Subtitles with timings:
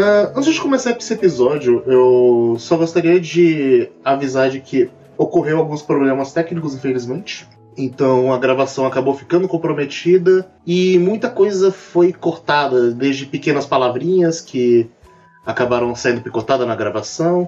[0.00, 5.82] Uh, antes de começar esse episódio, eu só gostaria de avisar de que ocorreu alguns
[5.82, 7.46] problemas técnicos, infelizmente.
[7.76, 14.90] Então a gravação acabou ficando comprometida e muita coisa foi cortada, desde pequenas palavrinhas que
[15.44, 17.46] acabaram sendo picotadas na gravação,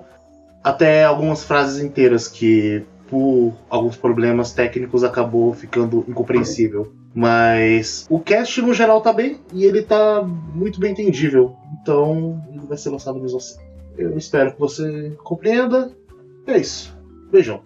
[0.62, 6.90] até algumas frases inteiras que, por alguns problemas técnicos, acabou ficando incompreensível.
[7.14, 11.54] Mas o cast no geral tá bem e ele tá muito bem entendível.
[11.82, 13.60] Então ele vai ser lançado mesmo assim.
[13.98, 15.92] Eu espero que você compreenda.
[16.46, 16.96] É isso.
[17.30, 17.60] Beijão.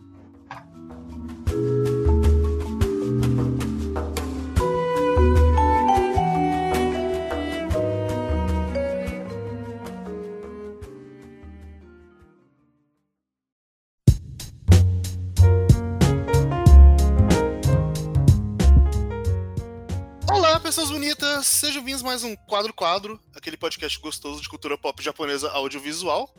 [22.17, 26.35] Mais um Quadro Quadro, aquele podcast gostoso de cultura pop japonesa audiovisual.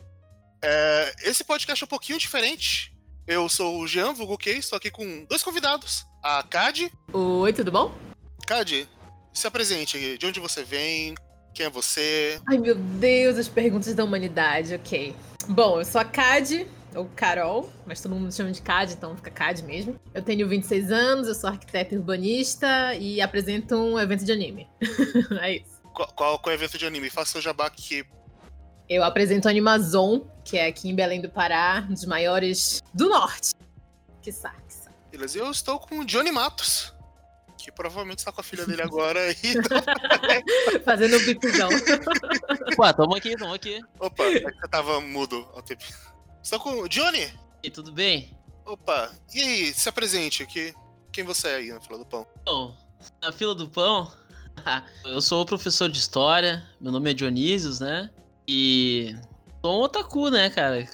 [0.60, 2.92] É, esse podcast é um pouquinho diferente.
[3.28, 6.04] Eu sou o Jean Vulgo estou aqui com dois convidados.
[6.20, 6.90] A Cade.
[7.12, 7.96] Oi, tudo bom?
[8.44, 8.88] Cade,
[9.32, 10.18] se apresente.
[10.18, 11.14] De onde você vem?
[11.54, 12.40] Quem é você?
[12.48, 15.14] Ai, meu Deus, as perguntas da humanidade, ok.
[15.48, 19.16] Bom, eu sou a Cade, ou Carol, mas todo mundo me chama de CAD, então
[19.16, 19.98] fica CAD mesmo.
[20.14, 24.68] Eu tenho 26 anos, eu sou arquiteta urbanista e apresento um evento de anime.
[25.40, 25.80] é isso.
[25.94, 27.10] Qual, qual, qual é o evento de anime?
[27.10, 28.04] Faça seu jabá aqui.
[28.88, 33.08] Eu apresento a Animazon, que é aqui em Belém do Pará, um dos maiores do
[33.08, 33.54] norte.
[34.22, 34.56] Que que sabe.
[35.10, 36.94] Beleza, eu estou com o Johnny Matos
[37.58, 41.68] que provavelmente está com a filha dele agora e Fazendo um bipzão.
[42.78, 43.80] Ué, tamo aqui, tamo aqui.
[43.98, 45.84] Opa, é que você tava mudo ao tempo.
[46.48, 47.30] Estou com o Johnny?
[47.62, 48.34] E tudo bem?
[48.64, 50.72] Opa, e aí, se apresente aqui.
[51.12, 52.26] Quem você é aí na fila do pão?
[52.42, 52.74] Bom,
[53.20, 54.10] na fila do pão,
[55.04, 58.08] eu sou professor de história, meu nome é Dionísios, né?
[58.48, 59.14] E
[59.62, 60.88] sou um otaku, né, cara?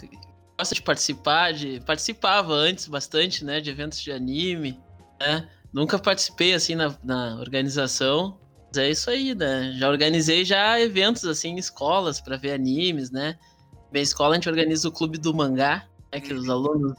[0.59, 1.79] Gosta de participar, de.
[1.87, 3.61] Participava antes bastante, né?
[3.61, 4.81] De eventos de anime,
[5.21, 5.49] né?
[5.73, 8.41] Nunca participei assim na, na organização.
[8.67, 9.73] Mas é isso aí, né?
[9.79, 13.39] Já organizei já eventos assim em escolas para ver animes, né?
[13.95, 16.99] Minha escola a gente organiza o clube do mangá, né, que os alunos,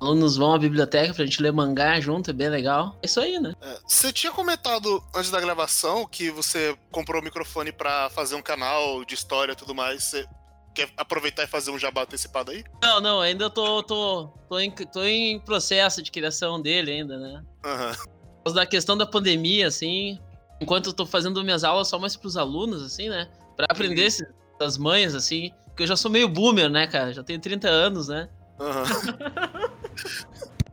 [0.00, 2.96] alunos vão à biblioteca pra gente ler mangá junto, é bem legal.
[3.02, 3.52] É isso aí, né?
[3.60, 8.42] É, você tinha comentado antes da gravação que você comprou o microfone para fazer um
[8.42, 10.04] canal de história e tudo mais.
[10.04, 10.24] Você
[10.72, 12.64] quer aproveitar e fazer um jabá antecipado aí?
[12.80, 17.42] Não, não, ainda tô, tô, tô, em, tô em processo de criação dele ainda, né?
[17.64, 17.92] Uhum.
[17.92, 20.20] Por causa da questão da pandemia, assim,
[20.60, 23.28] enquanto eu tô fazendo minhas aulas só mais pros alunos, assim, né?
[23.56, 24.58] Pra aprender uhum.
[24.60, 27.12] das mães, assim, porque eu já sou meio boomer, né, cara?
[27.12, 28.30] Já tenho 30 anos, né?
[28.58, 29.68] Uhum.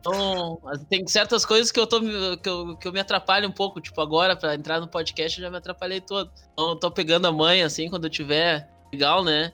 [0.00, 3.82] então, tem certas coisas que eu, tô, que, eu, que eu me atrapalho um pouco.
[3.82, 6.30] Tipo, agora, pra entrar no podcast, eu já me atrapalhei todo.
[6.54, 9.52] Então, eu tô pegando a mãe, assim, quando eu tiver legal, né?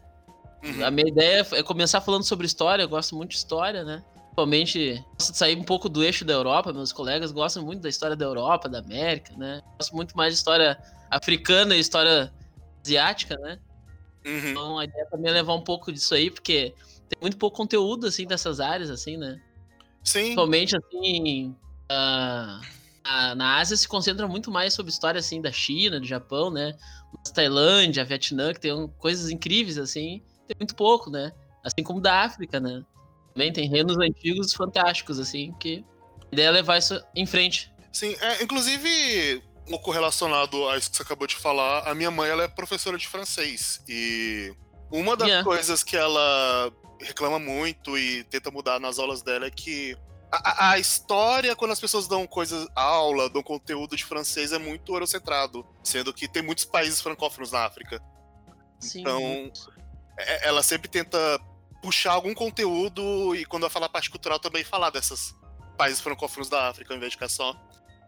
[0.62, 0.86] Uhum.
[0.86, 2.84] A minha ideia é começar falando sobre história.
[2.84, 4.04] Eu gosto muito de história, né?
[4.26, 6.72] Principalmente, gosto de sair um pouco do eixo da Europa.
[6.72, 9.62] Meus colegas gostam muito da história da Europa, da América, né?
[9.76, 10.78] Gosto muito mais de história
[11.10, 12.32] africana e história
[12.84, 13.58] asiática, né?
[14.24, 14.50] Uhum.
[14.50, 16.74] Então a ideia também é levar um pouco disso aí, porque
[17.08, 19.40] tem muito pouco conteúdo, assim, dessas áreas, assim, né?
[20.04, 20.20] Sim.
[20.20, 21.56] Principalmente, assim,
[21.90, 22.60] uh,
[23.02, 26.76] a, na Ásia se concentra muito mais sobre história, assim, da China, do Japão, né?
[27.12, 31.32] Mas Tailândia, Vietnã, que tem coisas incríveis, assim, tem muito pouco, né?
[31.64, 32.84] Assim como da África, né?
[33.34, 35.84] Também tem reinos antigos fantásticos, assim, que
[36.30, 37.72] a ideia é levar isso em frente.
[37.92, 42.10] Sim, é, inclusive, um pouco relacionado a isso que você acabou de falar, a minha
[42.10, 43.80] mãe ela é professora de francês.
[43.88, 44.52] E
[44.90, 45.44] uma das yeah.
[45.44, 49.96] coisas que ela reclama muito e tenta mudar nas aulas dela é que
[50.32, 54.92] a, a, história, quando as pessoas dão coisas, aula, dão conteúdo de francês, é muito
[54.92, 58.02] eurocentrado, sendo que tem muitos países francófonos na África.
[58.78, 59.00] Sim.
[59.00, 59.52] Então,
[60.18, 61.18] é, ela sempre tenta
[61.80, 65.34] puxar algum conteúdo e quando ela fala parte cultural também falar desses
[65.78, 67.56] países francófonos da África, ao invés de ficar só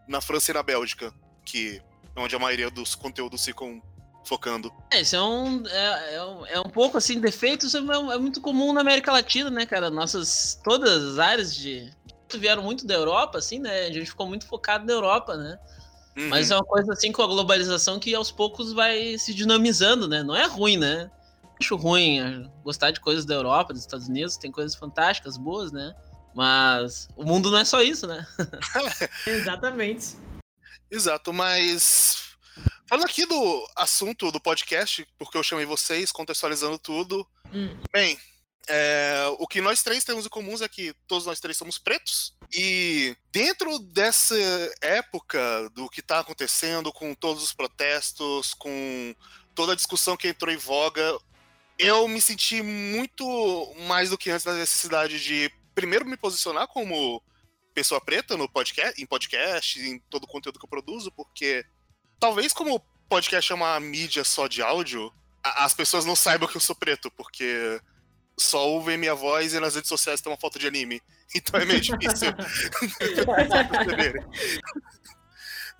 [0.06, 1.12] na França e na Bélgica
[1.44, 1.80] que
[2.14, 3.82] é onde a maioria dos conteúdos ficam
[4.24, 4.72] focando.
[4.90, 8.40] É, isso é um, é, é um, é um pouco assim, defeitos é, é, muito
[8.40, 9.90] comum na América Latina, né, cara?
[9.90, 11.90] Nossas, todas as áreas de.
[12.34, 13.86] vieram muito da Europa, assim, né?
[13.86, 15.58] A gente ficou muito focado na Europa, né?
[16.16, 16.28] Uhum.
[16.28, 20.22] Mas é uma coisa assim com a globalização que aos poucos vai se dinamizando, né?
[20.22, 21.10] Não é ruim, né?
[21.60, 25.72] Acho ruim é, gostar de coisas da Europa, dos Estados Unidos, tem coisas fantásticas, boas,
[25.72, 25.94] né?
[26.34, 28.26] Mas o mundo não é só isso, né?
[29.26, 30.16] Exatamente.
[30.92, 32.36] Exato, mas
[32.86, 37.26] falando aqui do assunto do podcast, porque eu chamei vocês, contextualizando tudo.
[37.50, 37.74] Hum.
[37.90, 38.20] Bem,
[38.68, 42.34] é, o que nós três temos em comum é que todos nós três somos pretos.
[42.52, 44.36] E dentro dessa
[44.82, 45.40] época
[45.70, 49.14] do que está acontecendo, com todos os protestos, com
[49.54, 51.18] toda a discussão que entrou em voga,
[51.78, 57.22] eu me senti muito mais do que antes da necessidade de primeiro me posicionar como
[57.74, 61.64] pessoa preta no podcast, em podcast, em todo o conteúdo que eu produzo, porque
[62.20, 66.60] talvez como podcast é uma mídia só de áudio, as pessoas não saibam que eu
[66.60, 67.80] sou preto, porque
[68.38, 71.00] só ouvem minha voz e nas redes sociais tem uma foto de anime.
[71.34, 72.28] Então é meio difícil.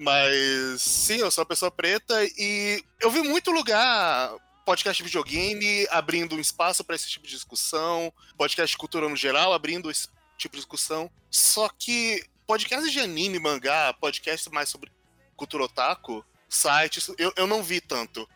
[0.00, 4.34] Mas sim, eu sou uma pessoa preta e eu vi muito lugar
[4.64, 9.14] podcast de videogame abrindo um espaço para esse tipo de discussão, podcast de cultura no
[9.14, 11.10] geral abrindo esse tipo de discussão.
[11.30, 14.90] Só que podcasts de anime, mangá, podcasts mais sobre
[15.36, 18.28] cultura otaku, sites, eu, eu não vi tanto.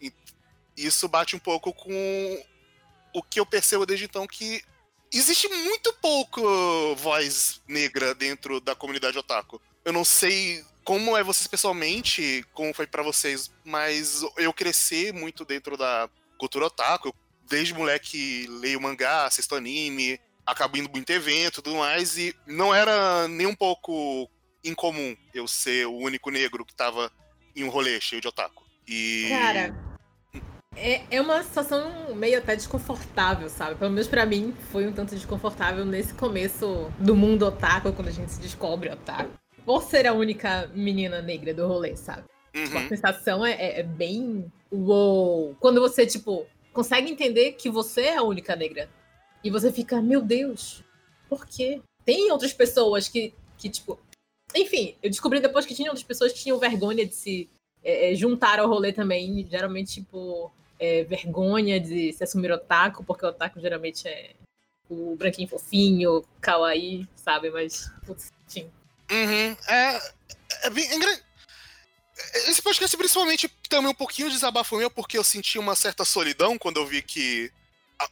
[0.00, 0.12] E
[0.76, 2.44] isso bate um pouco com
[3.14, 4.62] o que eu percebo desde então que
[5.12, 6.40] existe muito pouco
[6.96, 9.60] voz negra dentro da comunidade otaku.
[9.84, 15.44] Eu não sei como é vocês pessoalmente, como foi para vocês, mas eu cresci muito
[15.44, 16.08] dentro da
[16.38, 17.14] cultura otaku.
[17.48, 22.74] desde moleque leio mangá, assisto anime, acabo indo muito evento e tudo mais, e não
[22.74, 24.28] era nem um pouco
[24.64, 27.10] incomum eu ser o único negro que tava
[27.54, 28.64] em um rolê cheio de otaku.
[28.86, 29.26] E.
[29.28, 29.74] Cara,
[30.76, 33.76] é, é uma situação meio até desconfortável, sabe?
[33.76, 38.12] Pelo menos para mim foi um tanto desconfortável nesse começo do mundo otaku, quando a
[38.12, 39.30] gente se descobre otaku.
[39.64, 42.24] Por ser a única menina negra do rolê, sabe?
[42.54, 42.64] Uhum.
[42.64, 44.50] Tipo, a sensação é, é, é bem.
[44.70, 45.54] Uou!
[45.60, 48.88] Quando você, tipo, consegue entender que você é a única negra.
[49.44, 50.82] E você fica, meu Deus,
[51.28, 51.80] por quê?
[52.04, 53.98] Tem outras pessoas que, que tipo.
[54.54, 57.48] Enfim, eu descobri depois que tinha outras pessoas que tinham vergonha de se
[57.82, 59.46] é, é juntar ao rolê também.
[59.50, 64.34] Geralmente, tipo, é, vergonha de se assumir otaku, porque o otaku geralmente é
[64.90, 67.50] o branquinho fofinho, kawaii, sabe?
[67.50, 68.70] Mas, putz, sim.
[69.10, 69.56] Uhum.
[69.68, 70.00] É,
[70.64, 70.84] é bem.
[72.34, 76.58] É esse podcast, principalmente, também um pouquinho desabafo meu, porque eu senti uma certa solidão
[76.58, 77.50] quando eu vi que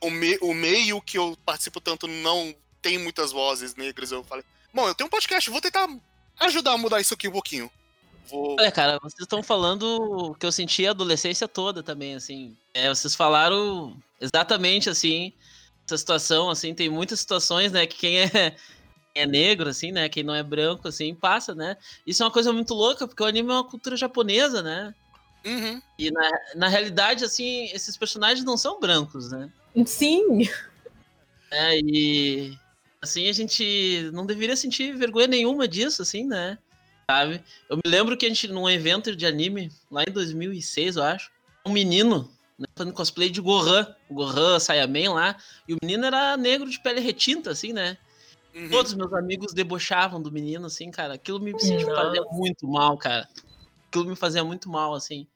[0.00, 4.12] o, me, o meio que eu participo tanto não tem muitas vozes negras.
[4.12, 5.88] Eu falei, bom, eu tenho um podcast, vou tentar
[6.40, 7.70] ajudar a mudar isso aqui um pouquinho.
[8.28, 8.56] Vou...
[8.58, 12.56] Olha, cara, vocês estão falando que eu senti a adolescência toda também, assim.
[12.72, 15.32] É, vocês falaram exatamente assim,
[15.86, 18.56] essa situação, assim, tem muitas situações, né, que quem é,
[19.14, 21.76] é negro, assim, né, quem não é branco, assim, passa, né.
[22.06, 24.94] Isso é uma coisa muito louca, porque o anime é uma cultura japonesa, né.
[25.44, 25.80] Uhum.
[25.98, 29.50] E na, na realidade, assim, esses personagens não são brancos, né.
[29.86, 30.48] Sim.
[31.50, 32.56] É, e
[33.02, 36.58] assim, a gente não deveria sentir vergonha nenhuma disso, assim, né?
[37.10, 37.42] sabe?
[37.68, 41.30] Eu me lembro que a gente, num evento de anime, lá em 2006, eu acho,
[41.66, 45.36] um menino né, fazendo cosplay de Gohan, o Gohan Saiyaman lá,
[45.66, 47.98] e o menino era negro de pele retinta, assim, né?
[48.54, 48.70] Uhum.
[48.70, 51.14] Todos os meus amigos debochavam do menino, assim, cara.
[51.14, 53.28] Aquilo me fazia muito mal, cara.
[53.88, 55.26] Aquilo me fazia muito mal, assim.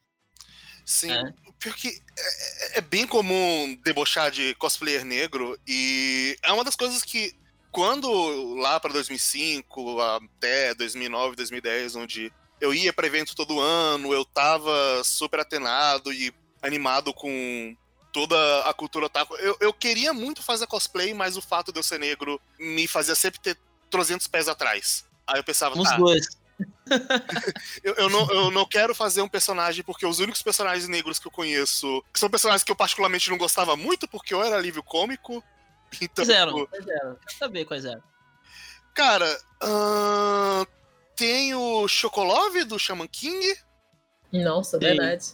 [0.85, 1.33] Sim, é.
[1.65, 7.35] Porque é, é, bem comum debochar de cosplayer negro e é uma das coisas que
[7.71, 12.31] quando lá para 2005 até 2009, 2010, onde
[12.61, 16.31] eu ia para evento todo ano, eu tava super atenado e
[16.61, 17.75] animado com
[18.13, 19.35] toda a cultura otaku.
[19.37, 23.15] Eu, eu queria muito fazer cosplay, mas o fato de eu ser negro me fazia
[23.15, 23.57] sempre ter
[23.89, 25.03] 300 pés atrás.
[25.25, 26.27] Aí eu pensava, Os tá, dois.
[27.83, 31.27] Eu, eu, não, eu não quero fazer um personagem porque os únicos personagens negros que
[31.27, 34.83] eu conheço que são personagens que eu particularmente não gostava muito porque eu era alívio
[34.83, 35.43] cômico
[36.01, 36.65] então, quais eram?
[36.67, 37.15] Quais eram?
[37.15, 38.03] Quero saber quais eram.
[38.93, 40.65] Cara, uh,
[41.15, 43.57] tem o Chocolove do Shaman King.
[44.31, 44.85] Nossa, Sim.
[44.85, 45.25] verdade.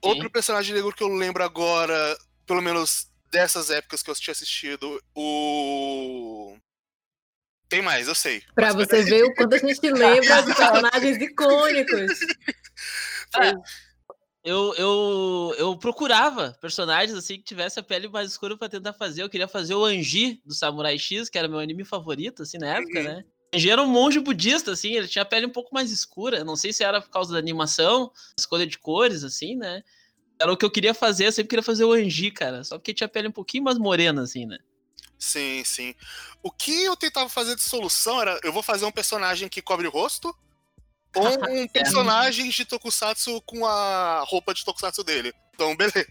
[0.00, 0.30] Outro Sim.
[0.30, 6.56] personagem negro que eu lembro agora, pelo menos dessas épocas que eu tinha assistido, o.
[7.72, 8.42] Tem mais, eu sei.
[8.54, 12.20] Pra você ver o quanto a gente lembra de personagens icônicos.
[13.34, 13.54] É,
[14.44, 19.22] eu, eu, eu procurava personagens assim que tivesse a pele mais escura para tentar fazer.
[19.22, 22.76] Eu queria fazer o Anji do Samurai X, que era meu anime favorito, assim, na
[22.76, 23.04] época, uhum.
[23.04, 23.24] né?
[23.54, 26.44] Anji era um monge budista, assim, ele tinha a pele um pouco mais escura.
[26.44, 29.82] Não sei se era por causa da animação, escolha de cores, assim, né?
[30.38, 32.64] Era o que eu queria fazer, eu sempre queria fazer o Anji, cara.
[32.64, 34.58] Só porque tinha a pele um pouquinho mais morena, assim, né?
[35.22, 35.94] Sim, sim.
[36.42, 39.86] O que eu tentava fazer de solução era: eu vou fazer um personagem que cobre
[39.86, 40.36] o rosto,
[41.14, 45.32] ou um personagem de Tokusatsu com a roupa de Tokusatsu dele.
[45.54, 46.04] Então, beleza.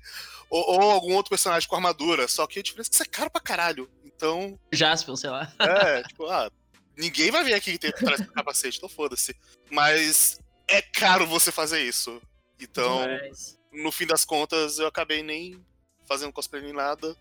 [0.49, 2.25] Ou, ou, algum outro personagem com armadura.
[2.29, 3.89] Só que a diferença é que isso é caro pra caralho.
[4.05, 4.57] Então.
[4.71, 5.51] Jaspion, sei lá.
[5.59, 6.49] É, tipo, ah,
[6.95, 9.35] ninguém vai vir aqui ter traz um capacete, então foda-se.
[9.69, 10.39] Mas
[10.69, 12.21] é caro você fazer isso.
[12.57, 13.59] Então, Demais.
[13.73, 15.61] no fim das contas, eu acabei nem
[16.07, 17.13] fazendo cosplay nem nada.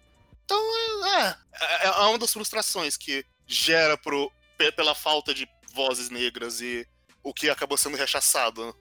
[0.50, 4.32] Então, é, é, é uma das frustrações que gera pro,
[4.74, 6.84] pela falta de vozes negras e
[7.22, 8.74] o que acabou sendo rechaçado,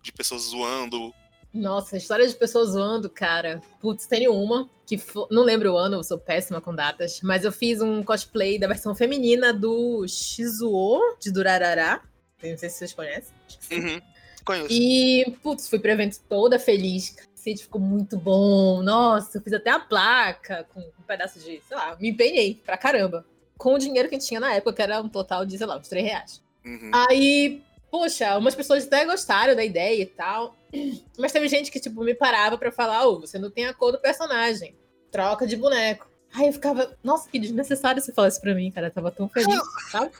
[0.00, 1.12] de pessoas zoando
[1.52, 3.60] Nossa, história de pessoas zoando, cara.
[3.80, 4.96] Putz, tem uma que
[5.28, 8.68] não lembro o ano, eu sou péssima com datas, mas eu fiz um cosplay da
[8.68, 12.00] versão feminina do Shizuo de Durarará.
[12.40, 13.34] Não sei se vocês conhecem.
[13.72, 14.00] Uhum.
[14.44, 14.68] Conheço.
[14.70, 17.16] E, putz, fui pro evento toda feliz.
[17.38, 18.82] Cacete, ficou muito bom.
[18.82, 22.76] Nossa, eu fiz até a placa com um pedaço de, sei lá, me empenhei pra
[22.76, 23.24] caramba.
[23.56, 25.88] Com o dinheiro que tinha na época, que era um total de, sei lá, uns
[25.88, 26.42] 3 reais.
[26.64, 26.90] Uhum.
[26.92, 30.56] Aí, poxa, umas pessoas até gostaram da ideia e tal.
[31.18, 33.74] Mas teve gente que, tipo, me parava pra falar, ô, oh, você não tem a
[33.74, 34.74] cor do personagem.
[35.10, 36.08] Troca de boneco.
[36.34, 38.88] Aí eu ficava, nossa, que desnecessário você falar isso pra mim, cara.
[38.88, 39.58] Eu tava tão feliz,
[39.90, 40.10] sabe?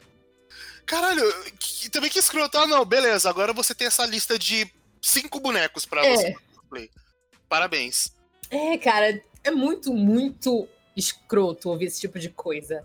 [0.87, 1.23] Caralho,
[1.59, 2.57] que, também que escroto.
[2.57, 3.29] Ah, não, beleza.
[3.29, 4.73] Agora você tem essa lista de
[5.03, 6.17] cinco bonecos pra É.
[6.17, 6.37] você.
[7.49, 8.12] Parabéns.
[8.50, 12.85] É, cara, é muito, muito escroto ouvir esse tipo de coisa.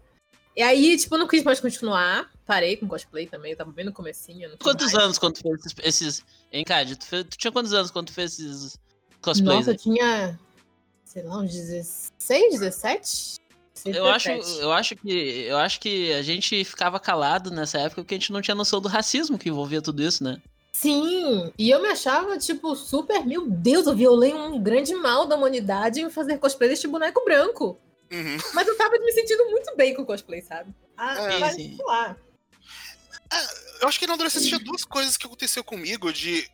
[0.55, 2.31] E aí, tipo, eu não quis mais continuar.
[2.45, 4.55] Parei com cosplay também, eu tava bem no comecinho.
[4.61, 5.05] Quantos mais.
[5.05, 6.01] anos quando tu fez esses.
[6.01, 6.25] esses...
[6.51, 6.95] Hein, Cade?
[6.95, 8.77] Tu, fez- tu tinha quantos anos quando tu fez esses
[9.21, 9.59] cosplays?
[9.59, 10.39] Nossa, eu tinha,
[11.05, 13.43] sei lá, uns 16, 17?
[13.85, 14.61] Eu acho, 17.
[14.61, 18.31] eu acho que eu acho que a gente ficava calado nessa época porque a gente
[18.31, 20.41] não tinha noção do racismo que envolvia tudo isso, né?
[20.75, 25.35] Sim, e eu me achava, tipo, super, meu Deus, eu violei um grande mal da
[25.35, 27.79] humanidade em fazer cosplay deste boneco branco.
[28.11, 28.37] Uhum.
[28.53, 30.73] Mas eu tava me sentindo muito bem com o cosplay, sabe?
[30.97, 31.75] Ah, É, mas, sim.
[31.75, 32.17] sei lá.
[33.81, 36.49] Eu acho que na adolescência tinha duas coisas que aconteceu comigo de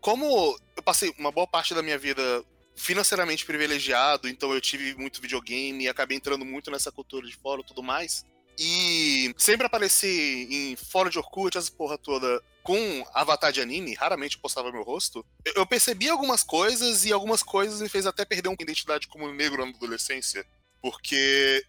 [0.00, 2.44] como eu passei uma boa parte da minha vida
[2.76, 7.62] financeiramente privilegiado, então eu tive muito videogame e acabei entrando muito nessa cultura de fórum
[7.62, 8.24] e tudo mais.
[8.58, 14.36] E sempre apareci em fórum de Orkut, essa porra toda, com avatar de anime, raramente
[14.38, 15.24] postava meu rosto.
[15.44, 19.32] Eu- Eu percebi algumas coisas e algumas coisas me fez até perder uma identidade como
[19.32, 20.44] negro na adolescência.
[20.82, 21.64] Porque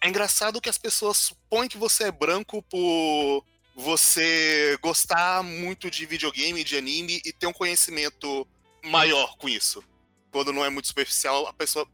[0.00, 3.44] é engraçado que as pessoas supõem que você é branco por
[3.74, 8.46] você gostar muito de videogame, de anime e ter um conhecimento
[8.82, 9.82] maior com isso.
[10.30, 11.86] Quando não é muito superficial, a pessoa.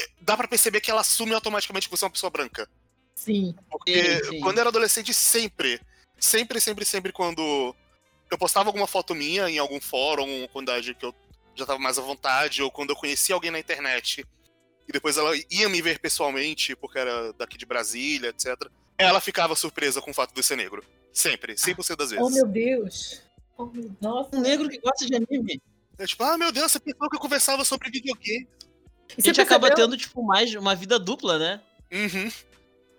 [0.00, 2.68] é, Dá pra perceber que ela assume automaticamente que você é uma pessoa branca.
[3.14, 3.54] Sim.
[3.70, 4.40] Porque Sim, sim.
[4.40, 5.80] quando eu era adolescente, sempre,
[6.18, 7.74] sempre, sempre, sempre, quando
[8.32, 11.14] eu postava alguma foto minha em algum fórum, uma comunidade que eu
[11.54, 14.26] já tava mais à vontade, ou quando eu conhecia alguém na internet,
[14.88, 18.56] e depois ela ia me ver pessoalmente, porque era daqui de Brasília, etc.,
[18.96, 20.82] ela ficava surpresa com o fato de eu ser negro.
[21.12, 22.24] Sempre, 100% das vezes.
[22.24, 23.22] Oh, meu Deus.
[23.58, 23.90] Oh, meu...
[24.00, 24.30] Nossa.
[24.34, 25.60] Um negro que gosta de anime.
[25.98, 28.48] É tipo, ah, meu Deus, você pensou que eu conversava sobre videogame.
[29.10, 31.60] E A gente você acaba percebeu- tendo, tipo, mais uma vida dupla, né?
[31.92, 32.30] Uhum.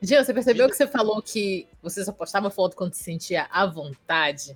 [0.02, 3.66] Jean, você percebeu que você falou que você só postava foto quando se sentia à
[3.66, 4.56] vontade?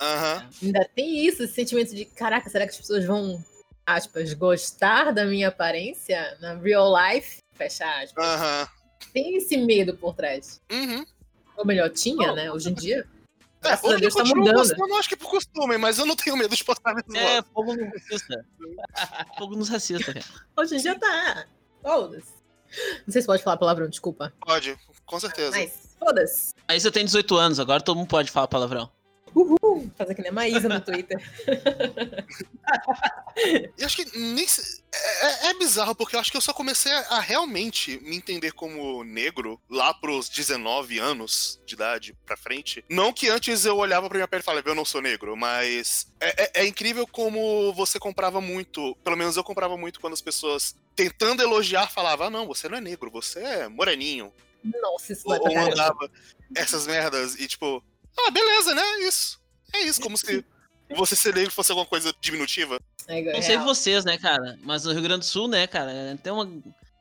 [0.00, 0.48] Aham.
[0.62, 3.42] Ainda tem isso, esse sentimento de, caraca, será que as pessoas vão,
[3.86, 7.38] aspas, gostar da minha aparência na real life?
[7.54, 8.24] Fecha aspas.
[8.24, 8.68] Aham.
[9.12, 10.60] Tem esse medo por trás.
[10.70, 11.04] Uhum.
[11.56, 12.52] Ou melhor, tinha, Oh, né?
[12.52, 13.06] Hoje em dia.
[13.60, 14.54] É, Graças hoje eu Deus tá mudando.
[14.54, 17.16] postando, acho que por costume, mas eu não tenho medo de postar mesmo.
[17.16, 18.44] É, fogo nos racista.
[19.36, 20.26] fogo nos racista, cara.
[20.56, 21.46] Hoje em dia tá.
[21.82, 22.32] Foda-se.
[23.04, 24.32] Não sei se pode falar palavrão, desculpa.
[24.46, 25.50] Pode, com certeza.
[25.50, 26.54] Mas foda-se.
[26.68, 28.88] Aí você tem 18 anos, agora todo mundo pode falar palavrão.
[29.38, 29.90] Uhul.
[29.96, 31.18] Fazer que nem a Maísa no Twitter.
[33.76, 34.44] E acho que nem
[34.92, 38.52] é, é- é bizarro, porque eu acho que eu só comecei a, realmente me entender
[38.52, 42.84] como negro lá pros 19 anos de idade pra frente.
[42.88, 46.12] Não que antes eu olhava pra minha pele e falava, eu não sou negro, mas
[46.20, 50.20] é, é- é incrível como você comprava muito, pelo menos eu comprava muito quando as
[50.22, 54.32] pessoas tentando elogiar falavam, ah, não, você não é negro, você é moreninho.
[54.82, 55.68] Nossa, isso Ou, vai ou caramba.
[55.70, 56.10] mandava
[56.56, 57.82] essas merdas e tipo,
[58.26, 59.00] ah, beleza, né?
[59.00, 59.38] Isso.
[59.72, 60.44] É isso, como se
[60.96, 62.80] você ser negro fosse alguma coisa diminutiva.
[63.06, 64.58] É, Não sei vocês, né, cara?
[64.62, 66.50] Mas no Rio Grande do Sul, né, cara, tem uma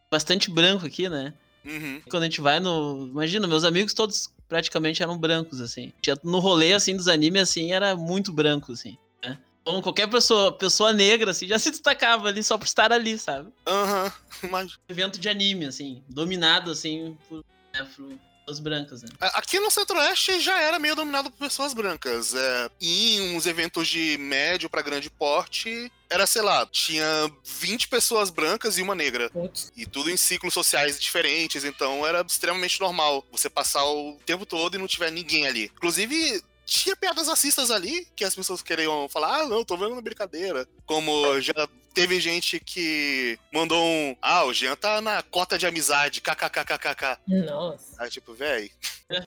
[0.09, 1.33] bastante branco aqui, né?
[1.65, 2.01] Uhum.
[2.09, 3.07] Quando a gente vai no.
[3.07, 5.91] Imagina, meus amigos todos praticamente eram brancos, assim.
[6.23, 8.97] No rolê, assim, dos animes, assim, era muito branco, assim.
[9.21, 9.37] Né?
[9.61, 13.51] Então, qualquer pessoa, pessoa negra, assim, já se destacava ali só por estar ali, sabe?
[13.67, 14.11] Aham,
[14.49, 17.43] mas Evento de anime, assim, dominado, assim, por,
[17.73, 18.13] né, por
[18.47, 19.09] pessoas brancas, né?
[19.19, 22.33] a- aqui no Centro-Oeste já era meio dominado por pessoas brancas.
[22.33, 27.05] É, e em uns eventos de médio pra grande porte, era, sei lá, tinha
[27.43, 29.29] 20 pessoas brancas e uma negra.
[29.29, 29.71] Putz.
[29.75, 34.75] E tudo em ciclos sociais diferentes, então era extremamente normal você passar o tempo todo
[34.75, 35.65] e não tiver ninguém ali.
[35.75, 40.01] Inclusive, tinha piadas racistas ali que as pessoas queriam falar, ah, não, tô vendo uma
[40.01, 40.67] brincadeira.
[40.85, 46.19] Como já teve gente que mandou um, ah, o Jean tá na cota de amizade,
[46.21, 47.17] kkkkk.
[47.27, 47.95] Nossa.
[48.03, 48.69] Aí, tipo, véi.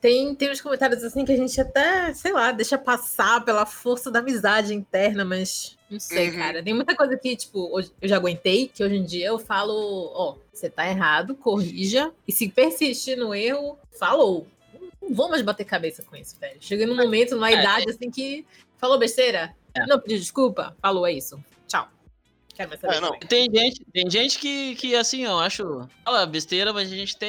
[0.03, 4.11] Tem, tem uns comentários assim que a gente até, sei lá, deixa passar pela força
[4.11, 6.37] da amizade interna, mas não sei, Uhum.
[6.37, 6.63] cara.
[6.63, 10.13] Tem muita coisa que, tipo, hoje- eu já aguentei, que hoje em dia eu falo,
[10.15, 12.13] ó, você tá errado, corrija.
[12.29, 14.47] E se persistir no erro, falou.
[15.11, 16.57] Não vou mais bater cabeça com isso, velho.
[16.61, 18.47] Cheguei num momento, numa É, idade assim que
[18.79, 19.53] falou besteira.
[19.75, 19.85] É.
[19.85, 21.43] Não pediu desculpa, falou, é isso.
[21.67, 21.89] Tchau.
[22.55, 23.09] Quero saber É, não.
[23.11, 23.29] também.
[23.29, 25.89] Tem gente, tem gente que, que assim, eu acho.
[26.05, 27.29] Fala besteira, mas a gente tem.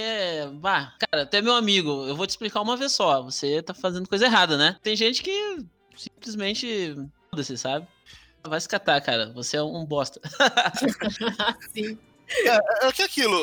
[0.60, 3.24] Bah, cara, até meu amigo, eu vou te explicar uma vez só.
[3.24, 4.78] Você tá fazendo coisa errada, né?
[4.84, 5.66] Tem gente que
[5.98, 6.96] simplesmente.
[7.32, 7.88] Foda-se, sabe?
[8.44, 9.32] Vai se catar, cara.
[9.34, 10.22] Você é um bosta.
[11.74, 11.98] Sim.
[12.30, 13.40] É, é que é aquilo.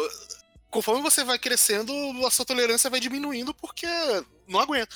[0.70, 1.92] Conforme você vai crescendo,
[2.26, 3.86] a sua tolerância vai diminuindo porque
[4.46, 4.94] não aguenta,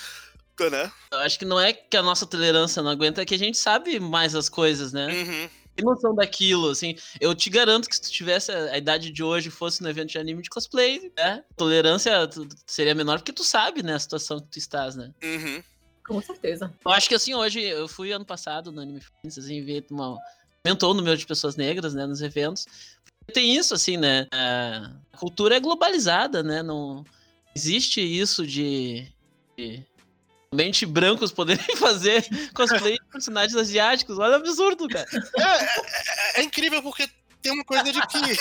[0.71, 0.93] né?
[1.11, 3.59] Eu acho que não é que a nossa tolerância não aguenta, é que a gente
[3.59, 5.07] sabe mais as coisas, né?
[5.07, 5.51] Uhum.
[5.75, 6.97] Tem noção daquilo, assim.
[7.19, 10.11] Eu te garanto que se tu tivesse a idade de hoje e fosse no evento
[10.11, 11.43] de anime de cosplay, né?
[11.57, 12.13] Tolerância
[12.67, 15.11] seria menor porque tu sabe, né, a situação que tu estás, né?
[15.23, 15.63] Uhum.
[16.07, 16.73] Com certeza.
[16.85, 20.19] Eu acho que assim, hoje, eu fui ano passado no Anime Friends, assim, ver uma.
[20.65, 22.67] Aumentou o número de pessoas negras, né, nos eventos.
[23.33, 24.27] Tem isso, assim, né?
[24.33, 26.63] A cultura é globalizada, né?
[26.63, 27.05] Não
[27.55, 29.07] existe isso de.
[29.57, 29.85] de
[30.51, 34.19] somente brancos poderem fazer cosplay de personagens asiáticos.
[34.19, 35.07] Olha o absurdo, cara.
[36.35, 37.09] É, é incrível porque
[37.41, 38.37] tem uma coisa de que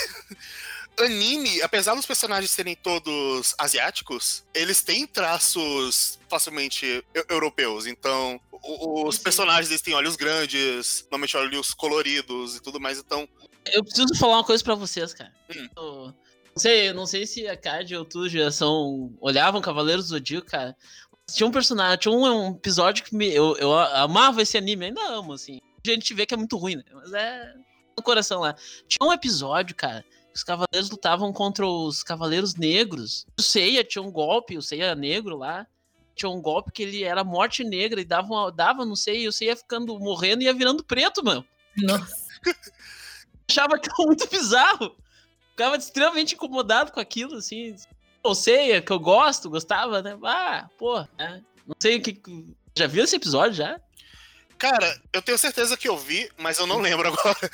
[1.04, 7.86] anime, apesar dos personagens serem todos asiáticos, eles têm traços facilmente eu- europeus.
[7.86, 13.00] Então, os personagens eles têm olhos grandes, normalmente olhos coloridos e tudo mais.
[13.00, 13.28] Então,
[13.74, 15.32] Eu preciso falar uma coisa pra vocês, cara.
[15.56, 15.68] Hum.
[15.76, 19.14] Eu Não sei, não sei se a Cad ou tu já são.
[19.22, 20.76] olhavam Cavaleiros do Zodíaco, cara.
[21.34, 25.02] Tinha um personagem, tinha um, um episódio que me, eu, eu amava esse anime, ainda
[25.10, 25.62] amo, assim.
[25.86, 26.84] A gente vê que é muito ruim, né?
[26.94, 27.54] Mas é
[27.98, 28.56] no coração lá.
[28.88, 33.26] Tinha um episódio, cara, que os cavaleiros lutavam contra os cavaleiros negros.
[33.40, 35.66] O Seiya tinha um golpe, o Seiya negro lá.
[36.16, 39.28] Tinha um golpe que ele era morte negra e dava, uma- dava não sei, e
[39.28, 41.46] o Seiya ficando morrendo e ia virando preto, mano
[41.78, 42.28] Nossa.
[43.52, 44.96] achava aquilo muito bizarro.
[45.52, 47.76] Ficava extremamente incomodado com aquilo, assim.
[48.24, 50.18] Eu sei, é que eu gosto, gostava, né?
[50.24, 51.44] Ah, pô, né?
[51.68, 52.22] Não sei o que.
[52.78, 53.80] Já viu esse episódio já?
[54.62, 57.50] cara, eu tenho certeza que eu vi, mas eu não lembro agora.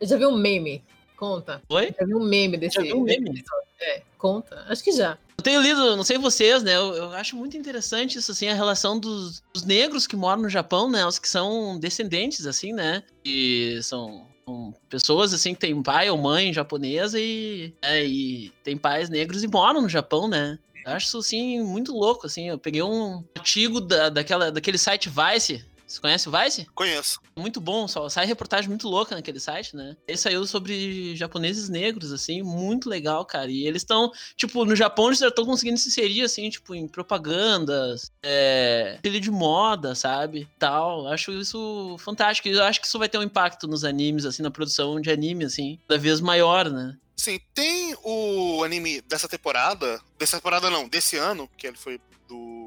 [0.00, 0.84] Eu já vi um meme.
[1.16, 1.60] Conta.
[1.68, 1.92] Foi?
[1.98, 2.76] Já vi um meme desse.
[2.76, 3.30] Já viu um meme?
[3.30, 3.68] desse episódio.
[3.80, 4.64] É, conta.
[4.68, 5.18] Acho que já.
[5.36, 6.76] Eu tenho lido, não sei vocês, né?
[6.76, 10.48] Eu, eu acho muito interessante isso, assim, a relação dos, dos negros que moram no
[10.48, 11.04] Japão, né?
[11.04, 13.02] Os que são descendentes, assim, né?
[13.24, 18.76] E são, são pessoas, assim, que têm pai ou mãe japonesa e, é, e tem
[18.76, 20.58] pais negros e moram no Japão, né?
[20.84, 22.48] Eu acho isso, assim, muito louco, assim.
[22.48, 25.64] Eu peguei um artigo da, daquela, daquele site Vice.
[25.92, 26.66] Você conhece o Vice?
[26.74, 27.20] Conheço.
[27.36, 29.94] muito bom, só sai reportagem muito louca naquele site, né?
[30.08, 33.50] Ele saiu sobre japoneses negros, assim, muito legal, cara.
[33.50, 36.88] E eles estão, tipo, no Japão eles já estão conseguindo se inserir, assim, tipo, em
[36.88, 40.48] propagandas, é, de moda, sabe?
[40.58, 41.06] Tal.
[41.08, 42.48] Acho isso fantástico.
[42.48, 45.10] E eu acho que isso vai ter um impacto nos animes, assim, na produção de
[45.10, 46.96] anime, assim, cada vez maior, né?
[47.14, 52.61] Sim, tem o anime dessa temporada, dessa temporada não, desse ano, que ele foi do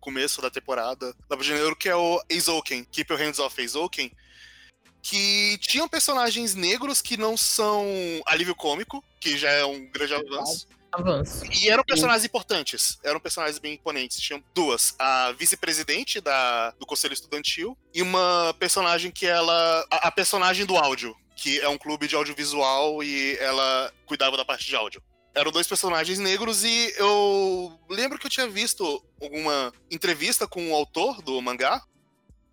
[0.00, 4.10] começo da temporada, lá pro janeiro, que é o Eizouken, Keep Your Hands Off Eizouken,
[5.02, 7.86] que tinham personagens negros que não são
[8.26, 11.42] alívio cômico, que já é um grande avanço, Avanço.
[11.52, 14.18] e eram personagens importantes, eram personagens bem imponentes.
[14.20, 19.86] Tinham duas: a vice-presidente da- do Conselho Estudantil e uma personagem que ela.
[19.90, 24.44] A, a personagem do áudio, que é um clube de audiovisual e ela cuidava da
[24.44, 25.02] parte de áudio.
[25.34, 30.74] Eram dois personagens negros e eu lembro que eu tinha visto alguma entrevista com o
[30.74, 31.82] autor do mangá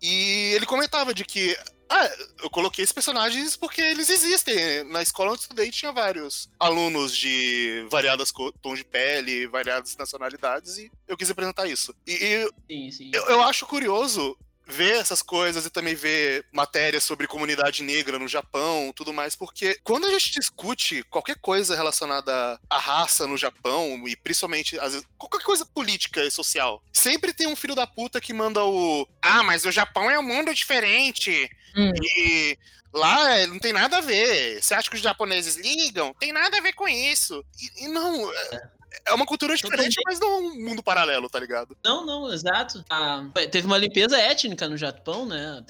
[0.00, 1.56] e ele comentava de que
[1.90, 2.10] ah,
[2.42, 4.84] eu coloquei esses personagens porque eles existem.
[4.84, 9.96] Na escola onde eu estudei tinha vários alunos de variadas co- tons de pele, variadas
[9.96, 11.94] nacionalidades, e eu quis apresentar isso.
[12.06, 13.10] E, e Sim, sim.
[13.14, 14.36] eu, eu acho curioso
[14.68, 19.78] ver essas coisas e também ver matérias sobre comunidade negra no Japão, tudo mais, porque
[19.82, 25.08] quando a gente discute qualquer coisa relacionada à raça no Japão, e principalmente, às vezes,
[25.16, 29.42] qualquer coisa política e social, sempre tem um filho da puta que manda o Ah,
[29.42, 31.92] mas o Japão é um mundo diferente, Hum.
[32.16, 32.58] e
[32.92, 34.62] lá é, não tem nada a ver.
[34.62, 36.14] Você acha que os japoneses ligam?
[36.18, 37.44] Tem nada a ver com isso.
[37.78, 38.32] E, e não.
[38.32, 38.68] é-
[39.06, 41.76] É uma cultura diferente, mas não um mundo paralelo, tá ligado?
[41.84, 42.84] Não, não, exato.
[42.90, 45.62] Ah, teve uma limpeza étnica no Japão, né?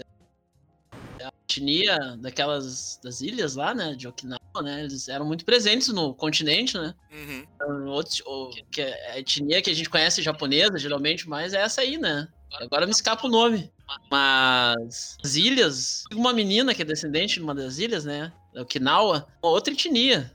[1.23, 3.95] A etnia daquelas das ilhas lá, né?
[3.95, 4.81] De Okinawa, né?
[4.81, 6.95] Eles eram muito presentes no continente, né?
[7.11, 7.89] Uhum.
[7.89, 11.81] Outros, o- que é a etnia que a gente conhece japonesa, geralmente, mas é essa
[11.81, 12.29] aí, né?
[12.61, 13.71] Agora me escapa o nome.
[14.11, 18.33] Mas as ilhas, uma menina que é descendente de uma das ilhas, né?
[18.55, 20.33] Okinawa, uma outra etnia.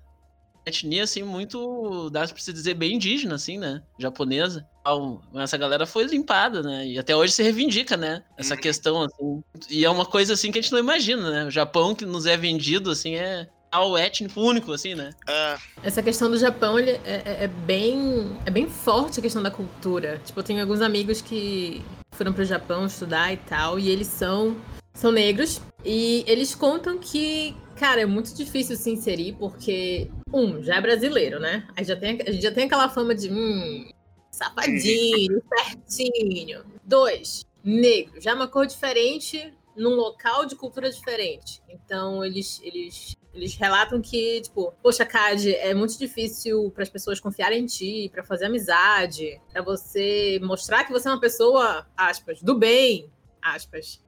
[0.66, 3.82] Etnia, assim, muito, dá pra se dizer, bem indígena, assim, né?
[3.98, 4.66] Japonesa.
[4.82, 6.88] Então, Essa galera foi limpada, né?
[6.88, 8.24] E até hoje se reivindica, né?
[8.38, 8.60] Essa Uhum.
[8.62, 9.44] questão, assim.
[9.70, 11.46] E é uma coisa, assim, que a gente não imagina, né?
[11.46, 15.10] O Japão que nos é vendido, assim, é ao étnico único, assim, né?
[15.28, 19.42] É, Essa questão do Japão ele é, é- é bem é bem forte a questão
[19.42, 20.22] da cultura.
[20.24, 24.56] Tipo, eu tenho alguns amigos que foram pro Japão estudar e tal, e eles são
[24.94, 30.76] são negros e eles contam que Cara, é muito difícil se inserir porque, um, já
[30.76, 31.68] é brasileiro, né?
[31.76, 33.90] A gente já tem, a gente já tem aquela fama de, hum,
[34.32, 36.64] safadinho, certinho.
[36.84, 38.20] Dois, negro.
[38.22, 41.62] Já é uma cor diferente num local de cultura diferente.
[41.68, 47.20] Então, eles, eles, eles relatam que, tipo, poxa, Cad, é muito difícil para as pessoas
[47.20, 52.42] confiarem em ti, para fazer amizade, para você mostrar que você é uma pessoa, aspas,
[52.42, 53.10] do bem,
[53.42, 54.02] aspas.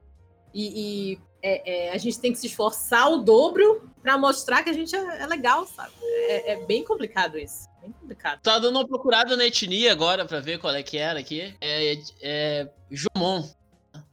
[0.54, 4.70] E, e é, é, a gente tem que se esforçar o dobro para mostrar que
[4.70, 5.92] a gente é, é legal, sabe?
[6.02, 7.68] É, é, bem complicado isso.
[7.80, 8.40] Bem complicado.
[8.42, 11.54] Tá dando uma procurada na etnia agora para ver qual é que era aqui.
[11.60, 13.44] É, é Jomon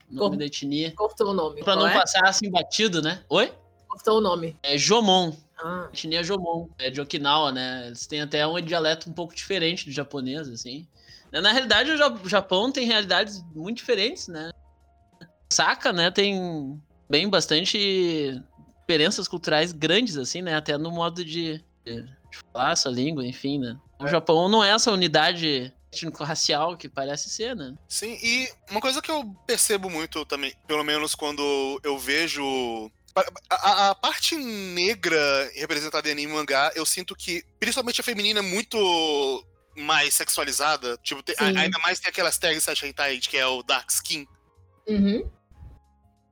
[0.08, 0.36] nome Cor...
[0.36, 0.92] da etnia.
[0.92, 1.62] Cortou o nome.
[1.64, 1.92] Pra não é?
[1.92, 3.24] passar assim batido, né?
[3.28, 3.52] Oi?
[3.88, 4.56] Cortou o nome.
[4.62, 5.32] É Jomon.
[5.58, 5.88] Ah.
[5.92, 6.68] Etnia Jomon.
[6.78, 7.86] É de Okinawa, né?
[7.86, 10.86] Eles têm até um dialeto um pouco diferente do japonês, assim.
[11.32, 14.52] Na realidade, o Japão tem realidades muito diferentes, né?
[15.50, 16.08] Saca, né?
[16.10, 18.40] Tem bem bastante
[18.80, 20.56] diferenças culturais grandes, assim, né?
[20.56, 22.04] Até no modo de, de
[22.52, 23.76] falar essa língua, enfim, né?
[23.98, 27.74] O Japão não é essa unidade étnico-racial que parece ser, né?
[27.88, 32.90] Sim, e uma coisa que eu percebo muito também, pelo menos quando eu vejo
[33.48, 38.04] a, a, a, parte negra representada em anime e mangá, eu sinto que, principalmente a
[38.04, 40.98] feminina, é muito mais sexualizada.
[41.02, 44.26] Tipo, tem, a, ainda mais tem aquelas tags Hentai, que é o Dark Skin.
[44.88, 45.30] Uhum.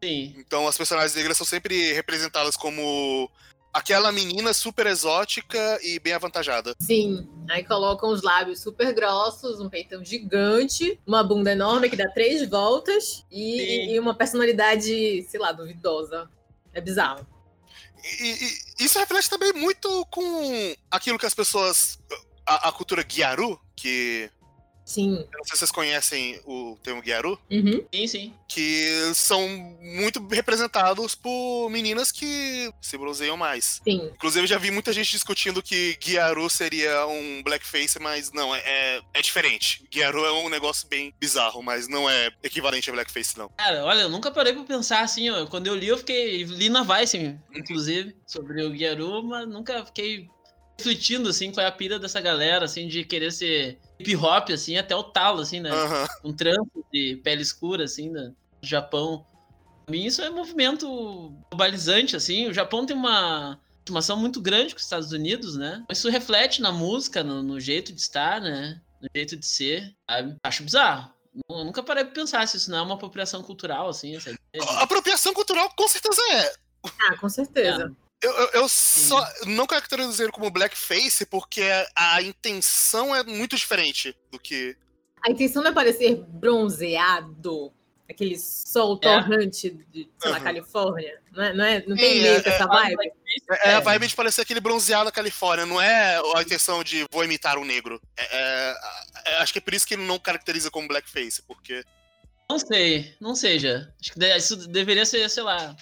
[0.02, 0.34] Sim.
[0.36, 3.30] Então as personagens negras são sempre representadas como
[3.72, 6.74] aquela menina super exótica e bem avantajada.
[6.80, 7.26] Sim.
[7.48, 12.48] Aí colocam os lábios super grossos, um peitão gigante, uma bunda enorme que dá três
[12.48, 16.28] voltas e, e uma personalidade, sei lá, duvidosa.
[16.74, 17.26] É bizarro.
[18.20, 18.32] E,
[18.80, 21.98] e, isso reflete também muito com aquilo que as pessoas.
[22.44, 24.28] A, a cultura Gyaru, que
[24.92, 25.26] Sim.
[25.32, 27.40] Eu não sei se vocês conhecem o termo Gyaru.
[27.50, 27.82] Uhum.
[27.94, 28.34] Sim, sim.
[28.46, 29.48] Que são
[29.80, 33.80] muito representados por meninas que se bronzeiam mais.
[33.82, 34.10] Sim.
[34.14, 39.02] Inclusive, já vi muita gente discutindo que Gyaru seria um blackface, mas não, é, é,
[39.14, 39.82] é diferente.
[39.90, 43.48] Gyaru é um negócio bem bizarro, mas não é equivalente a blackface, não.
[43.56, 45.46] Cara, olha, eu nunca parei pra pensar assim, ó.
[45.46, 46.42] Quando eu li, eu fiquei.
[46.42, 50.28] Li na Vice, inclusive, sobre o Gyaru, mas nunca fiquei
[50.76, 53.78] refletindo, assim, qual é a pira dessa galera, assim, de querer ser
[54.10, 55.70] hip hop, assim, até o talo, assim, né?
[55.72, 56.30] Uhum.
[56.30, 59.24] Um trampo de pele escura, assim, no Japão.
[59.84, 62.48] Pra mim, isso é um movimento globalizante, assim.
[62.48, 65.84] O Japão tem uma estimação muito grande com os Estados Unidos, né?
[65.90, 68.80] Isso reflete na música, no, no jeito de estar, né?
[69.00, 70.36] No jeito de ser, sabe?
[70.44, 71.12] Acho bizarro.
[71.48, 74.14] Eu nunca parei pra pensar se isso não é uma apropriação cultural, assim.
[74.14, 74.34] Essa
[74.80, 76.52] Apropriação cultural, com certeza é.
[76.84, 77.94] Ah, com certeza.
[77.98, 78.01] É.
[78.22, 81.62] Eu, eu, eu só não caracterizo ele como blackface porque
[81.94, 84.76] a intenção é muito diferente do que.
[85.26, 87.72] A intenção não é parecer bronzeado,
[88.08, 89.00] aquele sol é.
[89.00, 91.20] torrante de, sei lá, Califórnia.
[91.32, 93.12] Não, é, não, é, não tem é, meio é, essa vibe?
[93.50, 97.04] É, é, a vibe de parecer aquele bronzeado da Califórnia, não é a intenção de
[97.10, 98.00] vou imitar um negro.
[99.38, 101.84] acho que é por isso que ele não caracteriza como blackface, porque.
[102.48, 103.92] Não sei, não seja.
[104.00, 105.74] Acho que isso deveria ser, sei lá,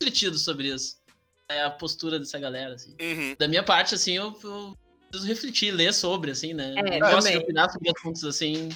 [0.00, 1.03] refletido sobre isso
[1.48, 2.94] é a postura dessa galera, assim.
[3.00, 3.36] Uhum.
[3.38, 4.76] Da minha parte, assim, eu, eu,
[5.10, 6.74] preciso refletir, ler sobre, assim, né?
[6.76, 8.70] É, eu gosto de opinar sobre assuntos, assim,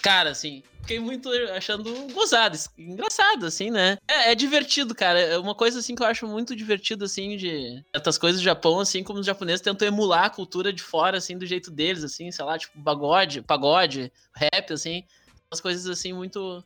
[0.00, 3.98] cara, assim, fiquei muito achando gozado, engraçado, assim, né?
[4.08, 5.18] É, é, divertido, cara.
[5.18, 8.78] É uma coisa, assim, que eu acho muito divertido, assim, de certas coisas do Japão,
[8.80, 12.30] assim, como os japoneses tentam emular a cultura de fora, assim, do jeito deles, assim,
[12.30, 15.04] sei lá, tipo, pagode, pagode, rap, assim,
[15.50, 16.64] umas coisas, assim, muito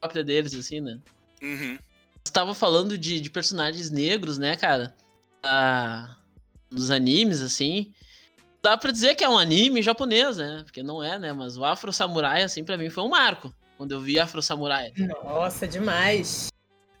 [0.00, 0.98] próprias deles, assim, né?
[1.42, 1.78] Uhum
[2.28, 4.94] estava falando de, de, personagens negros, né, cara?
[5.42, 6.16] Ah,
[6.70, 7.92] nos animes, assim.
[8.62, 10.62] Dá pra dizer que é um anime japonês, né?
[10.64, 11.32] Porque não é, né?
[11.32, 13.54] Mas o Afro Samurai, assim, para mim foi um marco.
[13.76, 14.92] Quando eu vi Afro Samurai.
[15.24, 16.48] Nossa, demais.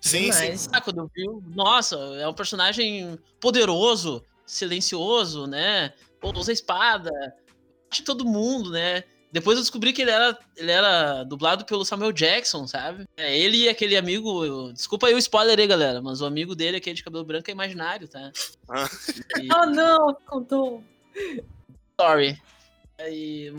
[0.00, 0.60] Sim, demais.
[0.60, 0.68] sim.
[0.72, 5.92] Ah, quando eu vi, nossa, é um personagem poderoso, silencioso, né?
[6.20, 7.10] Pô, usa espada,
[7.90, 9.02] de todo mundo, né?
[9.30, 13.06] Depois eu descobri que ele era, ele era dublado pelo Samuel Jackson, sabe?
[13.16, 14.44] É, ele e aquele amigo.
[14.44, 17.50] Eu, desculpa aí o spoiler aí, galera, mas o amigo dele, aquele de cabelo branco,
[17.50, 18.32] é imaginário, tá?
[18.70, 18.88] Ah.
[19.38, 19.48] E...
[19.52, 20.82] oh, não, contou.
[22.00, 22.40] Sorry.
[22.98, 23.52] Aí.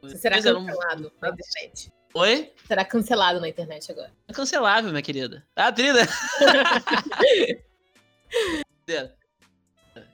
[0.00, 1.10] Você será cancelado um...
[1.20, 1.92] na internet.
[2.14, 2.52] Oi?
[2.66, 4.12] Será cancelado na internet agora.
[4.26, 5.46] É cancelável, minha querida.
[5.54, 6.08] Ah, trilha!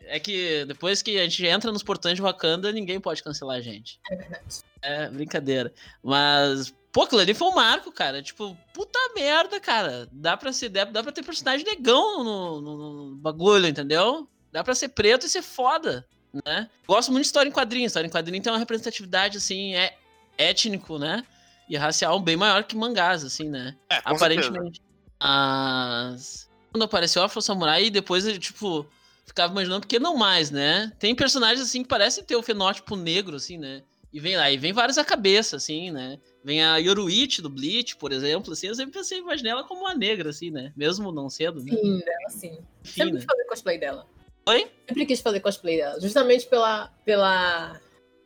[0.07, 3.61] É que depois que a gente entra nos portões de Wakanda, ninguém pode cancelar a
[3.61, 4.01] gente.
[4.11, 4.61] É verdade.
[4.83, 5.73] É, brincadeira.
[6.03, 8.23] Mas, pô, aquilo ali foi um marco, cara.
[8.23, 10.09] Tipo, puta merda, cara.
[10.13, 14.29] Dá pra, ser, dá, dá pra ter personagem negão no, no, no bagulho, entendeu?
[14.53, 16.07] Dá pra ser preto e ser foda,
[16.45, 16.69] né?
[16.87, 17.91] Gosto muito de história em quadrinhos.
[17.91, 19.97] História em quadrinho tem uma representatividade, assim, é
[20.37, 21.25] étnico, né?
[21.69, 23.75] E racial bem maior que mangás, assim, né?
[23.91, 24.83] É, Aparentemente.
[25.21, 28.85] Mas quando apareceu Afro Samurai, e depois tipo,
[29.25, 30.93] ficava imaginando, porque não mais, né?
[30.99, 33.83] Tem personagens assim que parecem ter o fenótipo negro, assim, né?
[34.13, 36.21] E vem lá, e vem vários à cabeça, assim, né?
[36.45, 39.95] Vem a Yoruichi do Bleach, por exemplo, assim, eu sempre pensei, imaginei ela como uma
[39.95, 40.73] negra, assim, né?
[40.77, 41.73] Mesmo não sendo, né?
[41.73, 42.59] Sim, dela sim.
[42.85, 43.19] Enfim, Sempre né?
[43.19, 44.07] quis fazer cosplay dela.
[44.47, 44.71] Oi?
[44.87, 46.01] Sempre quis fazer cosplay dela.
[46.01, 46.89] Justamente pela.
[47.05, 47.81] pela.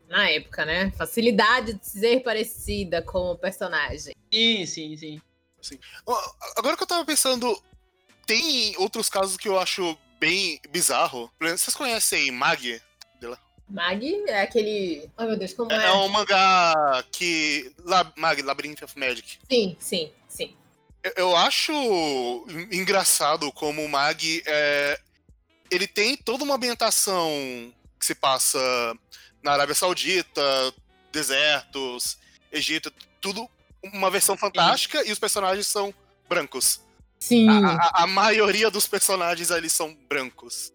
[0.09, 0.91] Na época, né?
[0.93, 4.15] Facilidade de ser parecida com o personagem.
[4.33, 5.21] Sim, sim, sim.
[6.07, 6.17] Ó,
[6.57, 7.63] Agora que eu tava pensando,
[8.27, 11.31] tem outros casos que eu acho bem bizarro.
[11.41, 12.81] Vocês conhecem Mag?
[13.71, 15.11] Mag é aquele.
[15.17, 15.89] Ai meu Deus, como É, é?
[15.89, 17.71] é um mangá que.
[17.85, 19.39] La- Mag, Labyrinth of Magic.
[19.51, 20.57] Sim, sim, sim.
[21.03, 21.71] Eu- Eu acho
[22.49, 24.99] en- engraçado como o Mag é,
[25.71, 27.29] ele tem toda uma ambientação
[28.01, 28.59] que se passa
[29.43, 30.41] na Arábia Saudita,
[31.13, 32.19] desertos,
[32.51, 33.47] Egito, tudo
[33.83, 35.93] uma versão fantástica e os personagens são
[36.27, 36.81] brancos.
[37.21, 37.49] Sim.
[37.49, 40.73] A, a- a maioria dos personagens ali são brancos.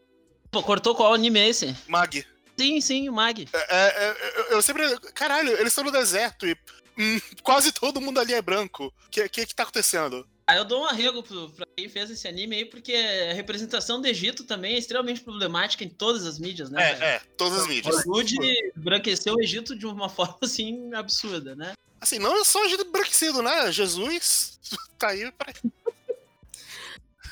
[0.52, 1.76] Pô, cortou qual anime é esse?
[1.88, 2.26] Mag.
[2.58, 3.48] Sim, sim, o Mag.
[3.52, 4.84] É, é, é, eu- eu sempre.
[5.14, 6.56] Caralho, eles estão no deserto e
[6.98, 8.94] hum, quase todo mundo ali é branco.
[9.08, 10.28] O que, que que tá acontecendo?
[10.46, 14.02] Ah, eu dou um arrego pro, pra quem fez esse anime aí, porque a representação
[14.02, 16.92] do Egito também é extremamente problemática em todas as mídias, né?
[16.94, 17.06] cara?
[17.06, 17.96] É, é, todas as mídias.
[18.06, 18.38] Hollywood
[18.76, 21.72] branqueceu o Egito de uma forma assim absurda, né?
[22.02, 23.72] Assim, não é só gente embranquecido, né?
[23.72, 24.60] Jesus
[25.00, 25.54] tá aí pra.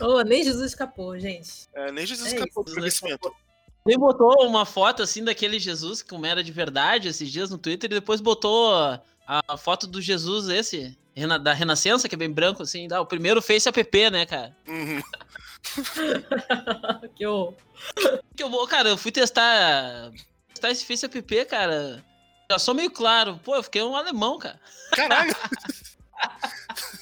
[0.01, 1.69] Oh, nem Jesus escapou, gente.
[1.73, 3.35] É, nem Jesus É escapou do isso, embranquecimento.
[3.85, 7.89] Ele botou uma foto assim daquele Jesus, como era de verdade, esses dias no Twitter,
[7.89, 8.73] e depois botou
[9.27, 10.97] a, foto do Jesus esse,
[11.41, 14.55] da Renascença, que é bem branco, assim, dá, o primeiro Face app, né, cara?
[14.67, 15.01] Uhum.
[17.15, 17.55] que horror.
[18.35, 20.11] Que eu vou, cara, eu fui testar,
[20.49, 22.03] testar esse Face app, cara.
[22.51, 24.59] Já sou meio claro, pô, eu fiquei um alemão, cara.
[24.91, 25.35] Caralho!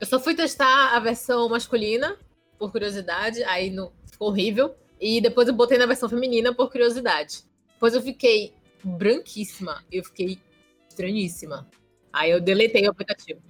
[0.00, 2.16] Eu só fui testar a versão masculina,
[2.58, 4.74] por curiosidade, aí não, ficou horrível.
[4.98, 7.44] E depois eu botei na versão feminina, por curiosidade.
[7.74, 9.84] Depois eu fiquei branquíssima.
[9.92, 10.38] Eu fiquei
[10.88, 11.68] estranhíssima.
[12.12, 13.40] Aí eu deletei o aplicativo.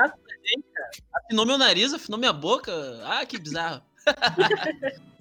[0.00, 0.90] Da gente, cara.
[1.14, 2.72] Afinou meu nariz, afinou minha boca.
[3.04, 3.82] Ah, que bizarro.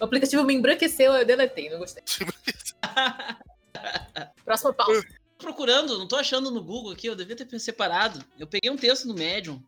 [0.00, 2.02] O aplicativo me embranqueceu, eu deletei, não gostei.
[4.44, 5.04] Próxima pauta.
[5.38, 8.24] Procurando, não tô achando no Google aqui, eu devia ter separado.
[8.38, 9.62] Eu peguei um texto no Medium,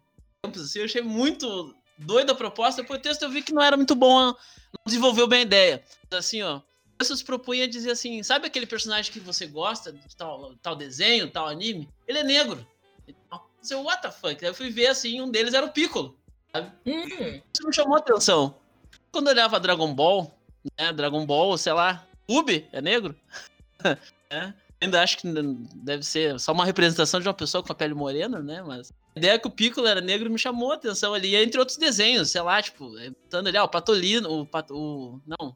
[0.44, 3.76] assim, eu achei muito doida a proposta, depois o texto eu vi que não era
[3.76, 4.36] muito bom, não
[4.84, 5.84] desenvolveu bem a ideia.
[6.10, 6.60] Assim, ó,
[7.00, 11.46] se propunha dizer assim, sabe aquele personagem que você gosta, de tal, tal desenho, tal
[11.46, 11.88] anime?
[12.06, 12.66] Ele é negro.
[13.70, 14.42] Eu, what the fuck?
[14.42, 16.18] Aí eu fui ver, assim, um deles era o Piccolo.
[16.86, 18.54] Hum, Isso me chamou a atenção.
[19.12, 20.34] Quando eu olhava Dragon Ball,
[20.78, 23.14] né, Dragon Ball, sei lá, Ubi é negro?
[24.30, 24.52] é.
[24.82, 25.28] Ainda acho que
[25.74, 28.62] deve ser só uma representação de uma pessoa com a pele morena, né?
[28.66, 31.76] Mas a ideia que o Piccolo era negro me chamou a atenção ali, entre outros
[31.76, 32.90] desenhos, sei lá, tipo,
[33.24, 35.54] botando ali, ó, o Patolino, o, Pat, o não,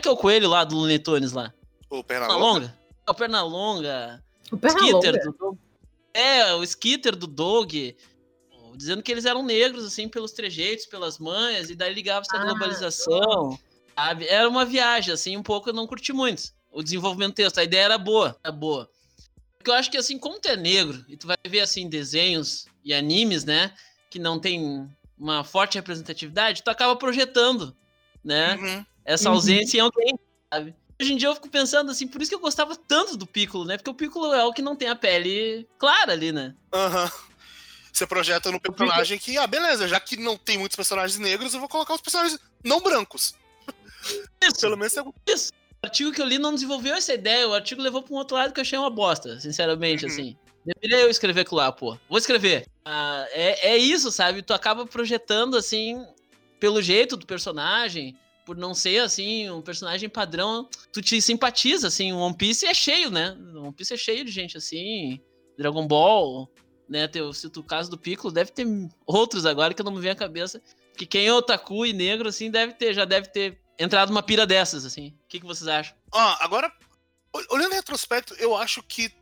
[0.00, 1.52] que é o coelho lá do Looney Tunes lá?
[1.90, 2.78] O Pernalonga?
[3.04, 4.22] É o Pernalonga,
[4.52, 5.38] o perna Skitter longa.
[5.38, 5.58] do.
[6.14, 7.72] É, o Skitter do Doug,
[8.76, 12.44] dizendo que eles eram negros, assim, pelos trejeitos, pelas manhas, e daí ligava-se à Ah,
[12.44, 13.58] globalização,
[13.96, 14.28] sabe?
[14.28, 17.58] Era uma viagem, assim, um pouco eu não curti muito o desenvolvimento do texto.
[17.58, 18.88] A ideia era boa, era boa.
[19.58, 22.66] Porque eu acho que, assim, como tu é negro, e tu vai ver, assim, desenhos
[22.84, 23.74] e animes, né,
[24.10, 27.76] que não tem uma forte representatividade, tu acaba projetando,
[28.24, 28.86] né, Uhum.
[29.04, 29.34] essa Uhum.
[29.34, 30.18] ausência em alguém,
[30.52, 30.74] sabe?
[31.00, 33.64] Hoje em dia eu fico pensando assim, por isso que eu gostava tanto do Piccolo,
[33.64, 33.76] né?
[33.76, 36.54] Porque o Piccolo é o que não tem a pele clara ali, né?
[36.72, 37.10] Aham.
[37.92, 41.60] Você projeta no personagem que, ah, beleza, já que não tem muitos personagens negros, eu
[41.60, 43.34] vou colocar os personagens não brancos.
[44.42, 45.02] Isso, Pelo menos você...
[45.26, 45.52] isso.
[45.82, 48.36] O artigo que eu li não desenvolveu essa ideia, o artigo levou pra um outro
[48.36, 50.10] lado que eu achei uma bosta, sinceramente, Uhum.
[50.10, 50.36] assim.
[50.66, 51.96] Deveria eu escrever aquilo lá, pô.
[52.08, 52.66] Vou escrever.
[52.84, 54.42] Ah, é, é isso, sabe?
[54.42, 56.04] Tu acaba projetando, assim,
[56.58, 62.12] pelo jeito do personagem, por não ser, assim, um personagem padrão, tu te simpatiza, assim.
[62.12, 63.36] O One Piece é cheio, né?
[63.54, 65.20] O One Piece é cheio de gente, assim.
[65.56, 66.50] Dragon Ball,
[66.88, 67.08] né?
[67.14, 68.66] Eu cito o caso do Piccolo, deve ter
[69.06, 70.60] outros agora que eu não me vem à cabeça.
[70.96, 74.46] Que quem é otaku e negro, assim, deve ter, já deve ter entrado numa pira
[74.46, 75.08] dessas, assim.
[75.24, 75.94] O que, que vocês acham?
[76.12, 76.72] Ó, agora,
[77.32, 79.12] ol- olhando em retrospecto, eu acho que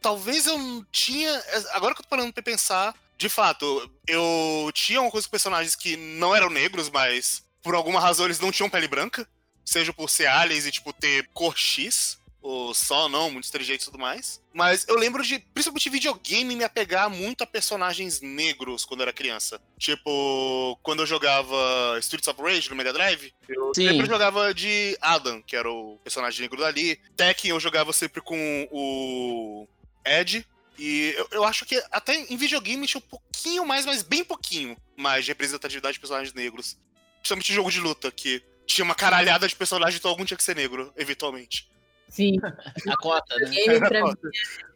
[0.00, 1.30] talvez eu não tinha.
[1.72, 5.74] Agora que eu tô parando pra pensar, de fato, eu tinha uma coisa com personagens
[5.74, 9.28] que não eram negros, mas por alguma razão eles não tinham pele branca.
[9.64, 13.90] Seja por ser aliens e, tipo, ter cor X, ou só não, muitos trejeitos e
[13.90, 14.40] tudo mais.
[14.54, 19.12] Mas eu lembro de, principalmente videogame, me apegar muito a personagens negros quando eu era
[19.12, 19.60] criança.
[19.76, 23.88] Tipo, quando eu jogava Streets of Rage no Mega Drive, eu Sim.
[23.88, 27.00] sempre jogava de Adam, que era o personagem negro dali.
[27.16, 29.66] Tekken eu jogava sempre com o
[30.04, 30.46] Ed,
[30.78, 34.76] E eu, eu acho que até em videogame tinha um pouquinho mais, mas bem pouquinho
[34.96, 36.78] mais de representatividade de personagens negros.
[37.18, 40.54] Principalmente jogo de luta, que tinha uma caralhada de personagens, então algum tinha que ser
[40.54, 41.68] negro, eventualmente.
[42.08, 42.38] Sim.
[42.42, 43.50] A cota, né?
[43.50, 44.14] Game, pra mim,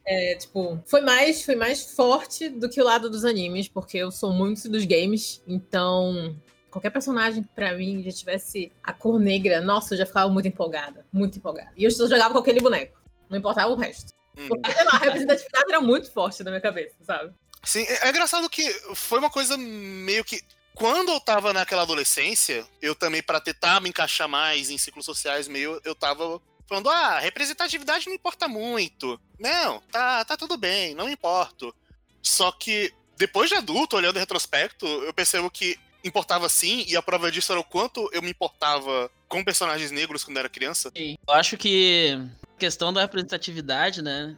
[0.06, 4.10] é, tipo, foi mais, foi mais forte do que o lado dos animes, porque eu
[4.10, 6.36] sou muito dos games, então
[6.70, 10.48] qualquer personagem que pra mim já tivesse a cor negra, nossa, eu já ficava muito
[10.48, 11.72] empolgada, muito empolgada.
[11.76, 14.12] E eu só jogava com aquele boneco, não importava o resto.
[14.36, 14.48] Hum.
[14.48, 17.32] Porque, sei lá, a representatividade era muito forte na minha cabeça, sabe?
[17.62, 20.40] Sim, é, é engraçado que foi uma coisa meio que.
[20.74, 25.46] Quando eu tava naquela adolescência, eu também, pra tentar me encaixar mais em ciclos sociais,
[25.46, 29.20] meio, eu tava falando, ah, representatividade não importa muito.
[29.40, 31.74] Não, tá, tá tudo bem, não importo.
[32.22, 37.02] Só que depois de adulto, olhando em retrospecto, eu percebo que importava sim, e a
[37.02, 40.92] prova disso era o quanto eu me importava com personagens negros quando era criança.
[40.96, 41.16] Sim.
[41.26, 42.16] Eu acho que
[42.54, 44.36] a questão da representatividade, né?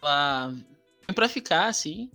[0.00, 0.54] Ela
[1.06, 2.08] vem pra ficar, assim.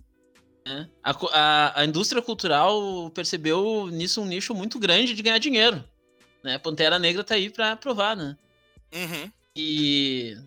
[0.66, 0.88] Né?
[1.04, 5.84] A, a, a indústria cultural percebeu nisso um nicho muito grande de ganhar dinheiro.
[6.42, 6.58] Né?
[6.58, 8.36] Pantera Negra tá aí pra provar, né?
[8.92, 9.30] Uhum.
[9.62, 10.38] E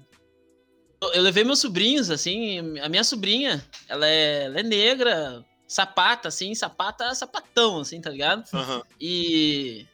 [1.00, 6.56] eu- levei meus sobrinhos, assim, a minha sobrinha, ela é, ela é negra, sapata, assim,
[6.56, 8.44] sapata, sapatão, assim, tá ligado?
[8.52, 8.82] Aham.
[9.00, 9.86] E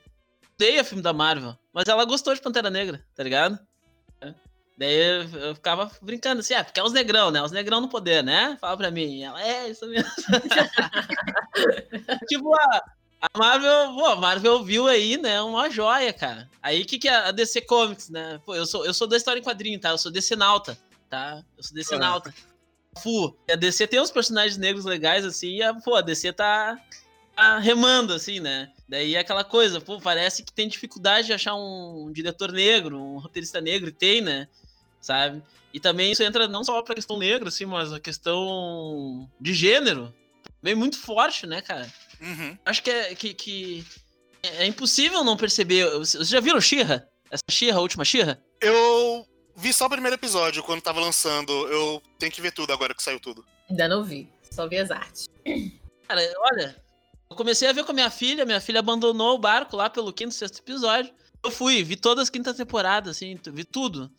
[0.56, 3.60] odeia filme da Marvel, mas ela gostou de Pantera Negra, tá ligado?
[4.22, 4.34] É.
[4.78, 7.42] Daí eu, ficava brincando assim, ah, porque é os negrão, né?
[7.42, 8.58] Os negrão no poder, né?
[8.62, 9.22] Fala pra mim.
[9.22, 10.10] Ela, é, isso mesmo.
[12.30, 12.82] tipo, a,
[13.22, 16.50] a Marvel, pô, a Marvel viu aí, né, uma joia, cara.
[16.62, 18.40] Aí o que, que é a DC Comics, né?
[18.46, 19.90] Pô, eu sou, eu sou da história em quadrinho, tá?
[19.90, 20.78] Eu sou DC Nauta,
[21.10, 21.44] tá?
[21.58, 21.98] Eu sou DC.
[21.98, 22.34] Nauta.
[23.02, 23.36] Fu.
[23.50, 26.80] A DC tem uns personagens negros legais, assim, e a, pô, a DC tá,
[27.36, 28.72] tá remando, assim, né?
[28.88, 33.20] Daí é aquela coisa, pô, parece que tem dificuldade de achar um diretor negro, um
[33.20, 34.48] roteirista negro, e tem, né?
[35.02, 35.44] Sabe?
[35.74, 40.14] E também isso entra não só pra questão negra, assim, mas a questão de gênero.
[40.62, 41.90] Vem muito forte, né, cara?
[42.22, 42.58] Uhum.
[42.66, 43.86] Acho que é, que, que
[44.44, 45.90] é impossível não perceber.
[45.98, 47.08] Vocês já viram Xirra?
[47.32, 48.42] Essa Xirra, a última Xirra?
[48.62, 51.52] Eu vi só o primeiro episódio quando tava lançando.
[51.68, 53.46] Eu tenho que ver tudo agora que saiu tudo.
[53.70, 55.28] Ainda não vi, só vi as artes.
[56.08, 56.76] Cara, olha,
[57.30, 60.12] eu comecei a ver com a minha filha, minha filha abandonou o barco lá pelo
[60.12, 61.14] quinto, sexto episódio.
[61.44, 64.12] Eu fui, vi todas as quintas temporadas, assim, vi tudo.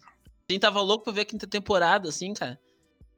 [0.48, 2.58] Assim, tava louco pra ver a quinta temporada, assim, cara.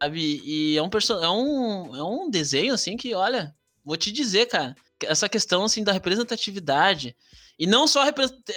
[0.02, 0.42] Sabe?
[0.44, 4.46] E é um, perso é um, é um desenho, assim, que, olha, vou te dizer,
[4.46, 7.16] cara, essa questão, assim, da representatividade.
[7.58, 8.04] E não só,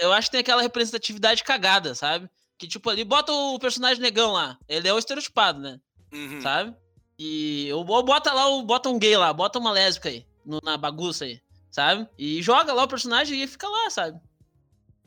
[0.01, 2.29] eu acho que tem aquela representatividade cagada, sabe?
[2.57, 4.57] Que, tipo, ali, bota o personagem negão lá.
[4.67, 5.79] Ele é o estereotipado, né?
[6.13, 6.41] Uhum.
[6.41, 6.73] sabe?
[7.19, 10.77] E ou bota lá, o- bota um gay lá, bota uma lésbica aí, no- na
[10.77, 12.07] bagunça aí, sabe?
[12.17, 14.19] E joga lá o personagem e fica lá, sabe?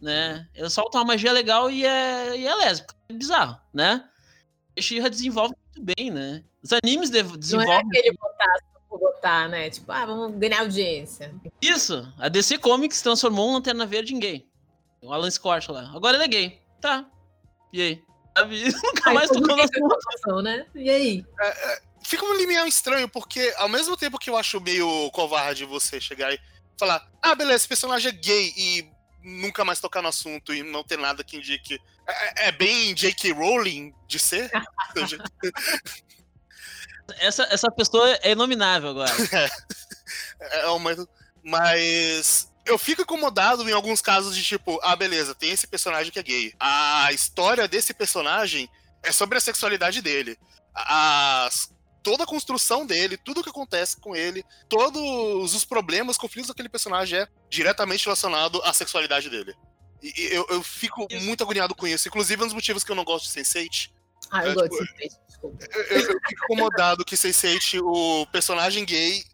[0.01, 0.47] Né?
[0.55, 2.95] Ele solta uma magia legal e é, e é lésbica.
[3.09, 4.09] É bizarro, né?
[4.77, 6.45] E She-Ra desenvolve muito bem, né?
[6.63, 8.59] Os animes de- Não é desenvolvem aquele botar
[8.97, 9.69] botar, né?
[9.69, 11.35] Tipo, ah, vamos ganhar audiência.
[11.61, 12.11] isso.
[12.19, 14.47] A DC Comics transformou um Lanterna Verde em gay.
[15.03, 15.91] O Alan Scott lá.
[15.95, 16.63] Agora ele é gay.
[16.81, 17.05] Tá.
[17.73, 18.05] E aí?
[18.37, 18.65] Sabe?
[18.83, 20.67] Nunca Aí mais tocou com emoção, né?
[20.75, 21.25] E aí?
[22.03, 26.33] Fica um limiar estranho, porque ao mesmo tempo que eu acho meio covarde você chegar
[26.33, 26.41] e
[26.79, 28.91] falar, ah, beleza, esse personagem é gay e
[29.23, 31.79] nunca mais tocar no assunto e não ter nada que indique.
[32.07, 33.33] É, é bem J.K.
[33.33, 34.51] Rowling de ser?
[37.19, 39.11] Essa, essa pessoa é inominável agora.
[40.41, 40.91] É uma.
[41.43, 42.49] Mas.
[42.65, 46.23] Eu fico incomodado em alguns casos de tipo, ah, beleza, tem esse personagem que é
[46.23, 46.55] gay.
[46.61, 48.69] A história desse personagem
[49.03, 50.39] é sobre a sexualidade dele.
[50.75, 56.49] As- toda a construção dele, tudo o que acontece com ele, todos os problemas, conflitos
[56.49, 59.55] daquele personagem é diretamente relacionado à sexualidade dele.
[60.03, 62.07] E eu, eu fico muito agoniado com isso.
[62.07, 63.91] Inclusive, um dos motivos que eu não gosto de Sense8
[64.31, 65.65] Ah, eu É, gosto tipo, de suspeito, desculpa.
[65.75, 69.25] eu, eu- eu fico incomodado que Sense8, o personagem gay,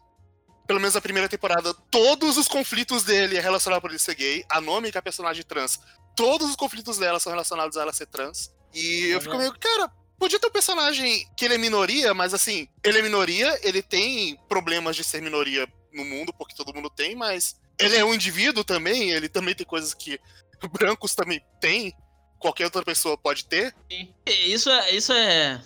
[0.67, 4.43] pelo menos na primeira temporada, todos os conflitos dele é relacionado por ele ser gay.
[4.49, 5.79] A nome que é a personagem trans,
[6.15, 8.51] todos os conflitos dela são relacionados a ela ser trans.
[8.73, 12.67] E eu fico meio, cara, podia ter um personagem que ele é minoria, mas assim,
[12.83, 17.15] ele é minoria, ele tem problemas de ser minoria no mundo, porque todo mundo tem,
[17.15, 20.19] mas ele é um indivíduo também, ele também tem coisas que
[20.71, 21.93] brancos também têm,
[22.45, 23.75] qualquer outra pessoa pode ter.
[23.91, 24.13] Sim.
[24.27, 25.59] E Isso é, isso é,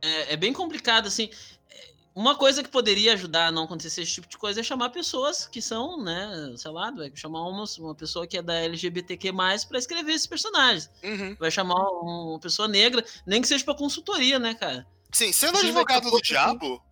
[0.00, 1.28] é, é bem complicado, assim.
[1.68, 4.88] É, Uma coisa que poderia ajudar a não acontecer esse tipo de coisa é chamar
[4.88, 9.30] pessoas que são, né, sei lá, vai chamar uma, uma pessoa que é da LGBTQ+,
[9.68, 10.88] pra escrever esses personagens.
[11.02, 11.36] Uhum.
[11.38, 14.86] Vai chamar uma pessoa negra, nem que seja pra consultoria, né, cara?
[15.12, 16.82] Sim, sendo Sim, advogado do pouco, diabo,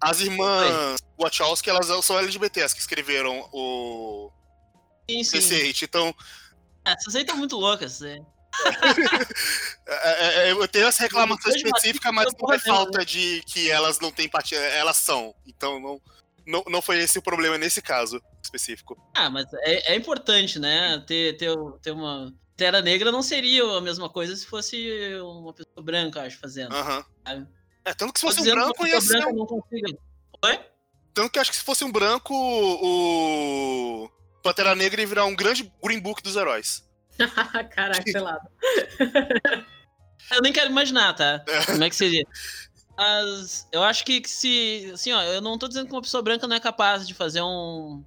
[0.00, 4.30] as irmãs Wachowski, elas são LGBTs que escreveram o
[5.10, 5.38] Sim, sim.
[5.38, 5.82] Sense8.
[5.82, 6.14] Então,
[6.84, 8.00] Essas aí estão muito loucas?
[8.02, 8.20] É,
[9.86, 14.10] é, é eu tenho essa reclamação específica, mas não é falta de que elas não
[14.10, 15.34] têm empatia, elas são.
[15.46, 16.00] Então não,
[16.46, 18.96] não, não foi esse o problema nesse caso específico.
[19.14, 21.02] Ah, mas é, é importante, né?
[21.06, 22.32] Ter, ter, ter uma.
[22.56, 24.88] Terra Negra não seria a mesma coisa se fosse
[25.20, 26.74] uma pessoa branca, acho, fazendo.
[26.74, 27.04] Aham.
[27.28, 27.46] Uhum.
[27.84, 29.20] É, tanto que se fosse um branco, ia ser.
[29.20, 29.46] Não.
[30.44, 30.60] Oi?
[31.12, 34.10] Tanto que acho que se fosse um branco, o.
[34.42, 36.85] Pantera Negra ia virar um grande Green Book dos heróis.
[37.70, 38.38] Caraca, sei lá.
[40.32, 41.44] eu nem quero imaginar, tá?
[41.46, 41.66] É.
[41.66, 42.24] Como é que seria?
[42.96, 44.90] Mas eu acho que se.
[44.94, 47.42] Assim, ó, eu não tô dizendo que uma pessoa branca não é capaz de fazer
[47.42, 48.02] um.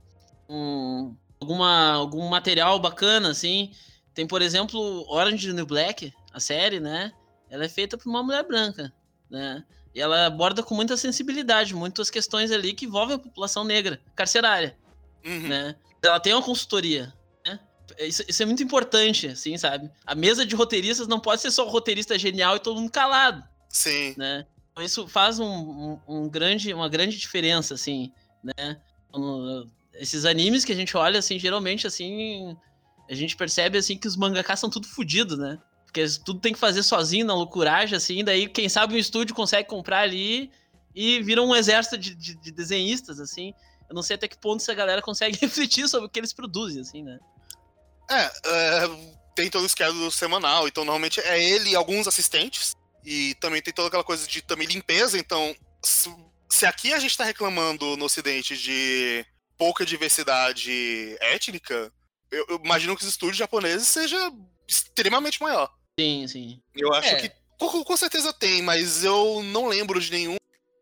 [0.50, 3.72] um alguma, algum material bacana, assim.
[4.14, 7.14] Tem, por exemplo, Orange New Black, a série, né?
[7.50, 8.92] Ela é feita por uma mulher branca,
[9.30, 9.64] né?
[9.94, 14.78] E ela aborda com muita sensibilidade muitas questões ali que envolvem a população negra, carcerária,
[15.26, 15.48] uhum.
[15.48, 15.76] né?
[16.02, 17.14] Ela tem uma consultoria?
[18.00, 19.92] Isso, isso, é muito importante, assim, sabe?
[20.06, 23.44] A mesa de roteiristas não pode ser só o roteirista genial e todo mundo calado.
[23.68, 24.16] Sim.
[24.18, 24.46] Né?
[24.72, 28.80] Então, isso faz um, um, um, grande, uma grande diferença, assim, né?
[29.96, 32.56] Esses animes que a gente olha, assim, geralmente, assim,
[33.10, 35.60] a gente percebe, assim, que os mangakas são tudo fodidos, né?
[35.86, 39.68] Porque tudo tem que fazer sozinho, na loucuragem, assim, daí quem sabe um estúdio consegue
[39.68, 40.52] comprar ali
[40.96, 43.54] e vira um exército de, de, de desenhistas, assim.
[43.90, 46.82] Eu não sei até que ponto essa galera consegue refletir sobre o que eles produzem,
[46.82, 47.20] assim, né?
[48.10, 53.34] É, é tem todo o esquema semanal, então normalmente é ele e alguns assistentes, e
[53.36, 56.14] também tem toda aquela coisa de também limpeza, então se,
[56.50, 59.26] se aqui a gente tá reclamando no ocidente de
[59.58, 61.90] pouca diversidade étnica,
[62.30, 64.18] eu, eu imagino que os estúdios japoneses seja
[64.68, 65.74] extremamente maior.
[66.00, 66.62] Sim, sim.
[66.76, 67.16] Eu acho é.
[67.22, 70.36] que com, com, certeza tem, mas eu não lembro de nenhum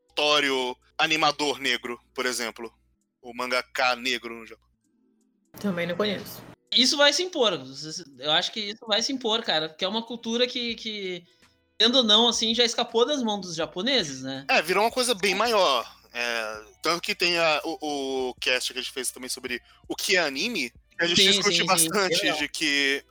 [0.10, 2.74] histório animador negro, por exemplo.
[3.22, 4.68] O mangaka negro no Japão.
[5.60, 6.42] Também não conheço.
[6.72, 7.60] Isso vai se impor.
[8.20, 9.70] Eu acho que isso vai se impor, cara.
[9.70, 11.24] Porque é uma cultura que, que
[11.78, 14.46] tendo ou não, assim, já escapou das mãos dos japoneses, né?
[14.50, 15.90] É, virou uma coisa bem maior.
[16.14, 19.96] É, tanto que tem a, o, o cast que a gente fez também sobre o
[19.96, 20.72] que é anime.
[21.00, 22.34] A gente sim, discute sim, bastante sim.
[22.34, 23.04] de que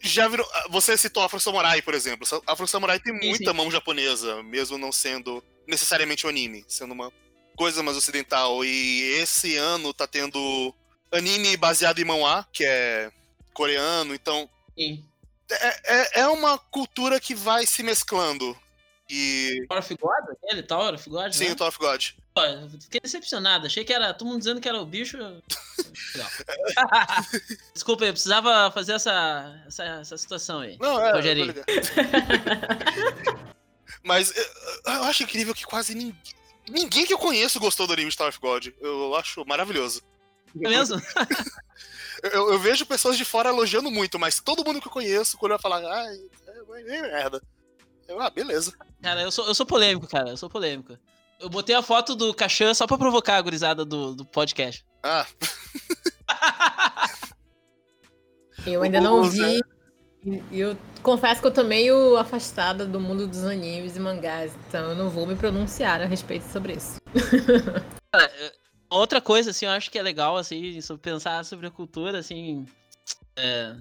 [0.00, 0.48] já virou.
[0.52, 2.26] Ah, você citou Afro Samurai, por exemplo.
[2.46, 7.12] Afro Samurai tem muita mão japonesa, mesmo não sendo necessariamente um anime, sendo uma
[7.56, 8.64] coisa mais ocidental.
[8.64, 10.74] E esse ano tá tendo
[11.16, 13.10] anime baseado em manhwa, que é
[13.52, 14.48] coreano, então.
[14.76, 15.04] Sim.
[15.50, 18.56] É, é, é uma cultura que vai se mesclando.
[19.08, 19.66] E.
[19.68, 20.36] Tower of God?
[20.44, 21.32] Ele, Tower of God?
[21.32, 21.52] Sim, né?
[21.52, 22.04] o Tower of God.
[22.34, 22.42] Pô,
[22.80, 23.66] fiquei decepcionado.
[23.66, 25.18] Achei que era todo mundo dizendo que era o bicho.
[27.72, 30.76] Desculpa, eu precisava fazer essa, essa, essa situação aí.
[30.80, 31.12] Não, é.
[31.12, 31.54] Rogerinho.
[34.02, 34.44] Mas eu,
[34.92, 36.18] eu acho incrível que quase ninguém.
[36.68, 38.68] Ninguém que eu conheço gostou do anime Star of God.
[38.80, 40.02] Eu acho maravilhoso.
[40.62, 41.00] É mesmo?
[42.22, 45.52] eu, eu, vejo pessoas de fora elogiando muito, mas todo mundo que eu conheço, quando
[45.52, 47.42] vai falar, ai, é, é merda.
[48.06, 48.72] Eu, ah, beleza.
[49.02, 50.30] Cara, eu sou, eu sou polêmico, cara.
[50.30, 50.96] Eu sou polêmico.
[51.40, 54.84] Eu botei a foto do Cachan só pra provocar a gurizada do, do podcast.
[55.02, 55.26] Ah.
[58.66, 59.60] eu ainda não vi.
[60.50, 64.96] Eu confesso que eu tô meio afastada do mundo dos animes e mangás, então eu
[64.96, 66.98] não vou me pronunciar a respeito sobre isso.
[68.94, 72.64] Outra coisa, assim, eu acho que é legal, assim, pensar sobre a cultura, assim.
[73.34, 73.74] É...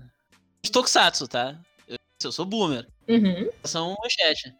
[0.72, 1.55] Tokusatsu, tá?
[1.88, 2.88] Eu, eu sou boomer.
[3.07, 3.47] Uhum.
[3.64, 4.51] São manchete.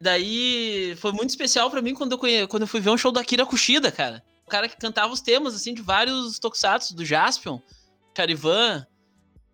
[0.00, 2.46] Daí foi muito especial para mim quando eu, conhe...
[2.46, 4.24] quando eu fui ver um show da Akira Kushida, cara.
[4.46, 7.60] O cara que cantava os temas, assim, de vários tokusatsu, do Jaspion,
[8.16, 8.86] Charivan,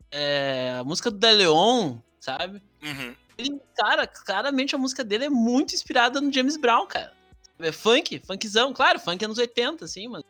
[0.08, 0.76] é...
[0.78, 2.62] a música do Deleon, sabe?
[2.80, 3.12] Uhum.
[3.36, 7.12] Ele, cara, claramente a música dele é muito inspirada no James Brown, cara.
[7.58, 10.22] É funk, funkzão, claro, funk anos 80, assim, mas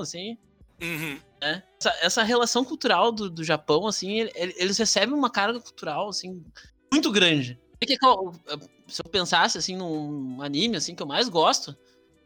[0.00, 0.36] assim.
[0.80, 1.18] Uhum.
[1.40, 1.62] Né?
[1.80, 6.44] Essa, essa, relação cultural do, do Japão, assim, eles recebem uma carga cultural, assim,
[6.92, 7.58] muito grande.
[8.86, 11.76] Se eu pensasse, assim, num anime, assim, que eu mais gosto,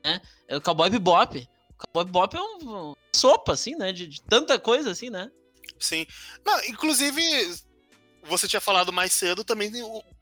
[0.05, 1.39] né, é o Cowboy Bebop.
[1.39, 5.31] O Cowboy Bebop é um, uma sopa, assim, né, de, de tanta coisa, assim, né.
[5.79, 6.07] Sim.
[6.45, 7.23] Não, inclusive,
[8.23, 9.71] você tinha falado mais cedo, também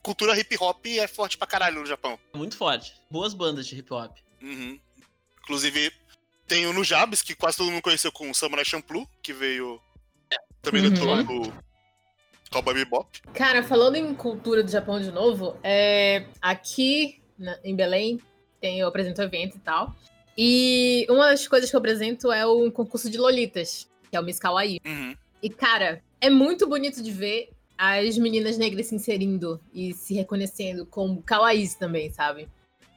[0.03, 2.19] cultura hip hop é forte pra caralho no Japão.
[2.35, 2.95] Muito forte.
[3.11, 4.17] Boas bandas de hip hop.
[4.43, 4.79] Uhum.
[5.43, 5.93] Inclusive,
[6.47, 9.81] tem o Nujabes, que quase todo mundo conheceu com o Samurai Champloo, que veio
[10.63, 10.91] também uhum.
[10.91, 11.53] do no
[12.51, 13.21] Cowboy Bebop.
[13.35, 16.27] Cara, falando em cultura do Japão de novo, é...
[16.41, 18.21] aqui na, em Belém
[18.61, 19.95] tem, eu apresento evento e tal.
[20.37, 24.25] E uma das coisas que eu apresento é o concurso de Lolitas, que é o
[24.25, 24.81] Miss Kawaii.
[24.85, 25.15] Uhum.
[25.43, 30.87] E, cara, é muito bonito de ver as meninas negras se inserindo e se reconhecendo
[30.87, 32.49] como kawaiis também, sabe?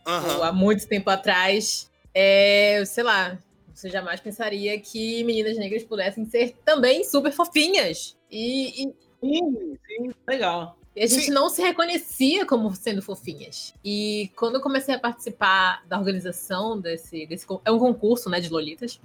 [0.08, 0.43] Uhum.
[0.43, 3.38] há muito tempo atrás, é, sei lá,
[3.72, 8.18] você jamais pensaria que meninas negras pudessem ser também super fofinhas.
[8.32, 10.76] E, e sim, sim, legal.
[10.95, 11.32] E a gente Sim.
[11.32, 13.72] não se reconhecia como sendo fofinhas.
[13.86, 18.49] E quando eu comecei a participar da organização desse, desse é um concurso, né, de
[18.49, 18.99] lolitas.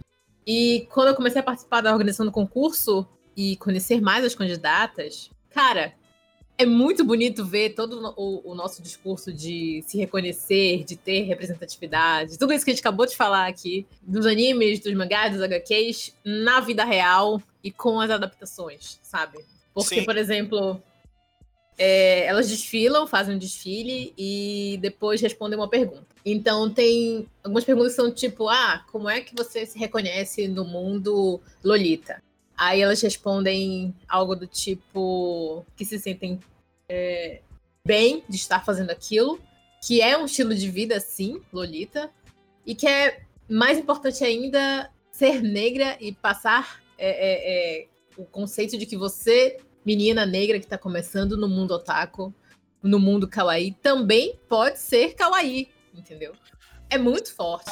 [0.46, 3.06] E quando eu comecei a participar da organização do concurso
[3.36, 5.92] e conhecer mais as candidatas, cara,
[6.59, 12.38] é muito bonito ver todo o, o, nosso discurso de se reconhecer, de ter representatividade,
[12.38, 16.14] tudo isso que a gente acabou de falar aqui, dos animes, dos mangás, dos HQs,
[16.24, 19.38] na vida real e com as adaptações, sabe?
[19.74, 20.05] Porque, Sim.
[20.05, 20.80] por exemplo,
[21.78, 26.07] é, elas desfilam, fazem um desfile e depois respondem uma pergunta.
[26.24, 30.64] Então tem algumas perguntas que são tipo, ah, como é que você se reconhece no
[30.64, 32.22] mundo Lolita?
[32.62, 36.38] Aí elas respondem algo do tipo que se sentem
[36.88, 37.40] é,
[37.84, 39.40] bem de estar fazendo aquilo,
[39.84, 42.08] que é um estilo de vida, sim, Lolita,
[42.64, 48.78] e que é mais importante ainda ser negra e passar é, é, é o conceito
[48.78, 52.32] de que você, menina negra que está começando no mundo otaku,
[52.80, 56.32] no mundo kawaii, também pode ser kawaii, entendeu?
[56.93, 57.70] É muito forte.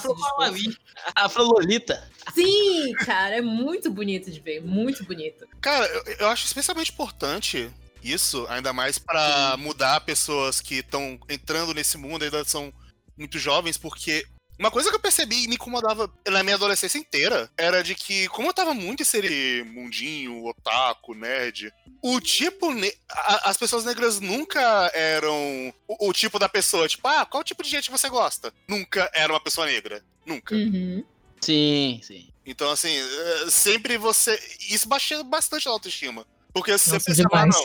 [1.15, 2.11] Afro Lolita.
[2.35, 5.47] Sim, cara, é muito bonito de ver, muito bonito.
[5.61, 7.71] Cara, eu, eu acho especialmente importante
[8.03, 12.73] isso, ainda mais para mudar pessoas que estão entrando nesse mundo, ainda são
[13.15, 14.27] muito jovens, porque
[14.61, 18.29] uma coisa que eu percebi e me incomodava na minha adolescência inteira era de que,
[18.29, 22.69] como eu tava muito esse mundinho, otaku, nerd, o tipo.
[23.11, 24.61] A, as pessoas negras nunca
[24.93, 28.53] eram o, o, tipo da pessoa, tipo, ah, qual tipo de gente você gosta?
[28.69, 30.05] Nunca era uma pessoa negra.
[30.27, 30.55] Nunca.
[30.55, 31.03] Uhum.
[31.41, 32.29] Sim, sim.
[32.45, 34.39] Então, assim, eh, sempre você.
[34.69, 36.27] Isso baixou bastante a autoestima.
[36.53, 37.65] Porque você Nossa, pensava, ah, não.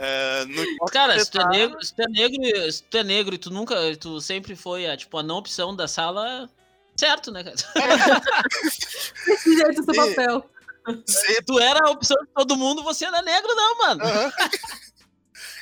[0.00, 0.44] É,
[0.92, 3.50] Cara, se tu, é negro, se tu, é negro, se tu é negro e tu
[3.50, 6.48] nunca, tu sempre foi a, tipo, a não opção da sala,
[6.96, 7.56] certo, né, cara?
[9.26, 10.50] Desse jeito do papel.
[11.04, 14.04] Se tu era a opção de todo mundo, você era negro, não, mano.
[14.04, 14.30] Uhum.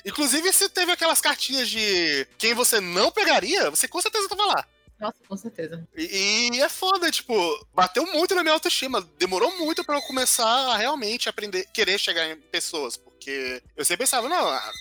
[0.05, 4.65] Inclusive, se teve aquelas cartinhas de quem você não pegaria, você com certeza tava lá.
[4.99, 5.87] Nossa, com certeza.
[5.97, 7.35] E, e, é foda, tipo,
[7.75, 9.07] bateu muito na minha autoestima.
[9.19, 12.97] Demorou muito para eu começar a realmente aprender, querer chegar em pessoas.
[12.97, 14.73] Porque eu sempre pensava, não, ah,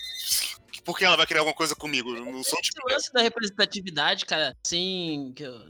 [0.84, 2.16] por que ela vai criar alguma coisa comigo?
[2.16, 2.80] Eu não sou tipo.
[2.86, 5.60] O lance da representatividade, cara, assim, que eu,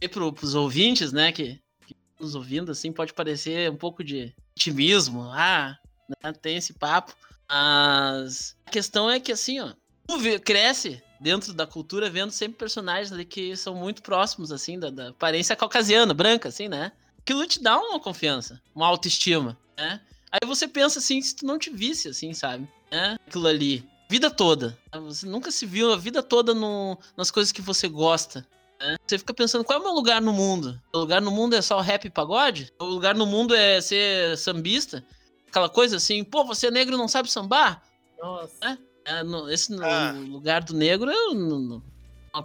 [0.00, 4.34] e pro, pros ouvintes, né, que, que nos ouvindo, assim, pode parecer um pouco de
[4.56, 5.22] otimismo.
[5.32, 5.76] Ah,
[6.22, 7.14] né, tem esse papo.
[7.50, 9.72] Mas a questão é que, assim, ó,
[10.08, 14.90] tu cresce dentro da cultura vendo sempre personagens ali que são muito próximos, assim, da,
[14.90, 16.92] da aparência caucasiana, branca, assim, né?
[17.18, 20.00] Aquilo te dá uma confiança, uma autoestima, né?
[20.30, 22.66] Aí você pensa assim, se tu não te visse, assim, sabe?
[22.90, 23.16] Né?
[23.26, 23.86] Aquilo ali.
[24.08, 24.78] Vida toda.
[24.92, 28.46] Você nunca se viu a vida toda no, nas coisas que você gosta.
[28.80, 28.96] Né?
[29.06, 30.80] Você fica pensando, qual é o meu lugar no mundo?
[30.92, 32.72] O lugar no mundo é só rap e pagode?
[32.78, 35.04] O lugar no mundo é ser sambista?
[35.48, 37.82] Aquela coisa assim, pô, você é negro e não sabe sambar?
[38.18, 38.52] Nossa.
[38.62, 38.87] É?
[39.08, 40.12] É, no, esse ah.
[40.12, 41.82] lugar do negro é uma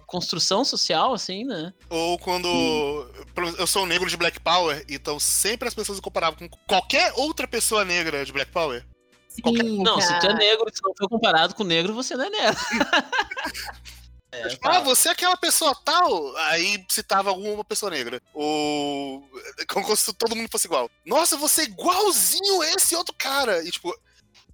[0.07, 1.73] construção social, assim, né?
[1.89, 2.47] Ou quando.
[3.57, 7.11] Eu sou um negro de Black Power, então sempre as pessoas me comparavam com qualquer
[7.17, 8.85] outra pessoa negra de Black Power.
[9.27, 9.63] Sim, qualquer...
[9.63, 12.59] Não, se tu é negro, se não for comparado com negro, você não é negro.
[14.33, 18.19] É, tipo, ah, você é aquela pessoa tal, aí citava alguma pessoa negra.
[18.33, 19.23] Ou.
[19.71, 20.89] Como se todo mundo fosse igual.
[21.05, 23.63] Nossa, você é igualzinho esse outro cara.
[23.63, 23.95] E tipo,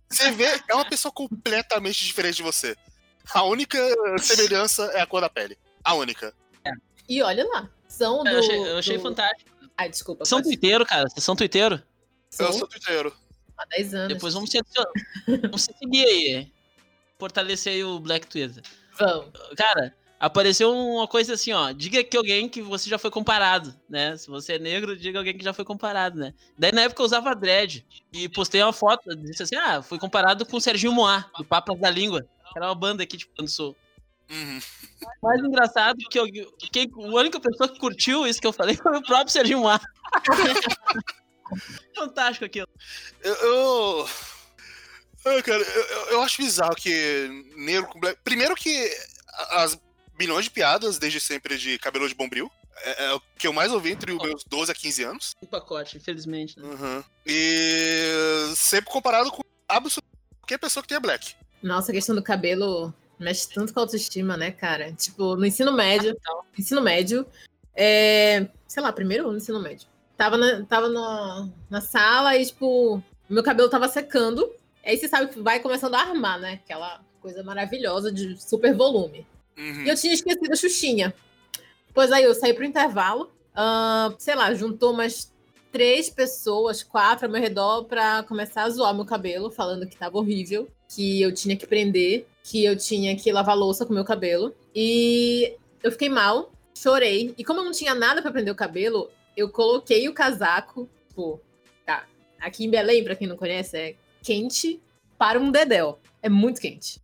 [0.10, 2.76] você vê, é uma pessoa completamente diferente de você.
[3.34, 3.78] A única
[4.20, 5.57] semelhança é a cor da pele.
[5.84, 6.34] A única.
[6.66, 6.72] É.
[7.07, 8.30] E olha lá, são do...
[8.30, 9.03] Eu achei, eu achei do...
[9.03, 9.49] fantástico.
[9.78, 10.26] Ai, desculpa.
[10.26, 10.49] São pode...
[10.49, 11.07] tuiteiro, cara.
[11.07, 11.82] Vocês são tuiteiro?
[12.38, 13.16] Eu sou tuiteiro.
[13.57, 14.14] Há 10 anos.
[14.14, 14.60] Depois vamos se,
[15.28, 16.51] vamos se seguir aí.
[17.18, 18.64] Fortalecer aí o Black Twitter.
[18.97, 19.32] Vamos.
[19.55, 21.72] Cara, apareceu uma coisa assim, ó.
[21.72, 24.17] Diga que alguém que você já foi comparado, né?
[24.17, 26.34] Se você é negro, diga alguém que já foi comparado, né?
[26.57, 27.86] Daí na época eu usava dread.
[28.11, 31.80] E postei uma foto, disse assim: ah, fui comparado com o Serginho Moá, do Papas
[31.80, 32.28] da Língua.
[32.55, 33.76] Era uma banda aqui de tipo, quando sou.
[34.30, 34.59] Uhum.
[35.24, 38.95] Mais engraçado que, eu, que a única pessoa que curtiu isso que eu falei foi
[38.97, 39.80] o próprio Serginho Moá.
[41.95, 42.67] Fantástico aquilo.
[43.24, 43.34] Eu.
[43.34, 44.09] eu...
[45.26, 48.20] eu cara, eu, eu, acho bizarro que negro com black.
[48.24, 48.91] Primeiro que
[49.51, 49.80] as
[50.20, 52.51] milhões de piadas, desde sempre, de cabelo de bombril.
[52.84, 55.32] É, é, o que eu mais ouvi entre os meus 12 a 15 anos.
[55.41, 56.59] Um pacote, infelizmente.
[56.59, 56.67] Né?
[56.67, 57.03] Uhum.
[57.26, 61.36] E sempre comparado com absolutamente qualquer pessoa que tenha black.
[61.61, 64.93] Nossa, a questão do cabelo mexe tanto com a autoestima, né, cara?
[64.93, 67.26] Tipo, no ensino médio, ah, ensino médio,
[67.76, 69.88] é, sei lá, primeiro ano do ensino médio.
[70.15, 74.53] Tava, na, tava na, na sala e, tipo, meu cabelo tava secando.
[74.86, 76.53] Aí você sabe que vai começando a armar, né?
[76.53, 79.26] Aquela coisa maravilhosa de super volume.
[79.60, 79.84] Uhum.
[79.84, 81.14] E eu tinha esquecido a Xuxinha.
[81.93, 83.30] Pois aí eu saí pro intervalo.
[83.51, 85.34] Uh, sei lá, juntou umas
[85.72, 90.18] três pessoas, quatro ao meu redor, pra começar a zoar meu cabelo, falando que tava
[90.18, 94.55] horrível, que eu tinha que prender, que eu tinha que lavar louça com meu cabelo.
[94.74, 97.34] E eu fiquei mal, chorei.
[97.38, 101.39] E como eu não tinha nada para prender o cabelo, eu coloquei o casaco, tipo,
[101.86, 102.07] tá.
[102.39, 104.82] Aqui em Belém, pra quem não conhece, é quente
[105.18, 105.99] para um dedéu.
[106.22, 107.01] É muito quente.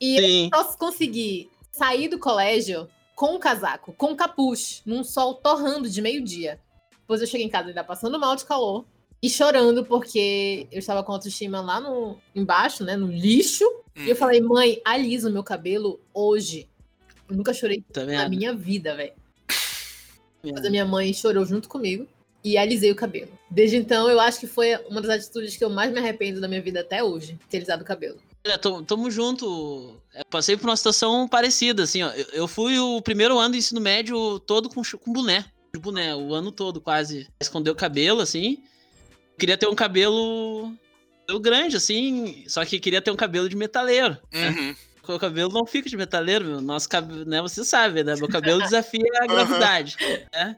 [0.00, 0.50] E Sim.
[0.52, 5.88] eu só consegui sair do colégio com o casaco, com o capuz, num sol torrando
[5.88, 6.60] de meio-dia.
[7.00, 8.84] Depois eu cheguei em casa ainda passando mal de calor
[9.22, 13.64] e chorando porque eu estava com a autoestima lá no embaixo, né, no lixo.
[13.96, 14.02] Hum.
[14.02, 14.16] E eu uhum.
[14.16, 16.68] falei, mãe, alisa o meu cabelo hoje.
[17.28, 19.12] Eu nunca chorei tá na minha vida, velho.
[20.42, 22.06] Mas a minha mãe chorou junto comigo
[22.44, 23.30] e alisei o cabelo.
[23.50, 26.48] Desde então, eu acho que foi uma das atitudes que eu mais me arrependo da
[26.48, 28.18] minha vida até hoje, ter alisado o cabelo.
[28.48, 30.00] Olha, tamo junto.
[30.14, 32.10] Eu passei por uma situação parecida, assim, ó.
[32.32, 35.44] Eu fui o primeiro ano do ensino médio todo com, com boné.
[35.74, 37.28] De boné, o ano todo quase.
[37.38, 38.62] Escondeu o cabelo, assim.
[39.38, 40.72] Queria ter um cabelo
[41.42, 44.16] grande, assim, só que queria ter um cabelo de metaleiro.
[44.32, 44.40] Uhum.
[44.40, 44.76] Né?
[45.06, 46.60] O cabelo não fica de metaleiro, meu.
[46.62, 47.42] Nosso cabelo, né?
[47.42, 48.16] Você sabe, né?
[48.16, 49.96] Meu cabelo desafia a gravidade.
[50.00, 50.18] Uhum.
[50.32, 50.56] Né?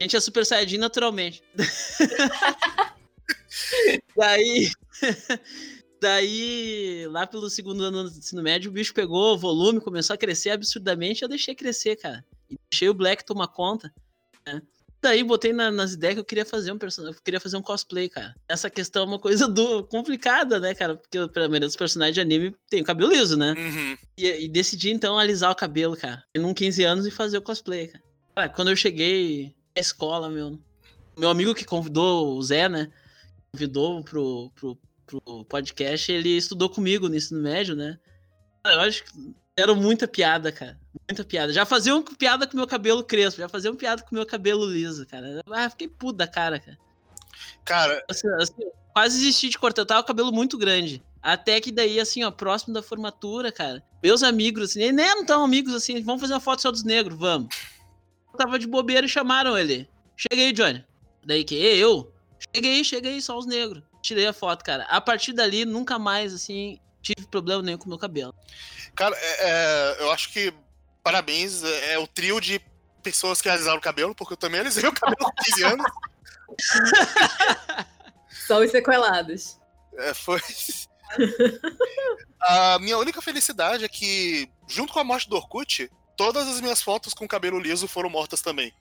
[0.00, 1.42] A gente é super saiyajin naturalmente.
[4.16, 4.70] Daí.
[6.00, 10.18] Daí, lá pelo segundo ano do ensino médio, o bicho pegou o volume, começou a
[10.18, 12.24] crescer absurdamente, eu deixei crescer, cara.
[12.50, 13.92] E deixei o Black tomar conta,
[14.46, 14.60] né?
[15.00, 17.62] Daí botei na, nas ideias que eu queria fazer um personagem, eu queria fazer um
[17.62, 18.34] cosplay, cara.
[18.48, 20.96] Essa questão é uma coisa do, complicada, né, cara?
[20.96, 23.54] Porque pelo menos os personagens de anime têm o cabelo liso, né?
[23.56, 23.96] Uhum.
[24.16, 26.24] E, e, decidi então alisar o cabelo, cara.
[26.34, 28.04] Em 15 anos e fazer o cosplay, cara.
[28.34, 28.48] cara.
[28.48, 30.58] Quando eu cheguei na escola, meu.
[31.16, 32.90] Meu amigo que convidou o Zé, né?
[33.52, 37.98] Convidou pro, pro, pro podcast, ele estudou comigo no ensino médio, né?
[38.64, 40.78] Eu acho que era muita piada, cara.
[41.08, 41.52] Muita piada.
[41.52, 44.66] Já fazia uma piada com meu cabelo crespo, já fazia uma piada com meu cabelo
[44.66, 45.40] liso, cara.
[45.50, 46.76] Ah, fiquei puto da cara, cara.
[47.64, 48.04] Cara.
[48.10, 49.82] Assim, assim, quase desisti de cortar.
[49.82, 51.02] Eu tava com o cabelo muito grande.
[51.22, 53.82] Até que daí, assim, ó, próximo da formatura, cara.
[54.02, 57.18] Meus amigos, assim, nem não tão amigos, assim, vamos fazer uma foto só dos negros,
[57.18, 57.54] vamos.
[58.32, 59.88] Eu tava de bobeira e chamaram ele.
[60.16, 60.84] Cheguei, Johnny.
[61.24, 62.12] Daí que eu?
[62.54, 64.84] Cheguei, cheguei, só os negros tirei a foto, cara.
[64.84, 68.34] A partir dali, nunca mais, assim, tive problema nenhum com o meu cabelo.
[68.94, 70.52] Cara, é, é, eu acho que
[71.02, 72.60] parabéns, é, é, o trio de
[73.02, 75.86] pessoas que realizaram o cabelo, porque eu também alisei o cabelo com 15 anos.
[78.46, 79.58] Só os sequelados.
[79.98, 80.40] É, foi.
[82.40, 86.82] a minha única felicidade é que, junto com a morte do Orkut, todas as minhas
[86.82, 88.72] fotos com cabelo liso foram mortas também.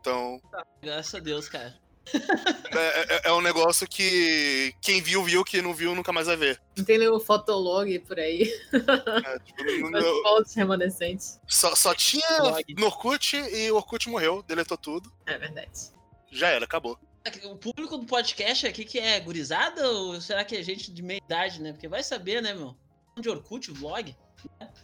[0.00, 0.40] Então.
[0.82, 1.78] Graças a Deus, cara.
[2.72, 6.36] É, é, é, um negócio que quem viu, viu, quem não viu, nunca mais vai
[6.36, 6.60] ver.
[6.76, 8.42] Não tem nenhum fotolog por aí.
[8.72, 11.40] É, tipo, no, fotos remanescentes.
[11.48, 12.24] Só, só tinha
[12.78, 15.12] no Orkut e o Orkut morreu, deletou tudo.
[15.26, 15.90] É verdade.
[16.30, 16.96] Já era, acabou.
[17.44, 21.20] O público do podcast aqui que é gurizada ou será que é gente de meia
[21.22, 21.72] idade, né?
[21.72, 22.74] Porque vai saber, né, meu?
[23.18, 24.16] De Orkut, vlog.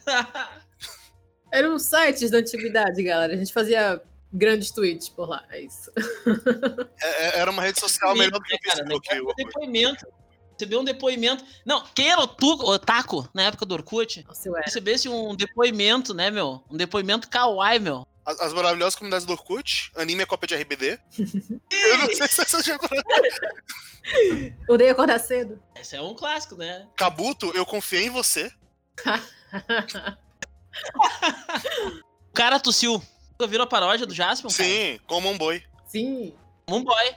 [1.53, 3.33] Eram sites da antiguidade, galera.
[3.33, 4.03] A gente fazia
[4.33, 5.91] grandes tweets por lá, é isso.
[7.03, 9.09] É, é era uma rede social melhor do que o Facebook.
[9.09, 10.07] Cara, um depoimento.
[10.53, 11.45] Recebeu um depoimento.
[11.67, 14.25] Não, quem era o, tu, o Taco na época do Orkut?
[14.27, 16.65] Nossa, recebesse um depoimento, né, meu?
[16.71, 18.07] Um depoimento kawaii, meu.
[18.25, 20.99] As, as, maravilhosas comunidades do Orkut, anime é cópia de RBD.
[21.71, 22.79] eu não sei se essa já
[24.69, 25.63] Odeio acordar cedo.
[25.79, 26.89] Esse é um clássico, né?
[26.97, 28.51] Kabuto, eu confiei em você.
[32.29, 33.03] o cara tossiu.
[33.39, 34.51] Tu virou a paródia do Jaspion?
[34.51, 35.01] Sim, cara?
[35.07, 35.63] como um boi.
[35.87, 36.35] Sim.
[36.67, 37.15] Como um boy.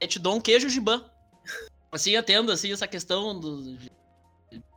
[0.00, 1.04] Eu te dou um queijo gibã.
[1.90, 3.78] Assim, atendo, assim, essa questão do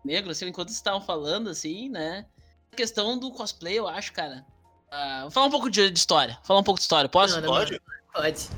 [0.04, 2.26] negro, assim, enquanto vocês estavam falando, assim, né?
[2.72, 4.46] A questão do cosplay, eu acho, cara.
[4.88, 6.38] Uh, vou falar um pouco de, de, história.
[6.44, 7.36] Falar um pouco de história, posso?
[7.36, 7.82] Não, não, pode?
[8.14, 8.50] Pode.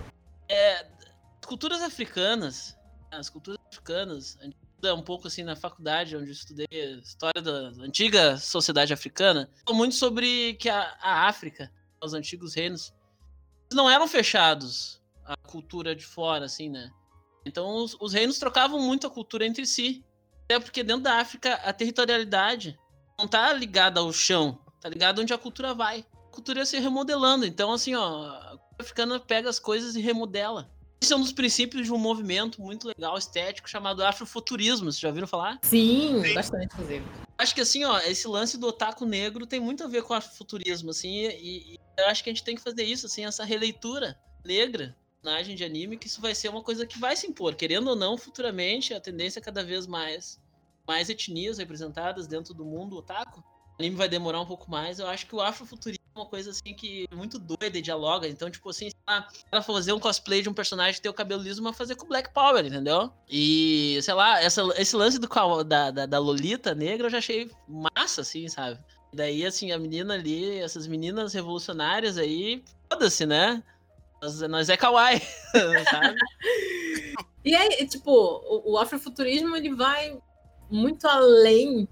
[0.49, 2.77] É, as culturas africanas,
[3.11, 6.99] as culturas africanas, a gente estuda um pouco assim na faculdade, onde eu estudei a
[6.99, 11.71] história da antiga sociedade africana, muito sobre que a, a África
[12.03, 12.93] os antigos reinos,
[13.73, 16.91] não eram fechados à cultura de fora, assim, né?
[17.45, 20.03] Então os, os, reinos trocavam muito a cultura entre si.
[20.45, 22.77] Até porque dentro da África a territorialidade
[23.17, 26.05] não tá ligada ao chão, tá ligada onde a cultura vai.
[26.13, 27.45] A cultura ia se remodelando.
[27.45, 30.69] Então, assim, ó, a cultura africana pega as coisas e remodela.
[31.01, 34.91] Esse é um dos princípios de um movimento muito legal, estético, chamado afrofuturismo.
[34.91, 35.59] Vocês já ouviram falar?
[35.63, 36.33] Sim, Sim.
[36.33, 37.05] bastante, inclusive.
[37.38, 40.17] Acho que assim, ó, esse lance do otaku negro tem muito a ver com o
[40.17, 43.43] afrofuturismo, assim, e, e eu acho que a gente tem que fazer isso, assim, essa
[43.43, 44.95] releitura negra
[45.27, 47.55] personagem de anime, que isso vai ser uma coisa que vai se impor.
[47.55, 50.39] Querendo ou não, futuramente, a tendência é cada vez mais,
[50.88, 53.41] mais etnias representadas dentro do mundo otaku.
[53.41, 54.99] O anime vai demorar um pouco mais.
[54.99, 58.28] Eu acho que o afrofuturismo uma coisa assim que é muito doida e dialoga.
[58.28, 58.89] Então, tipo assim,
[59.51, 62.07] ela fazer um cosplay de um personagem que tem o cabelo liso, mas fazer com
[62.07, 63.11] Black Power, entendeu?
[63.30, 65.28] E, sei lá, essa, esse lance do,
[65.63, 68.80] da, da, da Lolita negra eu já achei massa, assim, sabe?
[69.13, 73.63] Daí, assim, a menina ali, essas meninas revolucionárias aí, foda-se, né?
[74.22, 75.22] Nós, nós é kawaii,
[75.89, 76.15] sabe?
[77.45, 80.18] e aí, tipo, o, o afrofuturismo, ele vai
[80.70, 81.88] muito além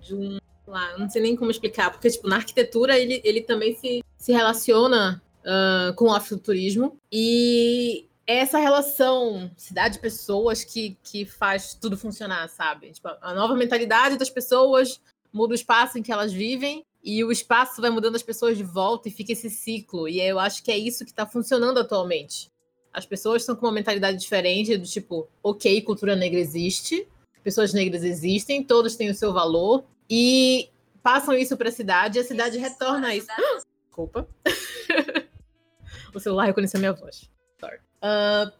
[0.00, 0.38] de um
[0.72, 4.32] lá, não sei nem como explicar, porque tipo, na arquitetura ele, ele também se, se
[4.32, 12.48] relaciona uh, com o afrofuturismo e é essa relação cidade-pessoas que, que faz tudo funcionar,
[12.48, 12.90] sabe?
[12.90, 15.00] Tipo, a nova mentalidade das pessoas
[15.32, 18.62] muda o espaço em que elas vivem e o espaço vai mudando as pessoas de
[18.62, 20.08] volta e fica esse ciclo.
[20.08, 22.50] E eu acho que é isso que está funcionando atualmente.
[22.92, 27.08] As pessoas estão com uma mentalidade diferente, do tipo, ok, cultura negra existe,
[27.42, 29.84] pessoas negras existem, todos têm o seu valor,
[30.14, 30.68] e
[31.02, 33.28] passam isso para a cidade e a cidade retorna isso.
[33.88, 34.28] Desculpa.
[36.14, 37.30] o celular reconheceu minha voz.
[37.58, 37.78] Sorry.
[38.02, 38.52] Uh,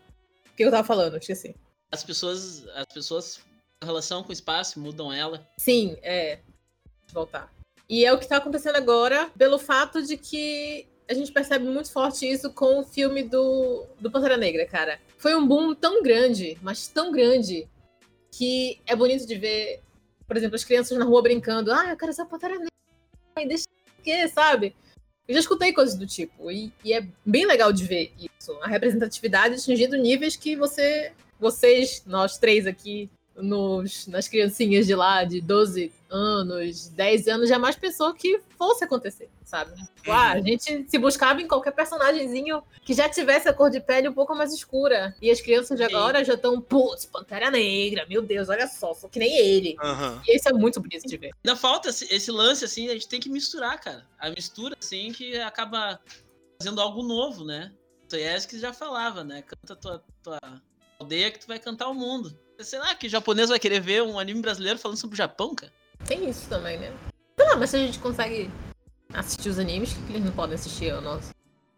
[0.51, 1.19] o que eu tava falando?
[1.19, 1.55] Esqueci.
[1.91, 3.41] As pessoas, as pessoas,
[3.83, 5.47] em relação com o espaço, mudam ela.
[5.59, 6.39] Sim, é.
[7.13, 7.53] Voltar.
[7.87, 11.93] E é o que tá acontecendo agora, pelo fato de que a gente percebe muito
[11.93, 14.99] forte isso com o filme do, do Pantera Negra, cara.
[15.19, 17.69] Foi um boom tão grande, mas tão grande,
[18.31, 19.83] que é bonito de ver
[20.33, 22.71] por exemplo, as crianças na rua brincando, ah, eu quero essa pantera negra,
[23.47, 23.67] deixa
[24.03, 24.75] que, sabe?
[25.29, 28.53] Eu já escutei coisas do tipo, e, e, é bem legal de ver isso.
[28.63, 35.25] A representatividade atingindo níveis que você, vocês, nós três aqui, nos, nas criancinhas de lá,
[35.25, 39.73] de 12 anos, 10 anos, jamais pensou que fosse acontecer, sabe?
[39.73, 39.87] Uhum.
[40.13, 44.09] Ah, a gente se buscava em qualquer personagemzinho que já tivesse a cor de pele
[44.09, 45.15] um pouco mais escura.
[45.23, 46.25] E as crianças de agora Sim.
[46.27, 49.77] já estão, putz, Pantera Negra, meu Deus, olha só, sou que nem ele.
[49.83, 50.21] Uhum.
[50.27, 51.31] E isso é muito bonito de ver.
[51.45, 54.07] Ainda falta esse lance, assim, a gente tem que misturar, cara.
[54.19, 55.99] A mistura, assim, que acaba
[56.61, 57.73] fazendo algo novo, né?
[58.49, 59.43] que já falava, né?
[59.43, 60.39] Canta tua, tua
[61.01, 62.39] aldeia que tu vai cantar o mundo.
[62.61, 65.73] Sei lá, que japonês vai querer ver um anime brasileiro falando sobre o Japão, cara?
[66.07, 66.93] Tem isso também, né?
[67.37, 68.51] Sei lá, mas se a gente consegue
[69.13, 71.35] assistir os animes, que eles não podem assistir a nossa,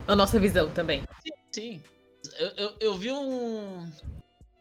[0.06, 1.02] a nossa visão também?
[1.22, 1.82] Sim, sim.
[2.38, 3.90] Eu, eu, eu vi um.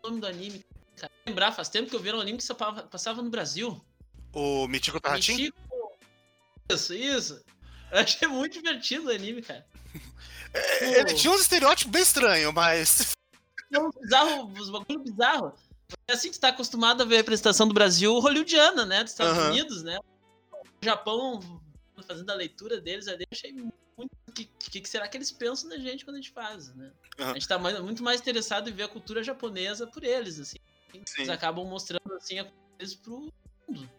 [0.03, 0.63] O nome do anime,
[0.97, 1.11] cara.
[1.25, 3.81] Lembrar, faz tempo que eu vi um anime que só passava no Brasil.
[4.33, 5.33] O Michiko Tarratin?
[5.33, 5.57] Michiko...
[6.69, 7.43] Isso, isso.
[7.91, 9.65] Eu achei muito divertido o anime, cara.
[10.55, 13.13] É, ele tinha uns estereótipos bem estranhos, mas.
[13.99, 15.51] Bizarro, uns bagulho bizarro.
[16.07, 19.03] É assim que tu tá acostumado a ver a representação do Brasil hollywoodiana, né?
[19.03, 19.49] Dos Estados uhum.
[19.49, 19.99] Unidos, né?
[20.53, 21.39] O Japão,
[22.07, 23.73] fazendo a leitura deles, eu achei muito.
[24.27, 26.91] O que, que, que, será que eles pensam da gente quando a gente faz, né?
[27.19, 27.29] Uhum.
[27.29, 30.57] A gente tá mais, muito mais interessado em ver a cultura japonesa por eles, assim.
[30.91, 31.03] Sim.
[31.19, 33.31] Eles acabam mostrando, assim, a coisa pro
[33.67, 33.89] mundo.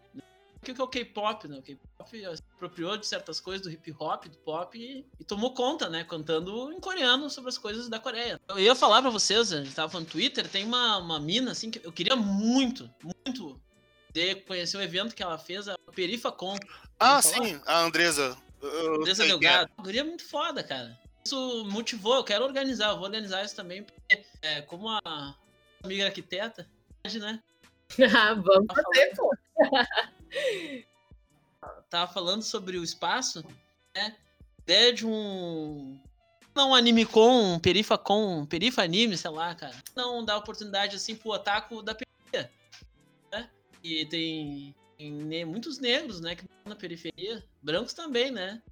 [0.64, 1.58] Que é o K-pop, né?
[1.58, 5.52] O K-pop se apropriou de certas coisas do hip hop, do pop e, e, tomou
[5.52, 6.04] conta, né?
[6.04, 8.40] Cantando em coreano sobre as coisas da Coreia.
[8.48, 11.52] Eu ia falar pra vocês, a gente tava falando no Twitter, tem uma, uma mina,
[11.52, 13.60] assim, que eu queria muito, muito
[14.12, 16.56] de conhecer o evento que ela fez, a Perifacon.
[16.98, 18.36] Ah, sim, a Andresa.
[18.62, 19.70] Andresa Delgado.
[19.78, 19.82] É.
[19.82, 20.98] Guria muito foda, cara.
[21.24, 25.34] Isso motivou, eu quero organizar, eu vou organizar isso também, porque é, como a
[25.82, 26.68] amiga arquiteta,
[27.20, 27.40] né?
[28.16, 29.30] Ah, vamos fazer, pô.
[31.88, 33.44] Tava falando sobre o espaço,
[33.94, 34.16] né?
[34.62, 35.98] Ideia de um.
[36.54, 39.74] Não anime com, um perifa com, um perifa anime, sei lá, cara.
[39.94, 42.50] Não dá oportunidade assim pro otaku da periferia.
[43.32, 43.50] Né?
[43.82, 47.44] E tem, tem muitos negros, né, que na periferia.
[47.60, 48.62] Brancos também, né?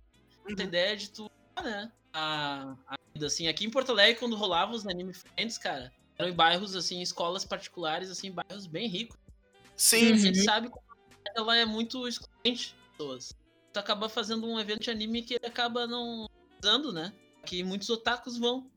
[0.49, 0.55] Uhum.
[0.59, 1.31] A ideia de tu,
[1.63, 1.91] né?
[2.13, 6.35] A, a, assim, aqui em Porto Alegre, quando rolavam os anime friends, cara, eram em
[6.35, 9.19] bairros, assim, escolas particulares, assim, bairros bem ricos.
[9.77, 10.13] Sim.
[10.13, 10.79] A gente sabe que
[11.35, 13.37] ela é muito excluente de pessoas.
[13.73, 16.27] Tu acaba fazendo um evento de anime que acaba não
[16.63, 17.13] usando, né?
[17.45, 18.71] Que muitos otakus vão.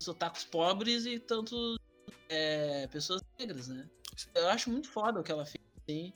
[0.00, 1.78] Os otakus pobres e tanto
[2.28, 3.88] é, pessoas negras, né?
[4.34, 6.12] Eu acho muito foda o que ela fez, assim.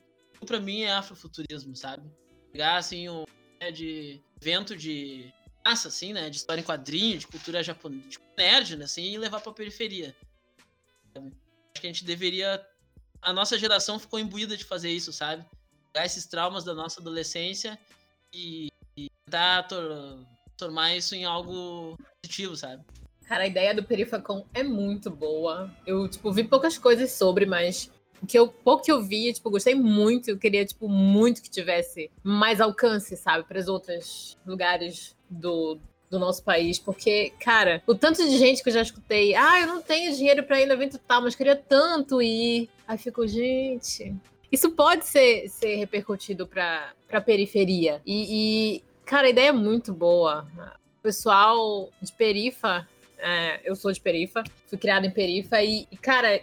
[0.47, 2.11] Pra mim é afrofuturismo, sabe?
[2.51, 3.25] Pegar, assim, um
[3.61, 5.33] né, de evento de
[5.65, 6.29] massa, assim, né?
[6.31, 8.85] De história em quadrinho, de cultura japonesa, tipo, nerd, né?
[8.85, 10.17] Assim, e levar pra periferia.
[11.15, 12.67] Acho que a gente deveria
[13.23, 15.47] a nossa geração ficou imbuída de fazer isso, sabe?
[15.93, 17.79] Pegar esses traumas da nossa adolescência
[18.33, 22.83] e, e tentar transformar isso em algo positivo, sabe?
[23.27, 25.71] Cara, a ideia do Perifacon é muito boa.
[25.87, 27.91] Eu, tipo, vi poucas coisas sobre, mas
[28.23, 30.29] o que eu, pouco que eu vi, tipo, gostei muito.
[30.29, 35.79] Eu queria, tipo, muito que tivesse mais alcance, sabe, para os outros lugares do,
[36.11, 39.67] do nosso país, porque, cara, o tanto de gente que eu já escutei, ah, eu
[39.67, 42.69] não tenho dinheiro para ir no evento tal, mas queria tanto ir.
[42.87, 44.15] Aí ficou, gente.
[44.53, 48.03] Isso pode ser, ser repercutido para a periferia.
[48.07, 50.47] E, e Cara, a ideia é muito boa.
[50.99, 52.89] O pessoal de Perifa,
[53.19, 56.41] é, eu sou de Perifa, fui criada em Perifa e, cara,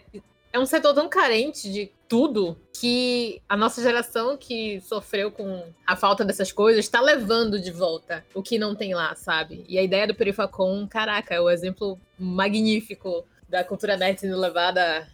[0.54, 5.96] é um setor tão carente de tudo que a nossa geração que sofreu com a
[5.96, 9.66] falta dessas coisas está levando de volta o que não tem lá, sabe?
[9.68, 15.08] E a ideia do Perifacom, caraca, é o exemplo magnífico da cultura nerd sendo levada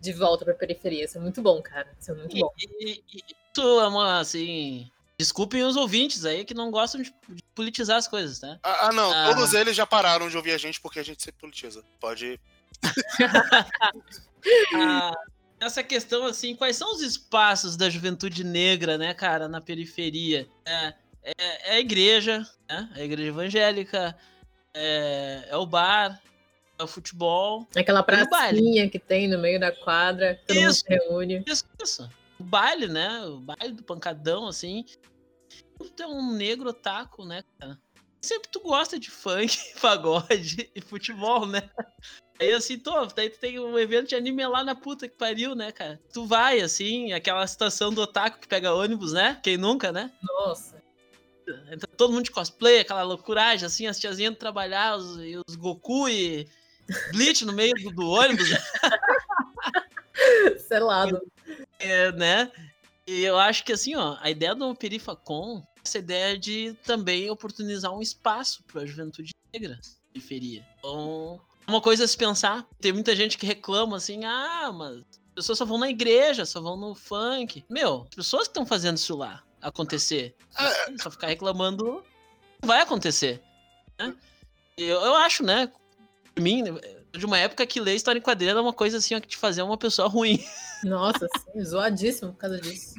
[0.00, 1.04] de volta pra periferia.
[1.04, 1.88] Isso é muito bom, cara.
[2.00, 2.52] Isso é muito e, bom.
[2.58, 4.90] E, e, isso é uma, assim.
[5.18, 8.58] Desculpem os ouvintes aí que não gostam de, de politizar as coisas, tá?
[8.62, 9.12] Ah, ah não.
[9.12, 9.34] Ah.
[9.34, 11.82] Todos eles já pararam de ouvir a gente porque a gente sempre politiza.
[11.98, 12.40] Pode.
[14.76, 15.12] ah,
[15.60, 20.48] essa questão, assim, quais são os espaços da juventude negra, né, cara, na periferia?
[20.64, 22.88] É, é, é a igreja, né?
[22.94, 24.16] A igreja evangélica,
[24.72, 26.37] é, é o bar, é
[26.86, 27.66] futebol.
[27.74, 31.44] Aquela pracinha que tem no meio da quadra, todo isso, mundo se reúne.
[31.46, 32.10] Isso, isso.
[32.38, 33.24] O baile, né?
[33.26, 34.84] O baile do pancadão, assim.
[35.78, 37.78] Tu é um negro otaku, né, cara?
[38.20, 41.70] Sempre tu gosta de funk, pagode e futebol, né?
[42.40, 45.54] Aí assim, tô, daí tu tem um evento de anime lá na puta que pariu,
[45.54, 46.00] né, cara?
[46.12, 49.40] Tu vai, assim, aquela situação do otaku que pega ônibus, né?
[49.42, 50.12] Quem nunca, né?
[50.22, 50.82] Nossa.
[51.72, 55.16] Entra todo mundo de cosplay, aquela loucuragem, assim, as tiazinhas trabalhar, os,
[55.48, 56.46] os Goku e
[57.12, 58.48] Bleach no meio do, do ônibus.
[60.66, 61.20] Selado.
[61.78, 62.50] É, né?
[63.06, 67.92] E eu acho que, assim, ó, a ideia do Perifacom, essa ideia de também oportunizar
[67.92, 69.78] um espaço para a juventude negra,
[70.12, 70.66] periferia.
[70.78, 72.66] Então, uma coisa a se pensar.
[72.80, 76.60] Tem muita gente que reclama assim, ah, mas as pessoas só vão na igreja, só
[76.60, 77.64] vão no funk.
[77.70, 80.36] Meu, as pessoas que estão fazendo isso lá acontecer.
[80.56, 82.04] Ah, só ficar reclamando
[82.60, 83.42] não vai acontecer.
[83.98, 84.14] Né?
[84.76, 85.70] Eu, eu acho, né?
[86.40, 86.64] Mim,
[87.12, 89.36] de uma época que ler história em quadrilha era uma coisa assim ó, que te
[89.36, 90.42] fazia uma pessoa ruim.
[90.84, 92.94] Nossa, sim, zoadíssimo por causa disso.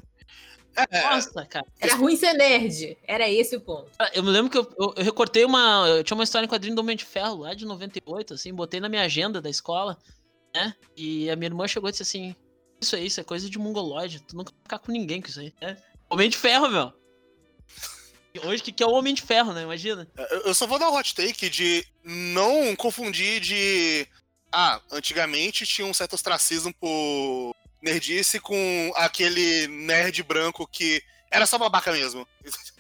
[0.92, 1.02] É.
[1.02, 1.66] Nossa, cara.
[1.80, 2.98] Era ruim ser nerd.
[3.04, 3.92] Era esse o ponto.
[4.14, 5.88] Eu me lembro que eu, eu, eu recortei uma.
[5.88, 8.80] Eu tinha uma história em quadrinho do Homem de Ferro lá de 98, assim, botei
[8.80, 9.98] na minha agenda da escola,
[10.54, 10.74] né?
[10.96, 12.36] E a minha irmã chegou e disse assim:
[12.80, 14.22] Isso aí, isso é coisa de mongoloide.
[14.22, 15.78] Tu nunca vai ficar com ninguém com isso aí, né?
[16.10, 16.94] Homem de Ferro, meu.
[18.44, 19.64] Hoje que, que é o Homem de Ferro, né?
[19.64, 20.08] Imagina.
[20.46, 24.08] Eu só vou dar um hot take de não confundir de.
[24.52, 31.02] Ah, antigamente tinha um certo ostracismo por nerdice com aquele nerd branco que
[31.32, 32.28] era só babaca mesmo.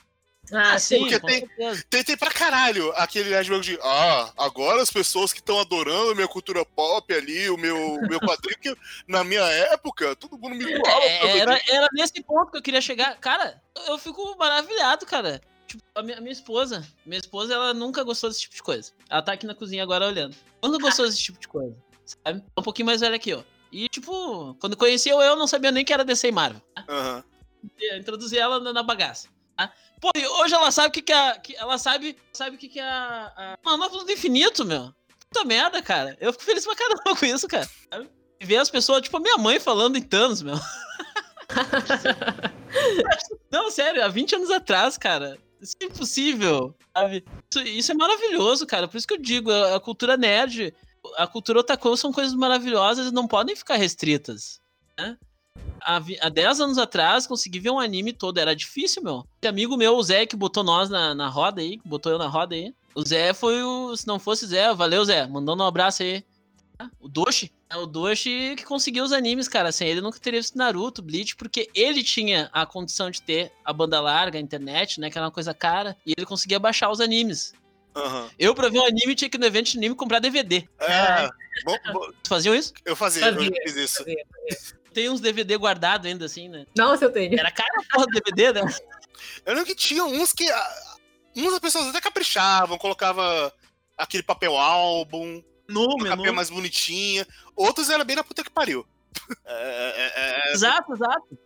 [0.51, 0.99] Ah, sim.
[0.99, 1.49] Porque tem,
[1.89, 6.15] tem, tem pra caralho aquele branco de ah, agora as pessoas que estão adorando a
[6.15, 8.75] minha cultura pop ali, o meu, meu quadrinho, que
[9.07, 11.01] na minha época, todo mundo me zoava.
[11.03, 13.17] É, era, era nesse ponto que eu queria chegar.
[13.17, 15.41] Cara, eu fico maravilhado, cara.
[15.67, 18.91] Tipo, a minha, a minha, esposa, minha esposa, ela nunca gostou desse tipo de coisa.
[19.07, 20.35] Ela tá aqui na cozinha agora olhando.
[20.63, 21.75] Nunca gostou desse tipo de coisa,
[22.05, 22.43] sabe?
[22.57, 23.45] Um pouquinho mais velha que eu.
[23.71, 26.61] E, tipo, quando conheci eu, eu não sabia nem que era DC e Marvel.
[26.89, 27.23] Uhum.
[27.99, 29.27] Introduzi ela na, na bagaça.
[29.59, 29.73] Tá?
[29.99, 30.09] Pô,
[30.41, 31.39] hoje ela sabe o que, que é.
[31.39, 33.33] Que ela sabe, sabe o que, que é a.
[33.35, 33.57] a...
[33.63, 34.93] Manopla do Infinito, meu.
[35.19, 36.17] Puta merda, cara.
[36.21, 37.69] Eu fico feliz pra caramba com isso, cara.
[38.39, 40.55] E ver as pessoas, tipo, a minha mãe falando em Thanos, meu.
[43.51, 45.37] não, sério, há 20 anos atrás, cara.
[45.59, 47.25] Isso é impossível, sabe?
[47.51, 48.87] Isso, isso, é maravilhoso, cara.
[48.87, 50.73] Por isso que eu digo, a, a cultura nerd
[51.17, 54.61] a cultura otaku são coisas maravilhosas e não podem ficar restritas,
[54.97, 55.17] né?
[55.81, 59.25] Há, há 10 anos atrás, consegui ver um anime todo, era difícil, meu.
[59.41, 62.27] Esse amigo meu, o Zé, que botou nós na, na roda aí, botou eu na
[62.27, 62.73] roda aí.
[62.93, 63.95] O Zé foi o.
[63.95, 65.25] Se não fosse Zé, valeu, Zé.
[65.27, 66.23] Mandando um abraço aí.
[66.99, 67.51] O Doshi.
[67.69, 69.71] É o Doshi que conseguiu os animes, cara.
[69.71, 73.71] Sem ele nunca teria visto Naruto, Bleach, porque ele tinha a condição de ter a
[73.71, 75.09] banda larga, a internet, né?
[75.09, 75.95] Que era uma coisa cara.
[76.05, 77.53] E ele conseguia baixar os animes.
[77.95, 78.29] Uhum.
[78.37, 80.67] Eu, pra ver um anime, tinha que ir no evento de anime comprar DVD.
[80.79, 81.29] É.
[81.65, 82.11] Bom, bom.
[82.23, 82.73] Tu fazia isso?
[82.85, 83.97] Eu fazia, fazia eu fiz isso.
[83.97, 84.78] Fazia, fazia.
[84.93, 86.65] Tem uns DVD guardados ainda, assim, né?
[86.77, 87.39] Nossa, eu tenho.
[87.39, 88.61] Era cara porra do DVD, né?
[89.45, 90.49] Eu lembro que tinha uns que.
[90.49, 90.95] Ah,
[91.35, 93.53] umas das pessoas até caprichavam, colocava
[93.97, 97.27] aquele papel álbum, Número, papel mais bonitinha.
[97.55, 98.85] Outros era bem na puta que pariu.
[99.45, 101.37] É, é, é, exato, exato.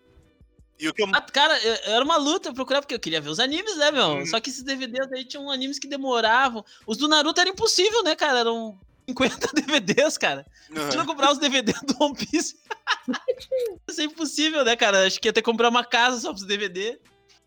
[0.79, 1.07] E o que eu...
[1.13, 4.17] ah, cara, era uma luta procurar, porque eu queria ver os animes, né, meu?
[4.17, 4.25] Hum.
[4.25, 6.63] Só que esses DVDs aí tinham animes que demoravam.
[6.87, 8.39] Os do Naruto era impossível, né, cara?
[8.39, 10.45] Eram 50 DVDs, cara.
[10.69, 10.89] Uhum.
[10.89, 12.57] Tinha que comprar os DVDs do One Piece.
[13.87, 15.05] Isso é impossível, né, cara?
[15.05, 16.99] Acho que ia ter que comprar uma casa só pros DVD.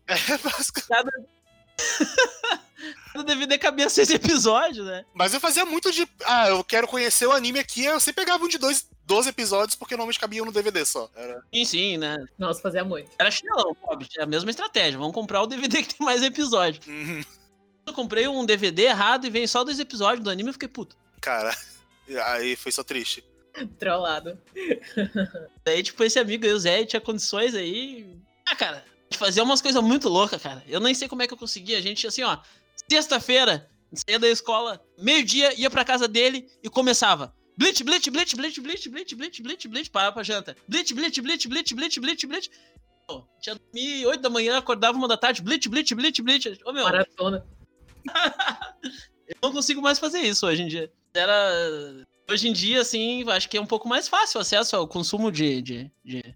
[0.07, 0.87] É, basicamente.
[0.87, 1.11] Cada...
[3.11, 5.03] Cada DVD cabia seis episódios, né?
[5.13, 6.07] Mas eu fazia muito de.
[6.23, 7.83] Ah, eu quero conhecer o anime aqui.
[7.83, 11.09] Eu sempre pegava um de dois, 12 episódios, porque normalmente cabiam no DVD só.
[11.15, 11.41] Era...
[11.53, 12.17] Sim, sim, né?
[12.37, 13.09] Nossa, fazia muito.
[13.17, 14.07] Era chinelão, pobre.
[14.17, 14.99] É a mesma estratégia.
[14.99, 16.85] Vamos comprar o DVD que tem mais episódios.
[16.85, 17.23] Uhum.
[17.85, 20.95] Eu comprei um DVD errado e veio só dois episódios do anime e fiquei puto.
[21.21, 21.55] Cara,
[22.25, 23.23] aí foi só triste.
[23.79, 24.39] Trollado.
[25.63, 28.05] Daí, tipo, esse amigo aí, o Zé, tinha condições aí.
[28.45, 30.63] Ah, cara, gente fazia umas coisas muito loucas, cara.
[30.67, 31.77] Eu nem sei como é que eu conseguia.
[31.77, 32.37] A gente, assim, ó,
[32.89, 37.33] sexta-feira, saía da escola, meio-dia, ia pra casa dele e começava.
[37.57, 40.55] Blitz, blitz, blitz, blitz, blitz, blitz, blitz, blitz, blitz, parava pra janta.
[40.67, 42.49] Blitz, blitz, blitz, blitz, blitz, blitz, blitz.
[43.07, 46.59] Pô, tinha dormir 8 da manhã, acordava uma da tarde, blitz, blitz, blitz, blitz.
[46.65, 46.83] Ô, meu.
[46.83, 47.45] Maratona.
[49.27, 50.91] eu não consigo mais fazer isso hoje em dia.
[51.17, 52.05] Era.
[52.29, 55.31] Hoje em dia, assim, acho que é um pouco mais fácil o acesso ao consumo
[55.31, 55.61] de.
[55.61, 56.35] de, de...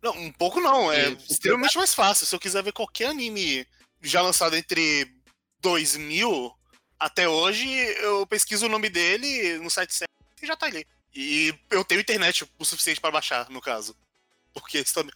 [0.00, 0.92] Não, um pouco não.
[0.92, 2.26] É extremamente mais fácil.
[2.26, 3.66] Se eu quiser ver qualquer anime
[4.00, 5.12] já lançado entre
[5.60, 6.52] 2000
[6.98, 7.68] até hoje,
[8.00, 10.86] eu pesquiso o nome dele no site certo e já tá ali.
[11.14, 13.96] E eu tenho internet o suficiente para baixar, no caso.
[14.54, 15.12] Porque isso também.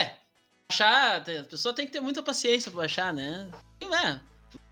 [0.00, 0.16] É.
[0.68, 3.50] Baixar, a pessoa tem que ter muita paciência pra baixar, né?
[3.80, 4.20] E, né?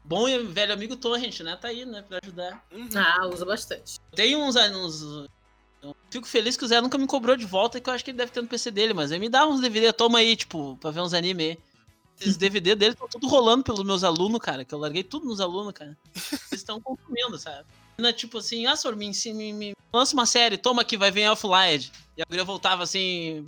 [0.04, 1.56] Bom e velho amigo Torrent, né?
[1.56, 2.02] Tá aí, né?
[2.02, 2.64] Pra ajudar.
[2.72, 2.88] Uhum.
[2.94, 3.98] Ah, usa bastante.
[4.14, 5.28] Tem uns, uns.
[5.82, 8.10] Eu fico feliz que o Zé nunca me cobrou de volta, que eu acho que
[8.10, 10.76] ele deve ter no PC dele, mas ele me dá uns DVD, toma aí, tipo,
[10.80, 11.58] pra ver uns anime aí.
[12.20, 15.40] Esses DVD dele estão tudo rolando pelos meus alunos, cara, que eu larguei tudo nos
[15.40, 15.96] alunos, cara.
[16.14, 17.66] Eles estão consumindo, sabe?
[17.98, 21.10] Não é tipo assim, ah, Sor, me, me, me lança uma série, toma aqui, vai
[21.10, 21.90] vir Offline.
[22.16, 23.46] E a guria voltava assim,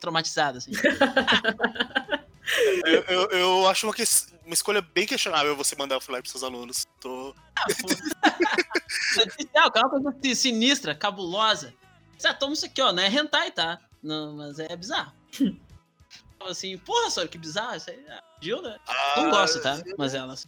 [0.00, 0.72] traumatizada, assim.
[2.84, 4.04] eu, eu, eu, acho uma, que,
[4.44, 6.86] uma escolha bem questionável você mandar Offline pros seus alunos.
[7.00, 7.34] Tô...
[7.56, 7.66] Ah,
[9.54, 11.74] é uma coisa sinistra, cabulosa.
[12.24, 13.80] Ah, toma isso aqui, ó, não é hentai, tá?
[14.02, 15.12] Não, mas é bizarro
[16.48, 17.98] assim, porra, só que bizarro, isso aí.
[18.40, 18.78] Jill, né?
[18.86, 19.80] Ah, não gosto, tá?
[19.96, 20.46] Mas elas.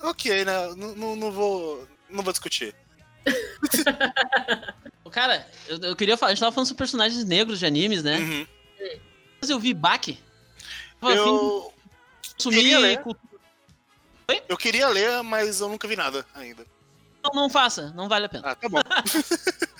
[0.00, 0.74] Ok, né?
[0.76, 1.86] Não, não, não vou.
[2.08, 2.74] Não vou discutir.
[5.10, 8.18] Cara, eu, eu, queria falar, a gente tava falando sobre personagens negros de animes, né?
[8.18, 8.46] Uhum.
[9.40, 10.18] Mas eu vi Baki.
[11.02, 11.72] Eu.
[12.38, 13.02] Queria ler.
[13.04, 13.14] Oi?
[14.48, 16.64] Eu queria ler, mas eu nunca vi nada ainda.
[17.22, 18.42] Não, não faça, não vale a pena.
[18.50, 18.78] Ah, tá bom.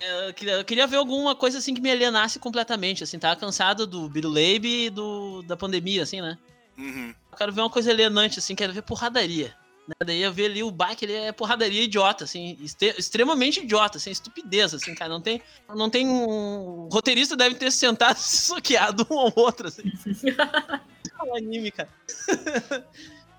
[0.00, 3.84] Eu queria, eu queria ver alguma coisa assim que me alienasse completamente, assim, tava cansado
[3.84, 6.38] do Biruleibe e do, da pandemia, assim, né?
[6.76, 7.12] Uhum.
[7.32, 9.52] Eu quero ver uma coisa alienante, assim, quero ver porradaria.
[9.88, 9.94] Né?
[10.06, 12.56] Daí eu ver ali o Bach, ele é porradaria idiota, assim,
[12.96, 16.86] extremamente idiota, assim, estupidez, assim, cara, não tem, não tem um...
[16.86, 19.82] O roteirista deve ter sentado e se soqueado um ao outro, assim.
[20.28, 21.88] é um anime, cara.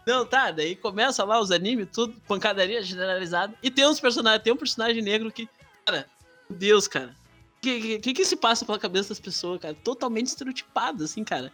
[0.05, 3.53] Não, tá, daí começa lá os animes, tudo, pancadaria generalizada.
[3.61, 5.47] E tem uns personagens, tem um personagem negro que,
[5.85, 6.09] cara,
[6.49, 7.15] meu Deus, cara.
[7.57, 9.75] O que, que, que se passa pela cabeça das pessoas, cara?
[9.75, 11.51] Totalmente estereotipado, assim, cara.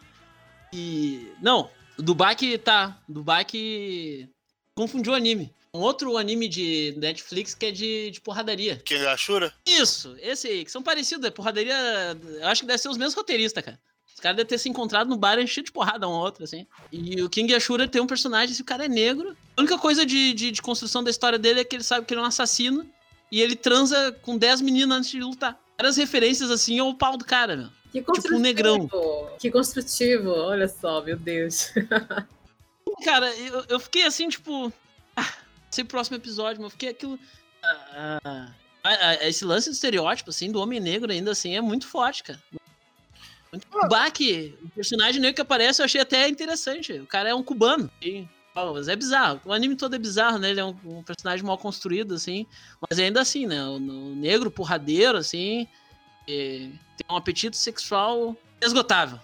[0.71, 1.31] E.
[1.41, 3.01] Não, do Baki tá.
[3.07, 4.29] Do Baki
[4.75, 5.53] confundiu o anime.
[5.73, 8.77] Um outro anime de Netflix que é de, de porradaria.
[8.77, 9.53] Que é a Shura?
[9.65, 11.25] Isso, esse aí, que são parecidos.
[11.25, 11.75] É porradaria.
[12.39, 13.79] Eu acho que deve ser os mesmos roteiristas, cara.
[14.15, 16.65] Os caras devem ter se encontrado no bar enchido de porrada um ao outro, assim.
[16.89, 19.35] E o King Ashura tem um personagem, esse cara é negro.
[19.57, 22.13] A única coisa de, de, de, construção da história dele é que ele sabe que
[22.13, 22.89] ele é um assassino
[23.29, 25.59] e ele transa com 10 meninas antes de lutar.
[25.77, 27.69] Várias referências assim ao pau do cara, meu.
[27.91, 28.89] Que tipo um negrão.
[29.37, 31.73] Que construtivo, olha só, meu Deus.
[33.03, 34.71] cara, eu, eu fiquei assim, tipo.
[35.15, 35.33] Ah,
[35.69, 37.19] esse próximo episódio, mas eu fiquei aquilo.
[37.61, 38.47] Ah, ah,
[38.83, 42.39] ah, esse lance do estereótipo, assim, do homem negro ainda assim, é muito forte, cara.
[43.73, 46.93] O Baki, o personagem negro que aparece, eu achei até interessante.
[46.93, 47.89] O cara é um cubano.
[48.01, 49.41] E mas é bizarro.
[49.43, 50.49] O anime todo é bizarro, né?
[50.49, 52.47] Ele é um, um personagem mal construído, assim.
[52.89, 53.61] Mas ainda assim, né?
[53.65, 55.67] O, o negro porradeiro, assim.
[56.25, 56.79] tem
[57.09, 59.19] um apetite sexual esgotável.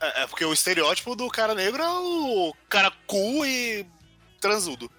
[0.00, 3.86] É, é, porque o estereótipo do cara negro é o cara cool e
[4.40, 4.90] transudo.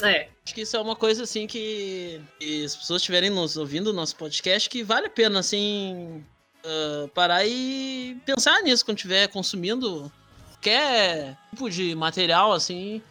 [0.00, 0.28] É.
[0.44, 3.92] Acho que isso é uma coisa assim que, que as pessoas estiverem nos ouvindo o
[3.92, 6.24] nosso podcast que vale a pena, assim,
[6.64, 10.10] uh, parar e pensar nisso quando estiver consumindo
[10.50, 13.02] qualquer tipo de material, assim,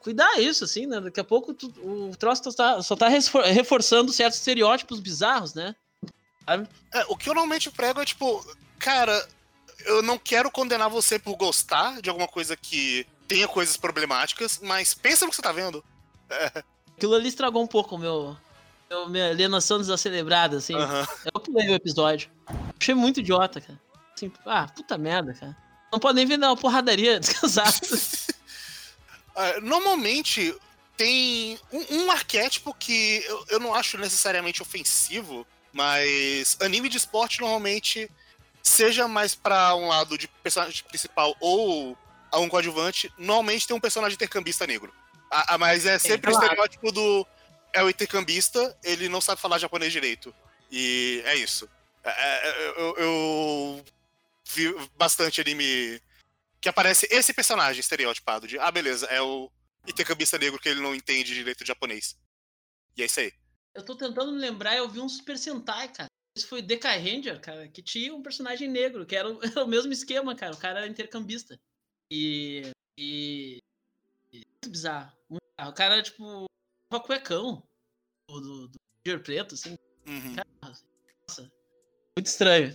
[0.00, 1.00] cuidar isso, assim, né?
[1.00, 5.74] Daqui a pouco tu, o troço tá, só tá reforçando certos estereótipos bizarros, né?
[6.92, 8.44] É, o que eu normalmente prego é tipo,
[8.78, 9.26] cara,
[9.86, 14.94] eu não quero condenar você por gostar de alguma coisa que tenha coisas problemáticas, mas
[14.94, 15.82] pensa no que você tá vendo.
[16.28, 16.62] É.
[16.96, 18.36] Aquilo ali estragou um pouco o meu,
[18.88, 20.74] meu minha alienação desacelebrada, assim.
[20.74, 21.06] Uhum.
[21.34, 22.30] Eu pulei o episódio.
[22.84, 23.80] Achei muito idiota, cara.
[24.14, 25.56] Assim, ah, puta merda, cara.
[25.90, 27.78] Não pode nem vender uma porradaria descansada.
[29.34, 30.54] uh, normalmente
[30.94, 37.40] tem um, um arquétipo que eu, eu, não acho necessariamente ofensivo, mas anime de esporte
[37.40, 38.10] normalmente,
[38.62, 41.96] seja mais para um lado de personagem principal ou
[42.30, 44.92] a um coadjuvante, normalmente tem um personagem intercambista negro.
[45.30, 47.26] A, a mas é sempre é, o estereótipo do.
[47.72, 50.34] É o intercambista, ele não sabe falar japonês direito.
[50.70, 51.66] E é isso.
[52.04, 53.84] É, é eu, eu
[54.46, 56.00] vi bastante anime
[56.60, 59.50] que aparece esse personagem estereotipado de, ah, beleza, é o
[59.86, 62.16] intercambista negro que ele não entende direito japonês.
[62.96, 63.32] E é isso aí.
[63.74, 66.08] Eu tô tentando me lembrar, eu vi um Super Sentai, cara.
[66.36, 69.68] Esse foi Deca Ranger, cara, que tinha um personagem negro, que era o, era o
[69.68, 70.54] mesmo esquema, cara.
[70.54, 71.58] O cara era intercambista.
[72.10, 72.70] E.
[72.98, 73.60] E.
[74.32, 75.12] Muito bizarro.
[75.28, 75.70] Muito bizarro.
[75.70, 76.46] O cara, tipo,
[76.88, 77.62] tava cuecão
[78.28, 79.76] do, do, do Preto, assim.
[80.06, 80.36] Uhum.
[80.62, 81.52] Nossa.
[82.16, 82.72] Muito estranho.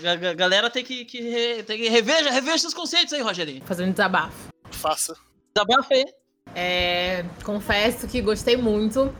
[0.00, 3.64] A galera tem que, que, re, tem que reveja, reveja seus conceitos aí, Rogerinho.
[3.64, 4.48] Fazendo desabafo.
[4.72, 5.14] Faça.
[5.54, 6.04] Desabafo aí.
[6.52, 9.14] É, confesso que gostei muito.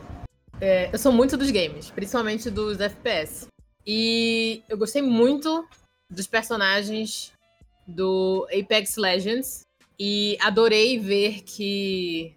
[0.59, 3.47] É, eu sou muito dos games, principalmente dos FPS.
[3.87, 5.65] E eu gostei muito
[6.09, 7.31] dos personagens
[7.87, 9.65] do Apex Legends.
[9.97, 12.35] E adorei ver que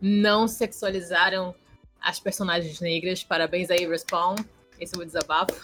[0.00, 1.54] não sexualizaram
[2.00, 3.22] as personagens negras.
[3.22, 4.36] Parabéns aí, Respawn.
[4.80, 5.54] Esse é o meu desabafo.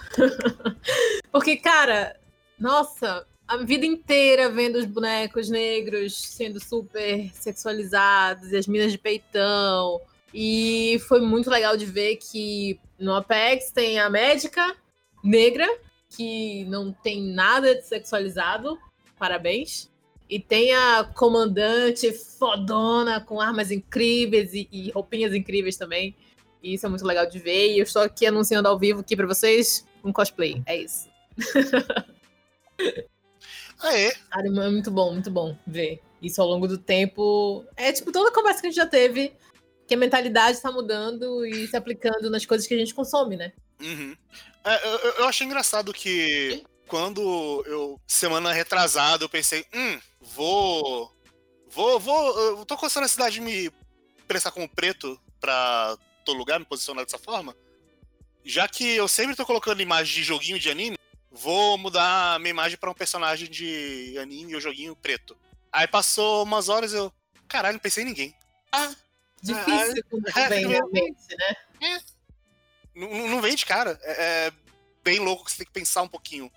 [1.32, 2.18] Porque, cara,
[2.58, 8.98] nossa, a vida inteira vendo os bonecos negros sendo super sexualizados e as minas de
[8.98, 10.00] peitão.
[10.34, 14.76] E foi muito legal de ver que no Apex tem a médica
[15.22, 15.66] negra,
[16.10, 18.78] que não tem nada de sexualizado.
[19.18, 19.90] Parabéns.
[20.28, 26.16] E tem a comandante fodona com armas incríveis e, e roupinhas incríveis também.
[26.62, 27.72] E isso é muito legal de ver.
[27.72, 30.62] E eu estou aqui anunciando ao vivo aqui para vocês um cosplay.
[30.66, 31.08] É isso.
[33.84, 34.10] é?
[34.30, 37.64] Cara, é muito bom, muito bom ver isso ao longo do tempo.
[37.76, 39.32] É tipo toda a conversa que a gente já teve,
[39.86, 43.52] que a mentalidade está mudando e se aplicando nas coisas que a gente consome, né?
[43.80, 44.16] Uhum.
[44.64, 51.12] É, eu, eu achei engraçado que quando eu, semana retrasada, eu pensei, hum, vou.
[51.68, 52.38] Vou, vou.
[52.38, 53.70] Eu tô começando a cidade de me
[54.26, 55.96] prestar como preto pra
[56.26, 57.56] todo lugar, me posicionar dessa forma.
[58.44, 60.98] Já que eu sempre tô colocando imagem de joguinho de anime,
[61.30, 65.36] vou mudar minha imagem para um personagem de anime ou joguinho preto.
[65.72, 67.12] Aí passou umas horas eu.
[67.48, 68.34] Caralho, não pensei em ninguém.
[68.72, 68.94] Ah,
[69.42, 71.56] difícil ah, quando é, vem realmente, né?
[71.80, 72.00] É.
[72.94, 73.98] Não, não vem de cara.
[74.02, 74.52] É, é,
[75.02, 76.50] bem louco que você tem que pensar um pouquinho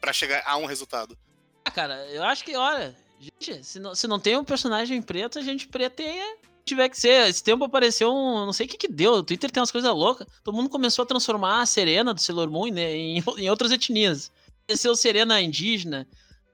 [0.00, 1.16] para chegar a um resultado.
[1.64, 5.38] Ah, cara, eu acho que, olha, gente, se não, se não tem um personagem preto,
[5.38, 7.28] a gente preteia tiver que ser.
[7.28, 8.46] Esse tempo apareceu um.
[8.46, 9.12] Não sei o que que deu.
[9.14, 10.26] O Twitter tem umas coisas loucas.
[10.42, 14.32] Todo mundo começou a transformar a Serena do Sailor Moon né, em, em outras etnias.
[14.64, 16.08] Apareceu Serena indígena,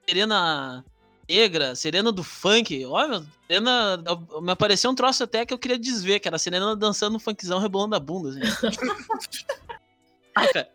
[0.06, 0.84] Serena
[1.28, 2.84] negra, Serena do funk.
[2.86, 4.02] Olha, Serena.
[4.42, 7.20] Me apareceu um troço até que eu queria desver, que era a Serena dançando um
[7.20, 8.30] funkzão rebolando a bunda.
[8.30, 8.40] Assim.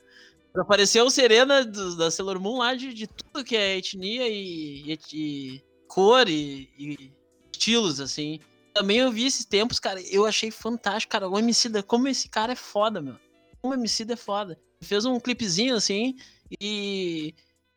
[0.58, 5.00] Apareceu Serena do, da Sailor Moon lá de, de tudo que é etnia e, e,
[5.12, 7.12] e cor e, e
[7.52, 8.40] estilos, assim
[8.76, 11.30] também eu vi esses tempos, cara, eu achei fantástico, cara.
[11.30, 13.15] O Emicida, como esse cara é foda, meu.
[13.61, 14.59] Como o Emicida é foda.
[14.82, 16.17] Fez um clipezinho assim
[16.59, 17.34] e,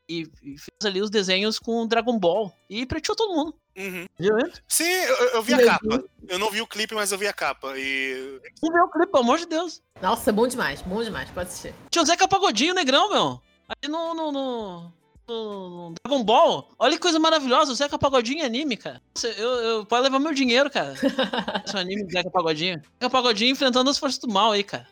[0.09, 2.53] e, e, fez ali os desenhos com Dragon Ball.
[2.69, 3.55] E preteou todo mundo.
[3.77, 4.07] Uhum.
[4.19, 4.37] Viu?
[4.67, 6.05] Sim, eu, eu vi a capa.
[6.27, 7.75] Eu não vi o clipe, mas eu vi a capa.
[7.79, 8.41] E.
[8.61, 9.81] Não viu o clipe, pelo amor de Deus.
[10.03, 11.73] Nossa, bom demais, bom demais, pode assistir.
[11.91, 13.41] Tinha o Zeca Pagodinho, negrão, meu.
[13.69, 14.93] Ali no, no, no,
[15.29, 16.71] no Dragon Ball.
[16.79, 19.03] Olha que coisa maravilhosa, o Zeca Pagodinho é anime, cara.
[19.37, 20.95] Eu, eu, pode levar meu dinheiro, cara.
[21.65, 22.83] Esse é anime do Zeca Pagodinho.
[22.95, 24.89] Zeca Pagodinho enfrentando as forças do mal aí, cara.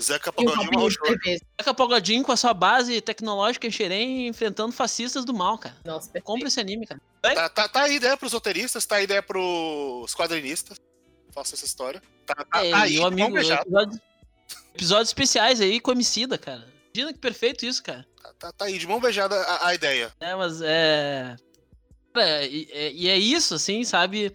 [0.00, 0.88] Zeca Pagodinho
[1.26, 5.76] é Zeca Pagodinho com a sua base tecnológica em Xerém enfrentando fascistas do mal, cara.
[5.84, 7.00] Nossa, Compre esse anime, cara.
[7.22, 10.78] Tá, tá, tá, aí a ideia pros roteiristas, tá aí a ideia pros quadrinistas.
[11.32, 12.02] Faça essa história.
[12.26, 14.00] Tá, tá, é, tá aí, o amigo, episódios,
[14.74, 16.73] episódios especiais aí com homicida, cara.
[16.94, 18.06] Imagina que perfeito isso, cara.
[18.38, 20.12] Tá, tá aí, de mão beijada a, a ideia.
[20.20, 21.36] É, mas é.
[22.16, 24.32] É, e, é, e, é isso, assim, sabe?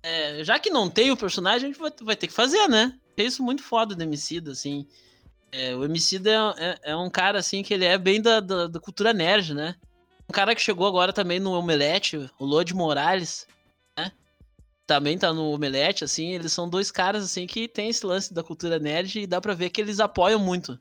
[0.00, 2.96] É, já que não tem o personagem, a gente vai, vai, ter que fazer, né?
[3.16, 4.86] É isso muito foda do Emicida, assim.
[5.50, 6.34] É, o Emicida é,
[6.64, 9.74] é, é, um cara, assim, que ele é bem da, da, da, cultura nerd, né?
[10.28, 13.48] Um cara que chegou agora também no Omelete, o Lodi Morales,
[13.98, 14.12] né?
[14.86, 16.34] Também tá no Omelete, assim.
[16.34, 19.54] Eles são dois caras, assim, que tem esse lance da cultura nerd e dá pra
[19.54, 20.78] ver que eles apoiam muito.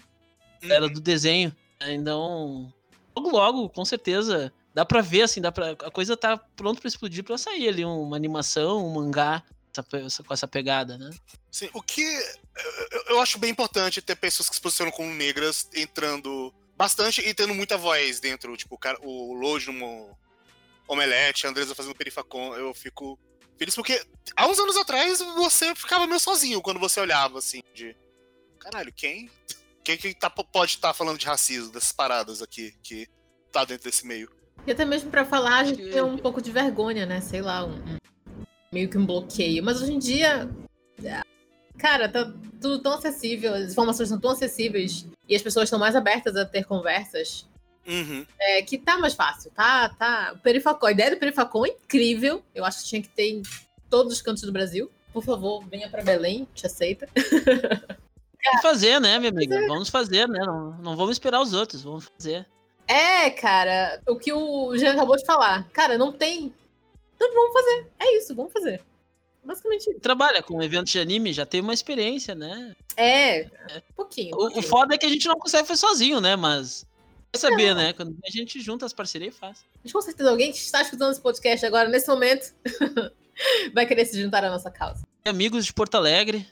[0.61, 0.93] Era uhum.
[0.93, 1.55] do desenho.
[1.81, 2.73] Então,
[3.15, 6.87] logo, logo, com certeza, dá pra ver, assim, dá pra, a coisa tá pronta pra
[6.87, 9.43] explodir pra sair ali, uma animação, um mangá
[10.05, 11.09] essa, com essa pegada, né?
[11.51, 12.01] Sim, o que
[12.91, 17.33] eu, eu acho bem importante ter pessoas que se posicionam como negras entrando bastante e
[17.33, 20.17] tendo muita voz dentro, tipo, o, cara, o Lodge no
[20.87, 23.17] Omelete, a Andresa fazendo Perifacon, eu fico
[23.57, 24.01] feliz porque
[24.35, 27.95] há uns anos atrás você ficava meio sozinho quando você olhava, assim, de
[28.59, 29.29] caralho, quem?
[29.85, 33.07] Quem que tá, pode estar tá falando de racismo, dessas paradas aqui, que
[33.51, 34.31] tá dentro desse meio?
[34.65, 37.21] E até mesmo para falar, a gente tem um pouco de vergonha, né?
[37.21, 37.97] Sei lá, um, um,
[38.71, 39.63] meio que um bloqueio.
[39.63, 40.49] Mas hoje em dia,
[41.77, 45.95] cara, tá tudo tão acessível, as informações são tão acessíveis e as pessoas estão mais
[45.95, 47.47] abertas a ter conversas.
[47.85, 48.25] Uhum.
[48.39, 49.89] É, que tá mais fácil, tá?
[49.89, 50.33] tá.
[50.33, 52.43] O Perifacon, a ideia do Perifacon é incrível.
[52.55, 53.43] Eu acho que tinha que ter em
[53.87, 54.89] todos os cantos do Brasil.
[55.13, 57.07] Por favor, venha para Belém, te aceita.
[58.45, 59.67] Vamos fazer, né, minha amiga?
[59.67, 60.39] Vamos fazer, né?
[60.39, 62.47] Não, não vamos esperar os outros, vamos fazer.
[62.87, 65.67] É, cara, o que o Jean acabou de falar.
[65.71, 66.53] Cara, não tem
[67.15, 67.87] Então vamos fazer.
[67.99, 68.81] É isso, vamos fazer.
[69.43, 69.99] Basicamente isso.
[69.99, 72.75] Trabalha com eventos de anime, já tem uma experiência, né?
[72.97, 73.43] É,
[73.89, 74.35] um pouquinho.
[74.35, 76.35] O, o foda é que a gente não consegue fazer sozinho, né?
[76.35, 76.85] Mas.
[77.31, 77.93] Quer saber, né?
[77.93, 79.65] Quando a gente junta as parcerias e faz.
[79.83, 82.53] Mas com certeza alguém que está escutando esse podcast agora, nesse momento,
[83.73, 85.05] vai querer se juntar à nossa causa.
[85.25, 86.47] Amigos de Porto Alegre,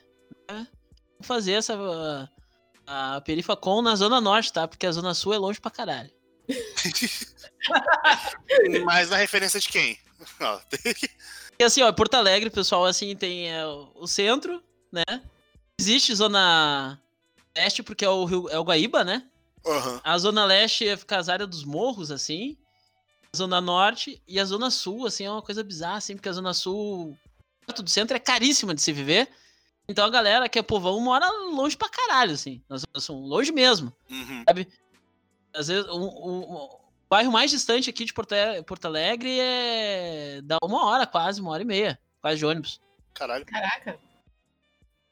[0.52, 0.68] né?
[1.24, 2.30] Fazer essa.
[2.86, 4.68] A, a Perifacon na Zona Norte, tá?
[4.68, 6.12] Porque a Zona Sul é longe pra caralho.
[8.86, 9.98] Mas na referência de quem?
[11.60, 15.04] E assim, ó, Porto Alegre, pessoal, assim, tem é, o centro, né?
[15.80, 17.00] Existe Zona
[17.56, 19.24] Leste, porque é o, Rio, é o Guaíba, né?
[19.66, 20.02] Aham.
[20.04, 22.58] A Zona Leste fica as áreas dos morros, assim.
[23.34, 26.34] A Zona Norte e a Zona Sul, assim, é uma coisa bizarra, assim, porque a
[26.34, 27.16] Zona Sul,
[27.66, 29.30] perto do centro, é caríssima de se viver.
[29.88, 33.94] Então a galera que é povão mora longe pra caralho, assim, Zona Sul, longe mesmo.
[34.10, 34.44] Uhum.
[35.54, 36.80] Às vezes, o, o- o
[37.10, 38.34] bairro mais distante aqui de Porto,
[38.66, 40.42] Porto Alegre é.
[40.44, 42.80] dá uma hora quase, uma hora e meia, quase de ônibus.
[43.14, 43.46] Caralho.
[43.46, 44.00] Caraca.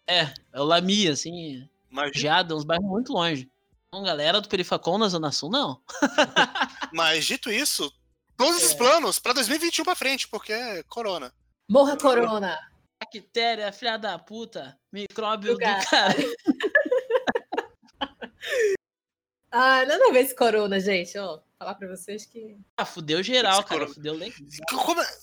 [0.07, 0.21] É,
[0.53, 3.49] é o Lami, assim, Mas, Geada, uns bairros muito longe.
[3.89, 5.81] Então, galera do Perifacon na Zona Sul, não.
[6.93, 7.91] mas dito isso,
[8.37, 8.75] todos os É.
[8.77, 11.31] planos pra 2021 pra frente, porque é corona.
[11.69, 12.57] Morra Corona.
[13.05, 16.15] Bactéria, filha da puta, micróbio Do do cara.
[19.53, 21.17] Ah, nada a ver esse Corona, gente.
[21.17, 22.55] Ó, falar pra vocês que.
[22.77, 24.37] Ah, fudeu geral, Esse cara, corona- fudeu legal.
[24.85, 25.17] Como é-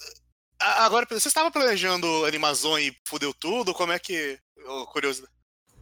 [0.60, 3.72] Agora, você estava planejando Animazon e fudeu tudo?
[3.72, 4.38] Como é que.
[4.66, 5.32] Ô, curiosidade.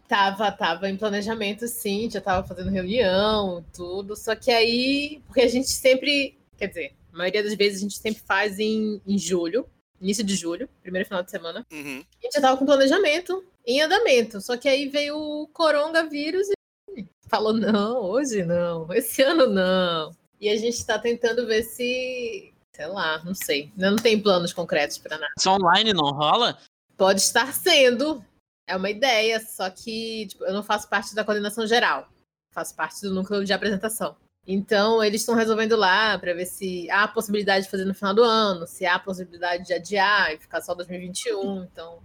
[0.07, 4.15] Tava, tava em planejamento, sim, já tava fazendo reunião, tudo.
[4.15, 7.99] Só que aí, porque a gente sempre, quer dizer, a maioria das vezes a gente
[7.99, 9.69] sempre faz em, em julho,
[10.01, 11.67] início de julho, primeiro final de semana.
[11.73, 12.05] Uhum.
[12.21, 14.41] A gente já tava com planejamento em andamento.
[14.41, 16.49] Só que aí veio o coronavírus
[16.97, 20.15] e falou: não, hoje não, esse ano não.
[20.41, 23.71] E a gente tá tentando ver se, sei lá, não sei.
[23.73, 25.33] Ainda não tem planos concretos para nada.
[25.39, 26.59] Se online não rola,
[26.97, 28.25] Pode estar sendo.
[28.69, 32.09] É uma ideia, só que tipo, eu não faço parte da coordenação geral.
[32.53, 34.17] Faço parte do núcleo de apresentação.
[34.47, 38.15] Então, eles estão resolvendo lá para ver se há a possibilidade de fazer no final
[38.15, 41.65] do ano, se há a possibilidade de adiar e ficar só 2021.
[41.65, 41.99] Então,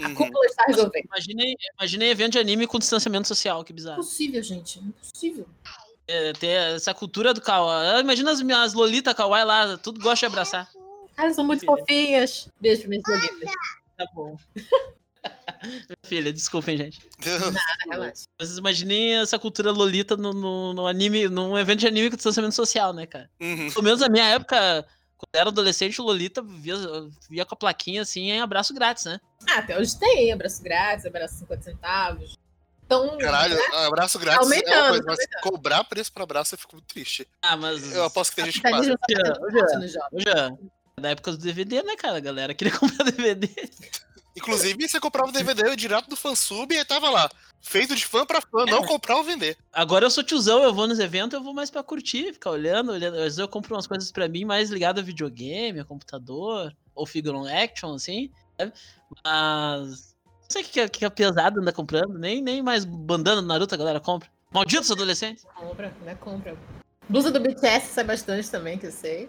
[0.00, 0.14] a Uhum.
[0.14, 1.04] cúpula está resolvendo.
[1.06, 4.00] imaginei, imaginei evento de anime com distanciamento social, que bizarro.
[4.00, 4.78] Impossível, gente.
[4.78, 5.46] Impossível.
[6.06, 7.96] É, ter essa cultura do kawaii.
[7.96, 10.68] Ah, Imagina as minhas Lolita kawaii lá, tudo gosta de abraçar.
[11.16, 12.48] Ah, elas são muito fofinhas.
[12.60, 13.50] Beijo para minhas bonitas.
[13.96, 14.36] Tá bom.
[16.04, 17.00] Filha, desculpem, gente.
[17.90, 18.24] Relaxa.
[18.38, 22.54] Vocês imaginem essa cultura Lolita no, no, no anime, num evento de anime com distanciamento
[22.54, 23.30] social, né, cara?
[23.40, 23.70] Uhum.
[23.70, 24.86] Pelo menos na minha época,
[25.16, 26.76] quando eu era adolescente, o Lolita via,
[27.28, 29.20] via com a plaquinha assim em abraço grátis, né?
[29.48, 30.32] Ah, até hoje tem.
[30.32, 32.38] Abraço grátis, abraço 50 centavos.
[32.84, 33.56] Então, Caralho,
[33.86, 37.28] abraço grátis é uma Aumentando, coisa, mas cobrar preço pra abraço eu fico muito triste.
[37.40, 37.94] Ah, mas.
[37.94, 38.86] Eu aposto que tem gente que faz.
[38.88, 38.96] tá.
[40.12, 40.50] Eu já.
[41.00, 42.16] Da época do DVD, né, cara?
[42.16, 43.48] A galera queria comprar DVD.
[44.36, 47.28] Inclusive, você comprava o DVD direto do fansub e aí tava lá.
[47.62, 49.56] Feito de fã pra fã, não comprar ou vender.
[49.72, 52.92] Agora eu sou tiozão, eu vou nos eventos, eu vou mais pra curtir, ficar olhando,
[52.92, 53.16] olhando.
[53.16, 57.04] Às vezes eu compro umas coisas pra mim mais ligadas a videogame, a computador, ou
[57.06, 58.72] figure on action, assim, sabe?
[59.24, 60.14] Mas.
[60.24, 63.46] Não sei o que, é- que é pesado anda comprando, nem, nem mais bandana do
[63.46, 64.28] Naruto a galera compra.
[64.50, 65.44] Malditos adolescentes.
[65.54, 66.14] Compra, né?
[66.16, 66.56] Compra.
[67.08, 69.28] Blusa do BTS sai bastante também, que eu sei.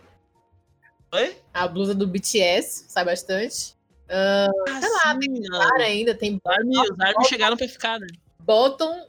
[1.14, 1.36] Oi?
[1.54, 3.76] A blusa do BTS sai bastante.
[4.12, 8.08] Ah, sei lá, tem ainda, tem Os army, os army chegaram pra ficar, né?
[8.42, 9.08] Bottom.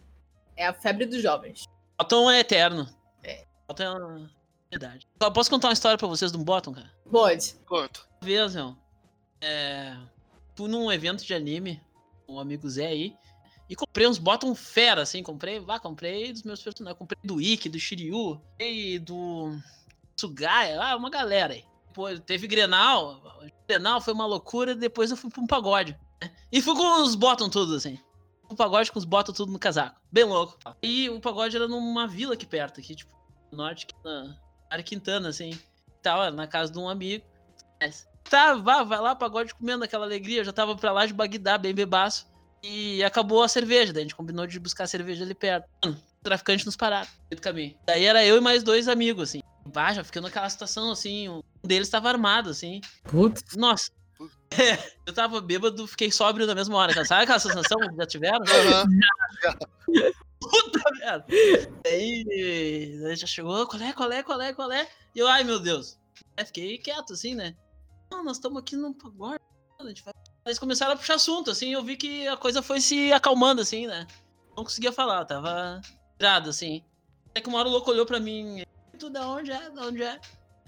[0.57, 1.65] É a febre dos jovens.
[1.99, 2.89] Bottom é eterno.
[3.25, 3.45] É.
[3.67, 4.31] Bottom é uma
[4.71, 5.07] verdade.
[5.21, 6.91] Eu posso contar uma história pra vocês de um Bottom, cara?
[7.11, 7.55] Pode.
[7.67, 8.09] Quanto?
[8.21, 8.77] Uma vez, meu.
[9.41, 9.97] É,
[10.55, 11.83] fui num evento de anime,
[12.27, 13.17] com um amigo Zé aí,
[13.69, 17.69] e comprei uns bottom fera, assim, comprei, vá, comprei dos meus personagens, comprei do Ikki,
[17.69, 19.57] do Shiryu, e do
[20.17, 21.65] Sugaya, ah, uma galera aí.
[21.93, 23.21] Pô, teve Grenal,
[23.69, 25.97] Grenal foi uma loucura, depois eu fui pra um pagode.
[26.21, 26.31] né?
[26.51, 27.99] E fui com os bottom tudo, assim.
[28.51, 30.01] Um pagode com os bottom tudo no casaco.
[30.11, 30.59] Bem louco.
[30.83, 33.13] E o pagode era numa vila aqui perto, aqui, tipo,
[33.51, 34.37] no norte, na
[34.71, 35.59] área Quintana, assim.
[36.03, 37.25] Tava na casa de um amigo.
[38.29, 40.41] Tá, vá, vai lá, pagode comendo aquela alegria.
[40.41, 42.27] Eu já tava pra lá de Bagdá, bem bebaço.
[42.63, 43.93] E acabou a cerveja.
[43.93, 45.69] Daí a gente combinou de buscar cerveja ali perto.
[45.85, 47.77] Mano, o traficante nos pararam no meio do caminho.
[47.85, 49.42] Daí era eu e mais dois amigos, assim.
[49.67, 51.29] Bah, já fiquei naquela situação, assim.
[51.29, 52.81] Um deles tava armado, assim.
[53.05, 53.43] Putz.
[53.57, 53.91] Nossa.
[54.51, 54.77] É,
[55.07, 57.05] eu tava bêbado, fiquei sóbrio na mesma hora.
[57.05, 58.43] Sabe aquela sensação que já tiveram?
[58.45, 58.87] Aham.
[60.41, 61.25] Puta merda.
[61.85, 62.25] Daí,
[63.01, 64.89] daí já chegou, qual é, qual é, qual é, qual é?
[65.15, 65.99] E eu, ai meu Deus.
[66.37, 67.55] Aí fiquei quieto, assim, né?
[68.11, 69.39] Não, nós estamos aqui num pagode.
[69.81, 70.13] a gente vai-
[70.45, 73.87] Eles começaram a puxar assunto, assim, eu vi que a coisa foi se acalmando, assim,
[73.87, 74.07] né?
[74.57, 75.81] Não conseguia falar, tava
[76.19, 76.83] virado, assim.
[77.31, 78.63] Até que uma hora o louco olhou pra mim.
[79.03, 79.69] Tu da onde é?
[79.71, 80.21] Da onde é?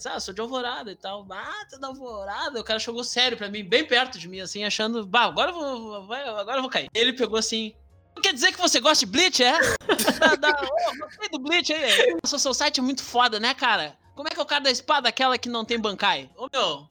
[0.04, 1.24] Ah, sou de Alvorada e tal.
[1.30, 2.60] Ah, tu é da Alvorada.
[2.60, 5.54] O cara chegou sério pra mim, bem perto de mim, assim, achando, bah, agora eu
[5.54, 6.88] vou, vai, agora eu vou cair.
[6.92, 7.72] Ele pegou assim,
[8.20, 9.52] quer dizer que você gosta de Bleach, é?
[10.18, 12.16] da, da, oh, gostei do Bleach aí.
[12.24, 13.96] Nossa, seu site é muito foda, né, cara?
[14.16, 16.28] Como é que é o cara da espada, aquela que não tem bancai?
[16.36, 16.88] Ô, meu,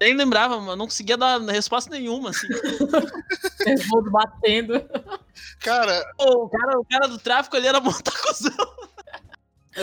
[0.00, 0.76] nem lembrava, mano.
[0.76, 2.46] Não conseguia dar resposta nenhuma, assim.
[3.66, 4.74] Nervoso batendo.
[5.58, 6.04] Cara.
[6.20, 6.78] o, cara.
[6.78, 8.93] O cara do tráfico ali era montacuzão.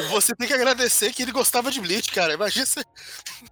[0.09, 2.34] Você tem que agradecer que ele gostava de Bleach, cara.
[2.34, 2.81] Imagina você.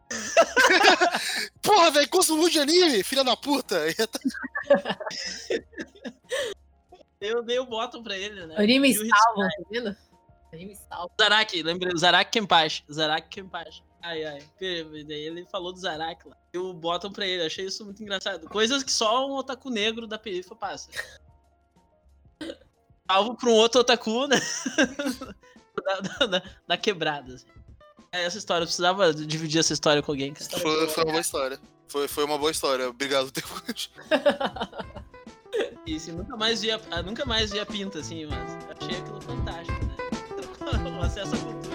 [1.62, 3.78] Porra, velho, muito de anime, filha da puta.
[7.20, 8.56] Eu dei o bottom pra ele, né?
[8.58, 9.98] Anime salvo, tá vendo?
[10.54, 11.12] Anime salvo.
[11.20, 11.98] Zaraki, lembrei.
[11.98, 12.84] Zaraki Kenpachi.
[12.90, 13.84] Zaraki Kenpachi.
[14.02, 14.40] Ai, ai.
[14.60, 16.38] Daí ele falou do Zarak lá.
[16.54, 18.48] Eu botam pra ele, achei isso muito engraçado.
[18.48, 20.90] Coisas que só um otaku negro da periferia passa.
[23.12, 24.38] Salvo pra um outro otaku, né?
[26.20, 27.36] da, da, da, quebrada.
[27.36, 27.46] Assim.
[28.12, 30.34] É essa história, eu precisava dividir essa história com alguém.
[30.34, 30.62] Cara.
[30.62, 31.60] Foi, foi uma boa história.
[31.88, 32.90] Foi, foi uma boa história.
[32.90, 33.92] Obrigado, Deus.
[35.86, 39.96] Isso, nunca mais via, nunca mais via pinta, assim, mas achei aquilo fantástico, né?
[41.00, 41.69] O acesso à cultura.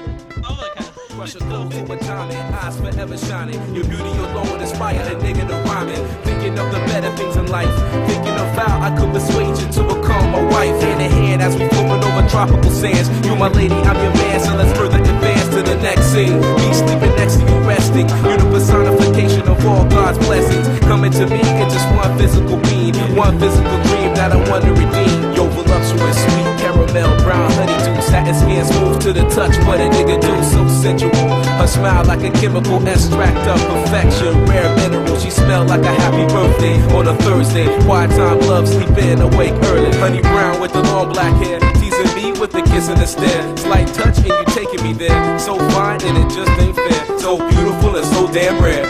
[1.24, 2.28] Calma, cara.
[2.28, 3.74] Crush a eyes forever shining.
[3.74, 6.05] Your beauty alone inspire a nigga to rhyming.
[6.22, 7.74] Thinking of the better things in life.
[8.06, 10.80] Thinking of how I could persuade you to become a wife.
[10.82, 13.09] Hand in hand as we floating over tropical sands.
[13.26, 16.40] You my lady, I'm your man, so let's further advance to the next scene.
[16.59, 18.09] Me sleeping next to you resting.
[18.26, 20.66] You're the personification of all God's blessings.
[20.81, 22.94] Coming to me in just one physical being.
[23.14, 25.32] One physical dream that I want to redeem.
[25.35, 28.02] Yo, voluptuous, sweet caramel, brown honeydew.
[28.02, 29.55] Satin skin smooth to the touch.
[29.66, 31.14] What a nigga do, so sensual.
[31.59, 34.44] Her smile like a chemical extract of perfection.
[34.47, 37.66] Rare mineral, she smell like a happy birthday on a Thursday.
[37.85, 39.97] Quiet time, love, sleep in, awake early.
[39.98, 41.60] Honey brown with the long black hair,
[42.05, 43.56] teasing me with the kiss and the stare.
[43.56, 45.39] Slight touch and you taking me there.
[45.39, 47.18] So fine and it just ain't fair.
[47.18, 48.86] So beautiful and so damn rare.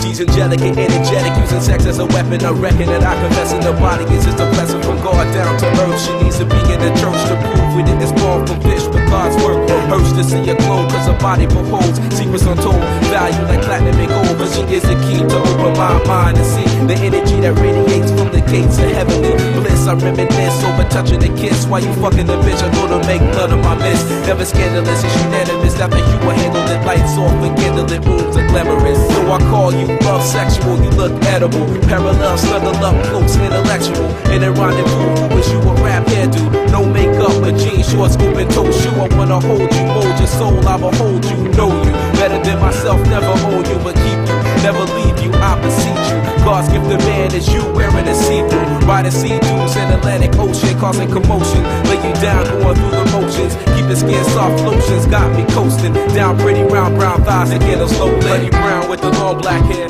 [0.00, 2.44] She's angelic and energetic, using sex as a weapon.
[2.44, 5.58] I reckon that I confess in the body is just a blessing from God down
[5.58, 6.00] to earth.
[6.00, 9.36] She needs to be in the church to prove we didn't spawn from fish, God's
[9.42, 9.68] work.
[9.88, 12.76] Hurts to see her glow, cause her body beholds secrets untold.
[13.08, 16.46] Value like platinum and gold, but she is the key to open my mind and
[16.46, 19.88] see the energy that radiates from the gates of heavenly bliss.
[19.88, 22.60] I reminisce over touching a kiss while you fucking the bitch.
[22.60, 24.04] I'm gonna make none of my miss.
[24.28, 25.80] Never scandalous, it's unanimous.
[25.80, 29.00] After you were handling lights off and candlelit rooms are glamorous.
[29.14, 31.64] So I call you love sexual, you look edible.
[31.88, 34.08] Parallel, snuggle up close, intellectual.
[34.34, 36.57] In a rendezvous, wish you a rap hairdo.
[36.70, 38.90] No makeup, a jeans, short scoop, and toe shoe.
[38.90, 41.92] I wanna hold you, mold your soul, I will behold you, know you.
[42.20, 46.18] Better than myself, never own you, but keep you, never leave you, I beseech you.
[46.44, 48.86] God's gift of man is you wearing a see-through.
[48.88, 51.62] Riding sea dunes in Atlantic Ocean, causing commotion.
[51.88, 53.54] Lay you down, going through the motions.
[53.76, 55.92] Keep the skin soft lotions, got me coasting.
[56.14, 59.88] Down pretty round brown thighs, again a slow lady brown with the long black hair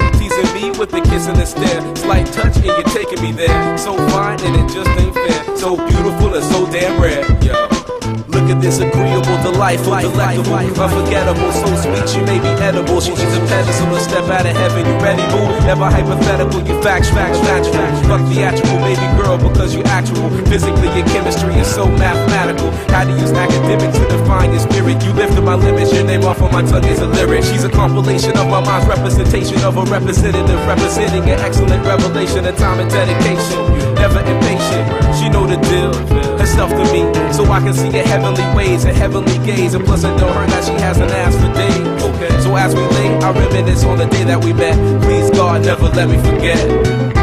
[0.78, 1.96] with a kiss and a stare.
[1.96, 3.78] Slight touch and you're taking me there.
[3.78, 5.56] So fine and it just ain't fair.
[5.56, 7.24] So beautiful and so damn rare.
[7.42, 7.77] Yo.
[7.88, 13.00] Look at this agreeable, delightful, delectable, unforgettable, so sweet she may be edible.
[13.00, 14.84] She's a pedestal, a step out of heaven.
[14.84, 15.48] You ready, boo?
[15.64, 18.06] Never hypothetical, you facts, facts, facts, facts.
[18.06, 20.28] Fuck theatrical, baby girl, because you actual.
[20.52, 22.70] Physically, your chemistry is so mathematical.
[22.92, 25.02] How to use academics to define your spirit.
[25.02, 27.44] You lifted my limits, your name off of my tongue is a lyric.
[27.44, 32.56] She's a compilation of my mind's representation of a representative, representing an excellent revelation of
[32.58, 33.96] time and dedication.
[33.96, 34.84] Never impatient,
[35.16, 36.27] she know the deal.
[36.48, 39.74] Herself to me, so I can see her heavenly ways and heavenly gaze.
[39.74, 42.02] And plus, I know her that she hasn't asked for days.
[42.02, 44.74] Okay, so as we lay, I reminisce on the day that we met.
[45.02, 47.17] Please, God, never let me forget.